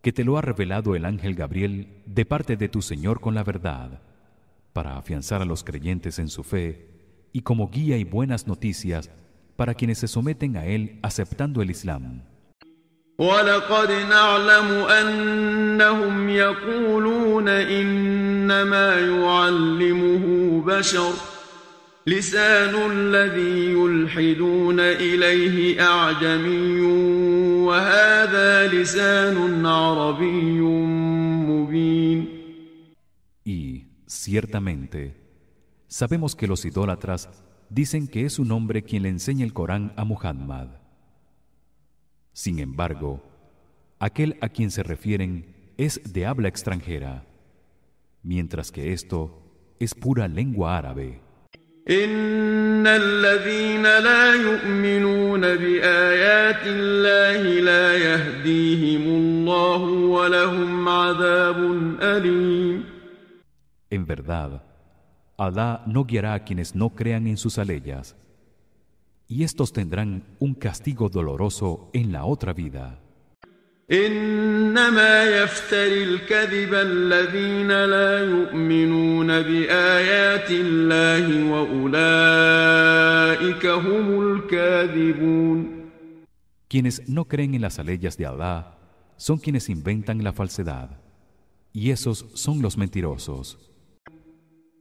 que 0.00 0.12
te 0.12 0.24
lo 0.24 0.38
ha 0.38 0.40
revelado 0.40 0.94
el 0.94 1.04
ángel 1.04 1.34
Gabriel 1.34 2.02
de 2.06 2.24
parte 2.24 2.56
de 2.56 2.70
tu 2.70 2.80
Señor 2.80 3.20
con 3.20 3.34
la 3.34 3.44
verdad, 3.44 4.00
para 4.72 4.96
afianzar 4.96 5.42
a 5.42 5.44
los 5.44 5.62
creyentes 5.62 6.18
en 6.18 6.28
su 6.28 6.42
fe 6.42 6.88
y 7.34 7.42
como 7.42 7.68
guía 7.68 7.98
y 7.98 8.04
buenas 8.04 8.46
noticias 8.46 9.10
para 9.56 9.74
quienes 9.74 9.98
se 9.98 10.08
someten 10.08 10.56
a 10.56 10.64
él 10.64 10.98
aceptando 11.02 11.60
el 11.60 11.70
Islam. 11.70 12.22
ولقد 13.17 13.91
نعلم 13.91 14.67
أنهم 14.89 16.29
يقولون 16.29 17.47
إنما 17.47 18.99
يعلمه 18.99 20.25
بشر 20.65 21.11
لسان 22.07 22.91
الذي 22.91 23.73
يلحدون 23.73 24.79
إليه 24.79 25.81
أعجمي 25.81 26.81
وهذا 27.65 28.67
لسان 28.67 29.65
عربي 29.65 30.59
مبين 31.49 32.35
Y 33.47 33.85
ciertamente 34.07 35.15
sabemos 35.87 36.35
que 36.35 36.47
los 36.47 36.65
idólatras 36.65 37.29
dicen 37.69 38.07
que 38.07 38.25
es 38.25 38.39
un 38.39 38.51
hombre 38.51 38.83
quien 38.83 39.03
le 39.03 39.09
enseña 39.09 39.45
el 39.45 39.53
Corán 39.53 39.93
a 39.95 40.03
Muhammad. 40.03 40.84
Sin 42.34 42.58
embargo, 42.58 43.22
aquel 43.98 44.36
a 44.40 44.48
quien 44.48 44.70
se 44.70 44.82
refieren 44.82 45.72
es 45.76 46.00
de 46.12 46.26
habla 46.26 46.48
extranjera, 46.48 47.26
mientras 48.22 48.70
que 48.70 48.92
esto 48.92 49.74
es 49.78 49.94
pura 49.94 50.28
lengua 50.28 50.76
árabe. 50.78 51.20
إن 51.88 52.86
الذين 52.86 53.82
لا 53.82 54.34
يؤمنون 54.34 55.40
بآيات 55.40 56.62
الله 56.66 57.42
لا 57.60 57.96
يهديهم 57.96 59.02
الله 59.02 59.82
ولهم 60.16 60.88
عذاب 60.88 61.58
أليم 62.02 62.84
En 63.90 64.06
verdad, 64.06 64.62
Alá 65.36 65.82
no 65.86 66.04
guiará 66.04 66.34
a 66.34 66.44
quienes 66.44 66.76
no 66.76 66.90
crean 66.90 67.26
en 67.26 67.38
sus 67.38 67.58
aleyas, 67.58 68.14
y 69.28 69.44
estos 69.44 69.72
tendrán 69.72 70.24
un 70.40 70.54
castigo 70.54 71.08
doloroso 71.08 71.90
en 71.92 72.12
la 72.12 72.24
otra 72.24 72.52
vida. 72.52 73.00
إنما 73.92 75.24
يفتري 75.24 76.04
الكذب 76.04 76.74
الذين 76.74 77.68
لا 77.68 78.24
يؤمنون 78.24 79.26
بآيات 79.26 80.50
الله 80.50 81.50
وأولئك 81.52 81.96
هم 83.66 84.22
الكاذبون 84.22 85.80
Quienes 86.68 87.08
no 87.08 87.24
creen 87.24 87.54
en 87.56 87.62
las 87.62 87.80
aleyas 87.80 88.16
de 88.16 88.26
Alá 88.26 88.78
son 89.16 89.38
quienes 89.38 89.68
inventan 89.68 90.22
la 90.22 90.32
falsedad, 90.32 91.00
y 91.72 91.90
esos 91.90 92.26
son 92.34 92.62
los 92.62 92.76
mentirosos. 92.76 93.58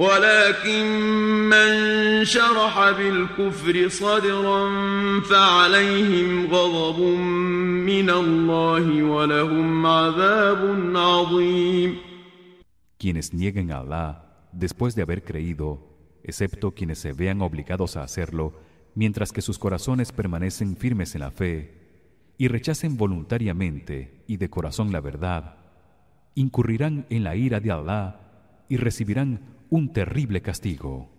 ولكن 0.00 0.86
من 1.48 2.24
شرح 2.24 2.90
بالكفر 2.90 3.88
صدرا 3.88 4.70
فعليهم 5.20 6.46
غضب 6.46 7.00
من 7.86 8.10
الله 8.10 9.02
ولهم 9.02 9.86
عذاب 9.86 10.96
عظيم 10.96 11.96
Quienes 12.98 13.32
nieguen 13.32 13.72
a 13.72 13.78
Alá 13.78 14.48
después 14.52 14.94
de 14.94 15.02
haber 15.02 15.22
creído, 15.22 15.80
excepto 16.24 16.72
quienes 16.72 16.98
se 16.98 17.12
vean 17.12 17.40
obligados 17.40 17.96
a 17.96 18.02
hacerlo, 18.02 18.52
mientras 18.94 19.32
que 19.32 19.42
sus 19.42 19.58
corazones 19.58 20.12
permanecen 20.12 20.76
firmes 20.76 21.14
en 21.14 21.20
la 21.22 21.30
fe 21.30 21.72
y 22.36 22.48
rechacen 22.48 22.96
voluntariamente 22.98 24.24
y 24.26 24.36
de 24.36 24.50
corazón 24.50 24.92
la 24.92 25.00
verdad, 25.00 25.56
incurrirán 26.34 27.06
en 27.08 27.24
la 27.24 27.34
ira 27.34 27.60
de 27.60 27.70
Alá 27.70 28.20
y 28.68 28.76
recibirán 28.76 29.56
un 29.70 29.92
terrible 29.92 30.40
castigo. 30.42 31.16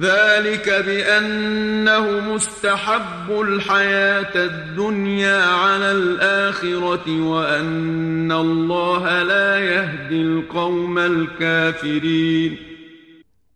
ذلك 0.00 0.68
بأنه 0.68 2.34
مستحب 2.34 3.40
الحياة 3.40 4.34
الدنيا 4.34 5.42
على 5.42 5.92
الآخرة 5.92 7.20
وأن 7.22 8.32
الله 8.32 9.22
لا 9.22 9.58
يهدي 9.58 10.20
القوم 10.20 10.98
الكافرين 10.98 12.58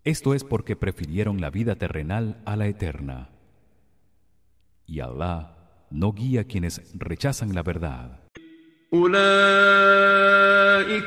Esto 0.04 0.34
es 0.34 0.42
porque 0.42 0.74
prefirieron 0.74 1.40
la 1.40 1.50
vida 1.50 1.76
terrenal 1.76 2.42
a 2.44 2.56
la 2.56 2.66
eterna. 2.66 3.30
Y 4.84 4.98
Allah 4.98 5.54
no 5.92 6.12
guía 6.12 6.40
a 6.40 6.44
quienes 6.44 6.82
rechazan 6.94 7.54
la 7.54 7.62
verdad. 7.62 8.18
أولئك 8.94 9.22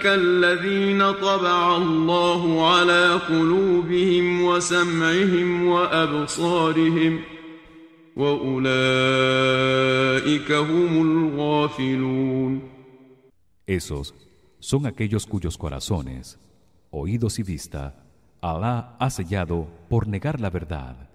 الذين 0.05 1.11
طبع 1.11 1.77
الله 1.77 2.71
على 2.71 3.13
قلوبهم 3.29 4.43
وسمعهم 4.43 5.67
وأبصارهم 5.67 7.21
وأولئك 8.15 8.61
هم 10.51 11.01
الغافلون 11.01 12.75
Esos 13.67 14.13
son 14.59 14.85
aquellos 14.85 15.25
cuyos 15.25 15.57
corazones, 15.57 16.39
oídos 16.91 17.39
y 17.39 17.43
vista 17.43 18.05
Alá 18.41 18.95
ha 18.99 19.09
sellado 19.09 19.67
por 19.89 20.07
negar 20.07 20.39
la 20.39 20.51
verdad. 20.51 21.09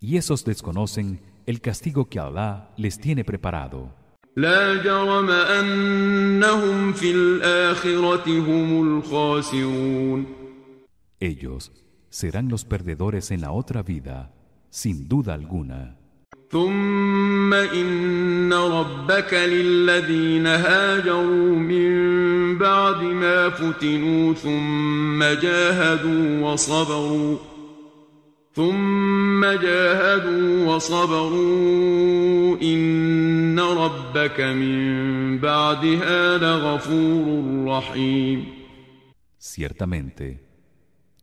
Y 0.00 0.16
esos 0.16 0.42
desconocen 0.44 1.20
el 1.44 1.60
castigo 1.60 2.06
que 2.06 2.18
Alá 2.18 2.70
les 2.78 2.98
tiene 2.98 3.24
preparado. 3.24 3.94
لا 4.35 4.75
جرم 4.83 5.29
أنهم 5.29 6.93
في 6.93 7.11
الآخرة 7.11 8.27
هم 8.27 8.97
الخاسرون 8.97 10.25
Ellos 11.19 11.71
serán 12.09 12.49
los 12.49 12.65
perdedores 12.65 13.31
en 13.31 13.41
la 13.41 13.51
otra 13.51 13.81
vida, 13.83 14.33
sin 14.69 15.07
duda 15.07 15.33
alguna. 15.35 15.95
ثم 16.51 17.53
إن 17.53 18.53
ربك 18.53 19.33
للذين 19.33 20.47
هاجروا 20.47 21.55
من 21.55 21.93
بعد 22.57 23.03
ما 23.03 23.49
فتنوا 23.49 24.33
ثم 24.33 25.23
جاهدوا 25.23 26.51
وصبروا 26.51 27.37
ثم 28.52 29.44
جاهدوا 29.44 30.74
وصبروا 30.74 32.58
إن 32.62 33.58
ربك 33.58 34.40
من 34.40 35.38
بعدها 35.38 36.38
لغفور 36.38 37.64
رحيم 37.66 38.58
Ciertamente, 39.38 40.40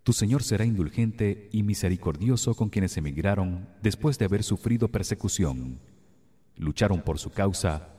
tu 0.03 0.13
Señor 0.13 0.41
será 0.43 0.63
indulgente 0.63 1.49
y 1.51 1.63
misericordioso 1.63 2.55
con 2.55 2.69
quienes 2.69 2.95
emigraron 2.95 3.67
después 3.81 4.17
de 4.17 4.25
haber 4.25 4.43
sufrido 4.43 4.87
persecución, 4.87 5.81
lucharon 6.55 7.01
por 7.01 7.19
su 7.19 7.31
causa 7.31 7.89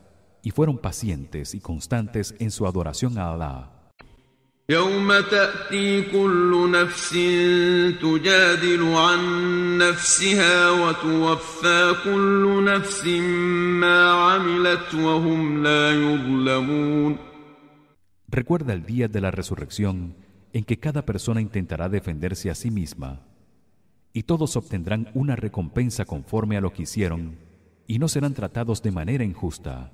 y 0.41 0.51
fueron 0.51 0.79
pacientes 0.79 1.53
y 1.53 1.59
constantes 1.59 2.33
en 2.39 2.49
su 2.49 2.65
adoración 2.65 3.19
a 3.19 3.31
Allah. 3.33 3.80
يوم 4.69 5.07
تأتي 5.19 6.01
كل 6.01 6.71
نفس 6.71 7.09
تجادل 8.01 8.83
عن 8.83 9.21
نفسها 9.77 10.71
وتوفى 10.71 11.93
كل 12.03 12.63
نفس 12.65 13.05
ما 13.81 14.11
عملت 14.11 14.93
وهم 14.93 15.63
لا 15.63 15.91
يظلمون 15.91 17.17
Recuerda 18.29 18.73
el 18.73 18.85
día 18.85 19.07
de 19.07 19.21
la 19.21 19.31
resurrección 19.31 20.15
en 20.51 20.65
que 20.65 20.79
cada 20.79 21.05
persona 21.05 21.39
intentará 21.39 21.87
defenderse 21.87 22.49
a 22.49 22.55
sí 22.55 22.69
misma 22.69 23.21
y 24.11 24.23
todos 24.23 24.57
obtendrán 24.57 25.09
una 25.13 25.37
recompensa 25.37 26.03
conforme 26.03 26.57
a 26.57 26.61
lo 26.61 26.73
que 26.73 26.81
hicieron 26.81 27.37
y 27.87 27.99
no 27.99 28.09
serán 28.09 28.33
tratados 28.33 28.83
de 28.83 28.91
manera 28.91 29.23
injusta. 29.23 29.93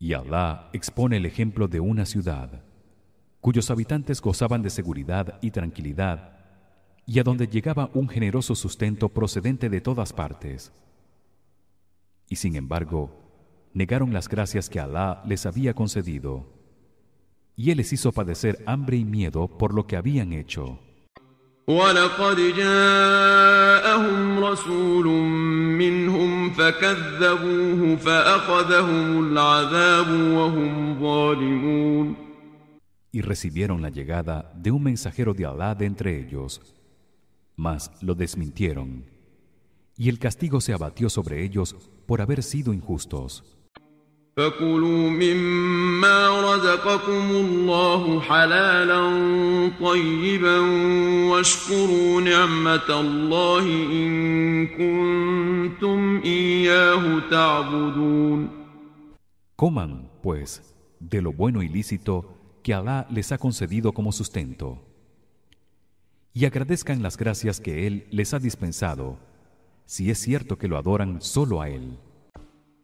Y 0.00 0.14
Allah 0.14 0.70
expone 0.72 1.18
el 1.18 1.26
ejemplo 1.26 1.68
de 1.68 1.78
una 1.78 2.06
ciudad 2.06 2.64
cuyos 3.40 3.70
habitantes 3.70 4.20
gozaban 4.20 4.62
de 4.62 4.70
seguridad 4.70 5.38
y 5.40 5.50
tranquilidad 5.50 6.38
y 7.06 7.18
a 7.18 7.22
donde 7.22 7.48
llegaba 7.48 7.90
un 7.94 8.08
generoso 8.08 8.54
sustento 8.54 9.08
procedente 9.08 9.68
de 9.68 9.80
todas 9.80 10.12
partes. 10.12 10.72
Y 12.28 12.36
sin 12.36 12.56
embargo, 12.56 13.10
negaron 13.72 14.12
las 14.12 14.28
gracias 14.28 14.68
que 14.68 14.78
Allah 14.78 15.22
les 15.26 15.46
había 15.46 15.74
concedido. 15.74 16.46
Y 17.56 17.70
él 17.70 17.78
les 17.78 17.92
hizo 17.92 18.12
padecer 18.12 18.62
hambre 18.66 18.96
y 18.96 19.04
miedo 19.04 19.48
por 19.48 19.74
lo 19.74 19.86
que 19.86 19.96
habían 19.96 20.32
hecho. 20.32 20.78
ولقد 26.39 26.39
جاءهم 26.39 26.39
رسول 26.39 26.39
منهم 26.39 26.49
فكذبوه 26.49 27.95
فأخذهم 27.95 29.27
العذاب 29.31 30.07
وهم 30.07 30.99
ظالمون 30.99 32.15
Y 33.11 33.21
recibieron 33.21 33.81
la 33.81 33.89
llegada 33.89 34.51
de 34.55 34.71
un 34.71 34.83
mensajero 34.83 35.33
de 35.33 35.45
Allah 35.45 35.73
de 35.73 35.85
entre 35.85 36.19
ellos, 36.19 36.61
mas 37.55 37.89
lo 38.01 38.13
desmintieron, 38.13 39.05
y 39.95 40.09
el 40.09 40.19
castigo 40.19 40.59
se 40.59 40.73
abatió 40.73 41.09
sobre 41.09 41.41
ellos 41.41 41.75
por 42.07 42.19
haber 42.19 42.43
sido 42.43 42.73
injustos. 42.73 43.43
فكلوا 44.39 45.09
مما 45.09 46.41
رزقكم 46.41 47.29
الله 47.31 48.21
حلالا 48.21 49.01
طيبا 49.81 50.59
واشكروا 51.29 52.21
نعمة 52.21 52.89
الله 52.89 53.63
إن 53.91 54.67
كنتم 54.67 56.21
إياه 56.25 57.29
تعبدون 57.31 58.65
Coman, 59.57 60.09
pues, 60.21 60.61
de 60.99 61.21
lo 61.21 61.31
bueno 61.31 61.63
y 61.63 61.69
lícito 61.69 62.25
que 62.61 62.73
Allah 62.73 63.07
les 63.09 63.31
ha 63.31 63.37
concedido 63.37 63.93
como 63.93 64.11
sustento. 64.11 64.81
Y 66.33 66.43
agradezcan 66.43 67.01
las 67.01 67.15
gracias 67.15 67.61
que 67.61 67.87
él 67.87 68.05
les 68.11 68.33
ha 68.33 68.39
dispensado, 68.39 69.17
si 69.85 70.11
es 70.11 70.19
cierto 70.19 70.57
que 70.57 70.67
lo 70.67 70.77
adoran 70.77 71.21
solo 71.21 71.61
a 71.61 71.69
él. 71.69 71.97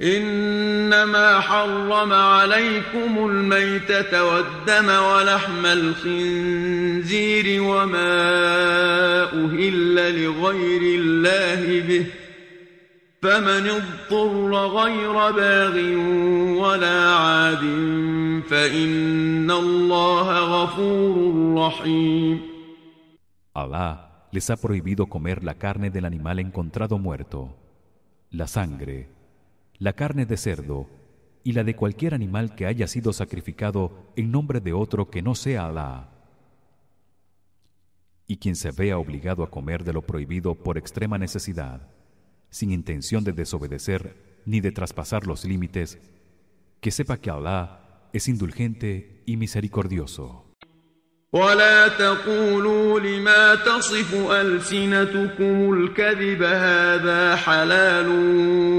إنما 0.00 1.40
حرم 1.40 2.12
عليكم 2.12 3.28
الميتة 3.30 4.24
والدم 4.24 4.88
ولحم 4.88 5.66
الخنزير 5.66 7.62
وما 7.62 8.12
أهل 9.24 10.24
لغير 10.24 11.00
الله 11.00 11.80
به 11.88 12.06
فمن 13.22 13.68
اضطر 13.68 14.52
غير 14.66 15.12
باغ 15.30 15.76
ولا 16.60 17.14
عاد 17.14 17.64
فإن 18.48 19.50
الله 19.50 20.28
غفور 20.38 21.54
رحيم. 21.56 22.56
Allah 23.54 24.28
les 24.30 24.50
ha 24.50 24.56
prohibido 24.56 25.06
comer 25.06 25.42
la 25.42 25.54
carne 25.54 25.88
del 25.88 26.04
animal 26.04 26.38
encontrado 26.38 26.98
muerto, 26.98 27.56
la 28.30 28.46
sangre, 28.46 29.15
la 29.78 29.92
carne 29.92 30.26
de 30.26 30.36
cerdo 30.36 30.88
y 31.44 31.52
la 31.52 31.64
de 31.64 31.76
cualquier 31.76 32.14
animal 32.14 32.54
que 32.54 32.66
haya 32.66 32.86
sido 32.86 33.12
sacrificado 33.12 34.12
en 34.16 34.30
nombre 34.30 34.60
de 34.60 34.72
otro 34.72 35.10
que 35.10 35.22
no 35.22 35.34
sea 35.34 35.66
Alá. 35.66 36.10
Y 38.26 38.38
quien 38.38 38.56
se 38.56 38.72
vea 38.72 38.98
obligado 38.98 39.44
a 39.44 39.50
comer 39.50 39.84
de 39.84 39.92
lo 39.92 40.02
prohibido 40.02 40.54
por 40.56 40.78
extrema 40.78 41.18
necesidad, 41.18 41.88
sin 42.50 42.72
intención 42.72 43.22
de 43.22 43.32
desobedecer 43.32 44.42
ni 44.44 44.60
de 44.60 44.72
traspasar 44.72 45.26
los 45.26 45.44
límites, 45.44 45.98
que 46.80 46.90
sepa 46.90 47.18
que 47.18 47.30
Alá 47.30 48.08
es 48.12 48.28
indulgente 48.28 49.22
y 49.26 49.36
misericordioso. 49.36 50.45
ولا 51.32 51.88
تقولوا 51.88 53.00
لما 53.00 53.54
تصف 53.54 54.30
ألسنتكم 54.30 55.72
الكذب 55.72 56.42
هذا 56.42 57.36
حلال 57.36 58.08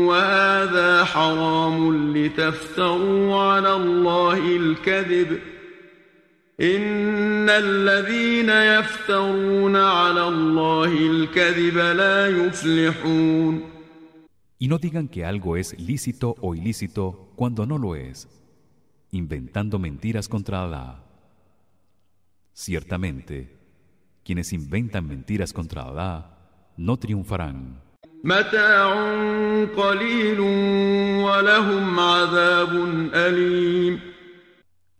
وهذا 0.07 1.03
حرام 1.03 2.13
لتفتروا 2.17 3.41
على 3.41 3.73
الله 3.75 4.37
الكذب 4.37 5.39
إن 6.61 7.49
الذين 7.49 8.49
يفترون 8.49 9.75
على 9.75 10.27
الله 10.27 10.93
الكذب 10.93 11.77
لا 11.77 12.27
يفلحون 12.27 13.77
Y 14.59 14.67
no 14.69 14.79
digan 14.79 15.07
que 15.07 15.23
algo 15.23 15.55
es 15.55 15.77
lícito 15.79 16.33
o 16.41 16.55
ilícito 16.55 17.29
cuando 17.35 17.67
no 17.67 17.77
lo 17.77 17.95
es, 17.95 18.27
inventando 19.11 19.77
mentiras 19.77 20.27
contra 20.27 20.63
Allah. 20.63 21.06
Ciertamente, 22.56 23.58
quienes 24.24 24.52
inventan 24.52 25.06
mentiras 25.06 25.52
contra 25.52 25.82
Allah 25.82 26.38
no 26.76 26.98
triunfarán. 26.98 27.80
متاع 28.24 28.94
قليل 29.76 30.40
ولهم 31.20 32.00
عذاب 32.00 32.72
أليم 33.14 34.00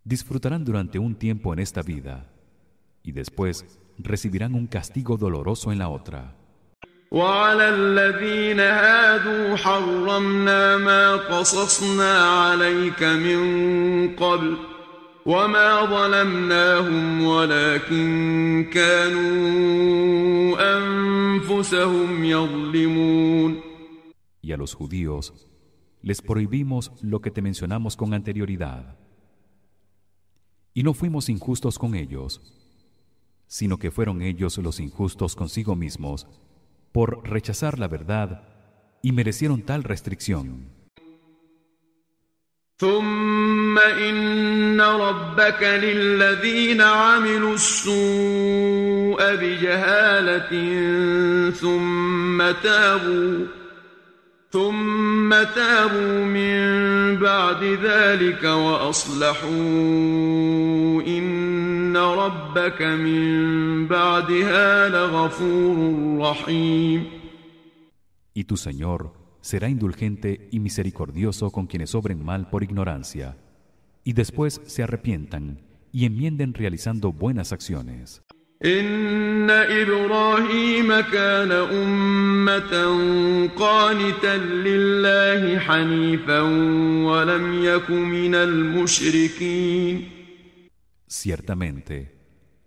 disfrutarán 0.04 0.64
durante 0.64 0.98
un 0.98 1.14
tiempo 1.14 1.52
en 1.52 1.60
esta 1.60 1.82
vida 1.82 2.26
y 3.04 3.12
después 3.12 3.64
recibirán 3.98 4.54
un 4.54 4.66
castigo 4.66 5.16
doloroso 5.16 5.70
en 5.72 5.78
la 5.78 5.88
otra. 5.88 6.34
وعلى 7.12 7.68
الذين 7.68 8.60
هادوا 8.60 9.56
حرمنا 9.56 10.76
ما 10.76 11.16
قصصنا 11.16 12.18
عليك 12.22 13.02
من 13.02 14.16
قبل 14.16 14.56
وما 15.26 15.84
ظلمناهم 15.84 17.24
ولكن 17.24 18.70
كانوا 18.72 20.56
أنفسهم 20.78 22.24
يظلمون 22.24 23.60
Y 24.44 24.50
a 24.52 24.56
los 24.56 24.74
judíos 24.74 25.32
les 26.02 26.20
prohibimos 26.20 26.90
lo 27.00 27.20
que 27.20 27.30
te 27.30 27.42
mencionamos 27.42 27.96
con 27.96 28.12
anterioridad. 28.12 28.98
Y 30.74 30.82
no 30.82 30.94
fuimos 30.94 31.28
injustos 31.28 31.78
con 31.78 31.94
ellos, 31.94 32.40
sino 33.46 33.78
que 33.78 33.92
fueron 33.92 34.20
ellos 34.22 34.58
los 34.58 34.80
injustos 34.80 35.36
consigo 35.36 35.76
mismos 35.76 36.26
por 36.90 37.22
rechazar 37.28 37.78
la 37.78 37.86
verdad 37.86 38.48
y 39.00 39.12
merecieron 39.12 39.62
tal 39.62 39.84
restricción. 39.84 40.75
ثم 42.79 43.79
إن 43.79 44.81
ربك 44.81 45.63
للذين 45.63 46.81
عملوا 46.81 47.53
السوء 47.53 49.17
بجهالة 49.35 50.51
ثم 51.51 52.51
تابوا 52.63 53.45
ثم 54.51 55.29
تابوا 55.29 56.25
من 56.25 56.57
بعد 57.17 57.63
ذلك 57.63 58.43
وأصلحوا 58.43 59.47
إن 61.07 61.97
ربك 61.97 62.81
من 62.81 63.87
بعدها 63.87 64.89
لغفور 64.89 65.77
رحيم. 66.21 67.05
Y 68.35 68.43
tu 68.43 68.55
Señor 68.55 69.26
será 69.40 69.68
indulgente 69.68 70.48
y 70.50 70.60
misericordioso 70.60 71.50
con 71.50 71.66
quienes 71.66 71.94
obren 71.94 72.24
mal 72.24 72.48
por 72.48 72.62
ignorancia 72.62 73.36
y 74.04 74.12
después 74.12 74.60
se 74.66 74.82
arrepientan 74.82 75.60
y 75.92 76.06
enmienden 76.06 76.54
realizando 76.54 77.12
buenas 77.12 77.52
acciones. 77.52 78.22
إن 78.64 79.50
إبراهيم 79.50 81.00
كان 81.00 81.50
أمة 81.52 82.72
قانتا 83.56 84.36
لله 84.38 85.58
حنيفا 85.58 86.40
ولم 87.06 87.64
يك 87.64 87.90
من 87.90 88.34
المشركين 88.34 90.08
Ciertamente, 91.08 92.14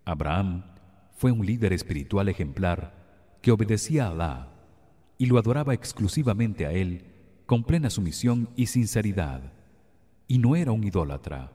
Abraham 0.03 0.65
fue 1.15 1.31
un 1.31 1.45
líder 1.45 1.71
espiritual 1.73 2.27
ejemplar 2.27 3.39
que 3.41 3.51
obedecía 3.51 4.07
a 4.07 4.09
Alá 4.09 4.55
y 5.20 5.26
lo 5.26 5.38
adoraba 5.38 5.74
exclusivamente 5.74 6.64
a 6.64 6.72
él 6.72 7.04
con 7.44 7.62
plena 7.62 7.90
sumisión 7.90 8.48
y 8.56 8.66
sinceridad. 8.66 9.52
Y 10.26 10.38
no 10.38 10.56
era 10.56 10.72
un 10.72 10.82
idólatra. 10.82 11.52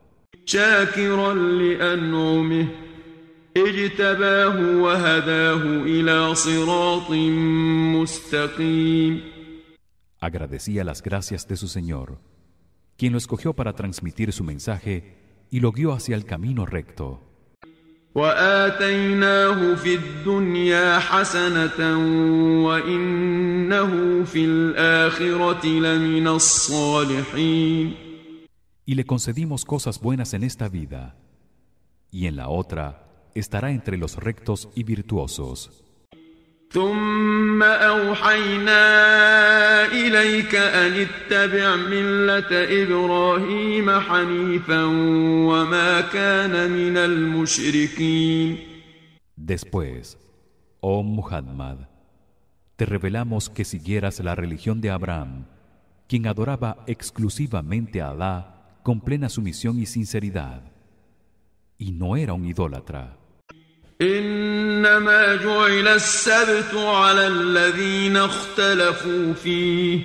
agradecía 10.19 10.83
las 10.83 11.01
gracias 11.01 11.47
de 11.47 11.57
su 11.57 11.67
señor 11.67 12.19
quien 12.97 13.11
lo 13.11 13.17
escogió 13.17 13.53
para 13.53 13.73
transmitir 13.73 14.31
su 14.31 14.43
mensaje 14.43 15.17
y 15.49 15.59
lo 15.59 15.71
guió 15.71 15.93
hacia 15.93 16.15
el 16.15 16.25
camino 16.25 16.65
recto. 16.65 17.21
وآتيناه 18.14 19.74
في 19.74 19.94
الدنيا 19.94 20.98
حسنة 20.98 21.80
وإنه 22.66 24.24
في 24.24 24.44
الآخرة 24.44 25.66
لمن 25.66 26.28
الصالحين 26.28 27.94
Y 28.86 28.94
le 28.96 29.04
concedimos 29.04 29.64
cosas 29.64 30.00
buenas 30.00 30.34
en 30.34 30.42
esta 30.42 30.68
vida, 30.68 31.14
y 32.10 32.26
en 32.26 32.34
la 32.34 32.48
otra 32.48 33.06
estará 33.36 33.70
entre 33.70 33.96
los 33.96 34.16
rectos 34.16 34.68
y 34.74 34.82
virtuosos. 34.82 35.83
ثم 36.74 37.62
أوحينا 37.62 38.82
إليك 39.92 40.54
أن 40.54 40.92
اتبع 41.06 41.76
ملة 41.76 42.50
إبراهيم 42.82 43.90
حنيفا 43.90 44.84
وما 45.50 46.00
كان 46.00 46.70
من 46.70 46.96
المشركين 46.96 48.70
Después, 49.36 50.16
oh 50.80 51.02
Muhammad, 51.02 51.88
te 52.76 52.86
revelamos 52.86 53.50
que 53.50 53.64
siguieras 53.64 54.20
la 54.20 54.34
religión 54.36 54.80
de 54.80 54.90
Abraham, 54.90 55.46
quien 56.06 56.26
adoraba 56.28 56.84
exclusivamente 56.86 58.00
a 58.00 58.10
Alá 58.10 58.78
con 58.84 59.00
plena 59.00 59.28
sumisión 59.28 59.78
y 59.80 59.86
sinceridad, 59.86 60.62
y 61.78 61.92
no 61.92 62.16
era 62.16 62.32
un 62.34 62.44
idólatra. 62.44 63.16
إنما 64.02 65.36
جعل 65.36 65.88
السبت 65.88 66.74
على 66.74 67.26
الذين 67.26 68.16
اختلفوا 68.16 69.32
فيه 69.32 70.00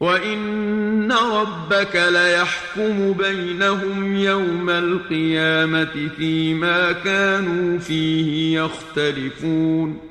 وإن 0.00 1.12
ربك 1.12 1.96
ليحكم 1.96 3.12
بينهم 3.12 4.16
يوم 4.16 4.70
القيامة 4.70 6.08
فيما 6.16 6.92
كانوا 6.92 7.78
فيه 7.78 8.60
يختلفون 8.60 10.10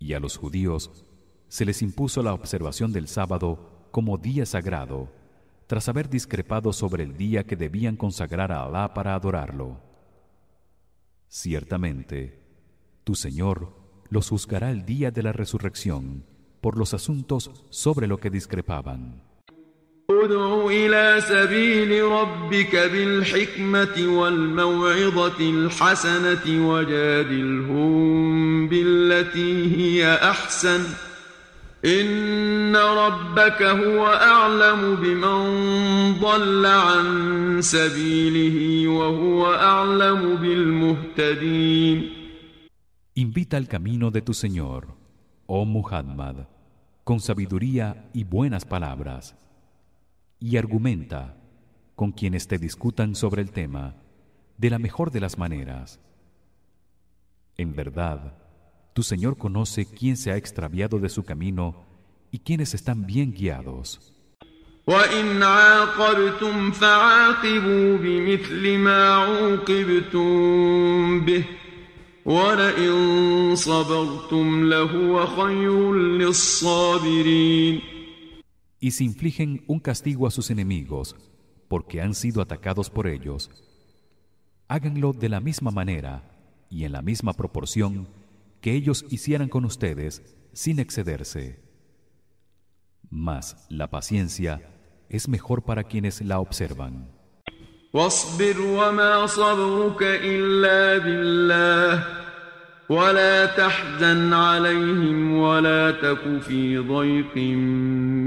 Y 0.00 0.14
a 0.14 0.20
los 0.20 0.36
judíos 0.36 0.90
se 1.48 1.64
les 1.64 1.82
impuso 1.82 2.22
la 2.22 2.32
observación 2.32 2.92
del 2.92 3.08
sábado 3.08 3.88
como 3.90 4.16
día 4.16 4.46
sagrado, 4.46 5.08
tras 5.66 5.88
haber 5.88 6.08
discrepado 6.08 6.72
sobre 6.72 7.02
el 7.02 7.16
día 7.16 7.44
que 7.44 7.56
debían 7.56 7.96
consagrar 7.96 8.52
a 8.52 8.62
Alá 8.62 8.94
para 8.94 9.14
adorarlo. 9.14 9.80
Ciertamente, 11.35 12.39
tu 13.03 13.15
Señor 13.15 13.73
los 14.11 14.29
juzgará 14.29 14.69
el 14.69 14.85
día 14.85 15.09
de 15.09 15.23
la 15.23 15.31
resurrección 15.33 16.27
por 16.61 16.77
los 16.77 16.93
asuntos 16.93 17.49
sobre 17.71 18.05
lo 18.05 18.19
que 18.19 18.29
discrepaban. 18.29 19.23
إن 31.84 32.76
ربك 32.76 33.62
هو 33.62 34.06
أعلم 34.06 34.96
بمن 34.96 35.40
ضل 36.20 36.66
عن 36.66 37.06
سبيله 37.62 38.88
وهو 38.88 39.54
أعلم 39.54 40.36
بالمهتدين 40.36 42.18
Invita 43.14 43.56
al 43.56 43.66
camino 43.66 44.12
de 44.12 44.22
tu 44.22 44.32
Señor, 44.32 44.94
oh 45.46 45.64
Muhammad, 45.64 46.46
con 47.02 47.18
sabiduría 47.18 48.08
y 48.12 48.22
buenas 48.22 48.64
palabras, 48.64 49.34
y 50.38 50.56
argumenta 50.56 51.36
con 51.96 52.12
quienes 52.12 52.46
te 52.46 52.58
discutan 52.58 53.16
sobre 53.16 53.42
el 53.42 53.50
tema 53.50 53.96
de 54.56 54.70
la 54.70 54.78
mejor 54.78 55.10
de 55.10 55.18
las 55.18 55.36
maneras. 55.36 55.98
En 57.56 57.74
verdad, 57.74 58.34
tu 58.94 59.02
Señor 59.02 59.36
conoce 59.36 59.86
quién 59.86 60.16
se 60.16 60.30
ha 60.30 60.36
extraviado 60.36 60.98
de 60.98 61.08
su 61.08 61.24
camino 61.24 61.86
y 62.30 62.40
quienes 62.40 62.74
están 62.74 63.06
bien 63.06 63.32
guiados. 63.32 64.14
وإن 64.88 65.42
عاقبتم 65.42 66.70
فعاقبوا 66.70 67.96
بمثل 67.96 68.78
ما 68.78 69.08
عوقبتم 69.14 70.30
به 71.24 71.44
ولئن 72.24 73.54
صبرتم 73.54 74.68
لهو 74.68 75.26
خير 75.26 75.92
للصابرين 75.94 77.80
Y 78.80 78.92
si 78.92 79.04
infligen 79.04 79.64
un 79.66 79.80
castigo 79.80 80.26
a 80.26 80.30
sus 80.30 80.50
enemigos 80.50 81.16
porque 81.68 82.00
han 82.00 82.14
sido 82.14 82.40
atacados 82.40 82.90
por 82.90 83.08
ellos, 83.08 83.50
háganlo 84.68 85.12
de 85.12 85.28
la 85.28 85.40
misma 85.40 85.70
manera 85.70 86.22
y 86.70 86.84
en 86.84 86.92
la 86.92 87.02
misma 87.02 87.32
proporción 87.32 88.06
que 88.62 88.72
ellos 88.72 89.04
hicieran 89.10 89.48
con 89.48 89.64
ustedes 89.64 90.22
sin 90.52 90.78
excederse. 90.78 91.60
Mas 93.10 93.66
la 93.70 93.88
paciencia 93.90 94.60
es 95.08 95.28
mejor 95.28 95.64
para 95.64 95.84
quienes 95.84 96.20
la 96.22 96.40
observan. 96.40 97.18
واصبر 97.92 98.60
وما 98.60 99.26
صبرك 99.26 100.02
إلا 100.02 100.98
بالله 100.98 102.04
ولا 102.88 103.46
تحزن 103.46 104.32
عليهم 104.32 105.36
ولا 105.38 105.90
تك 105.90 106.40
في 106.40 106.78
ضيق 106.78 107.36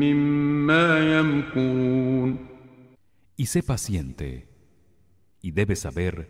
مما 0.01 1.19
يمكرون 1.19 2.51
Y 3.37 3.45
sé 3.47 3.63
paciente, 3.63 4.47
y 5.41 5.51
debes 5.51 5.79
saber 5.79 6.27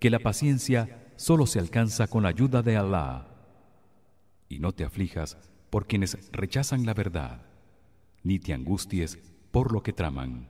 que 0.00 0.10
la 0.10 0.18
paciencia 0.18 1.12
solo 1.16 1.46
se 1.46 1.60
alcanza 1.60 2.08
con 2.08 2.22
la 2.24 2.30
ayuda 2.30 2.62
de 2.62 2.76
Allah 2.76 3.30
y 4.49 4.59
no 4.59 4.71
te 4.71 4.83
aflijas 4.83 5.37
por 5.69 5.87
quienes 5.87 6.17
rechazan 6.31 6.85
la 6.85 6.93
verdad 6.93 7.41
ni 8.23 8.39
te 8.39 8.53
angusties 8.53 9.19
por 9.51 9.71
lo 9.71 9.83
que 9.83 9.93
traman. 9.93 10.49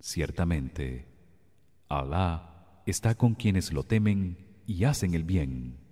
Ciertamente 0.00 1.06
Alá 1.88 2.82
está 2.84 3.14
con 3.14 3.34
quienes 3.34 3.72
lo 3.72 3.82
temen 3.84 4.36
y 4.66 4.84
hacen 4.84 5.14
el 5.14 5.24
bien. 5.24 5.85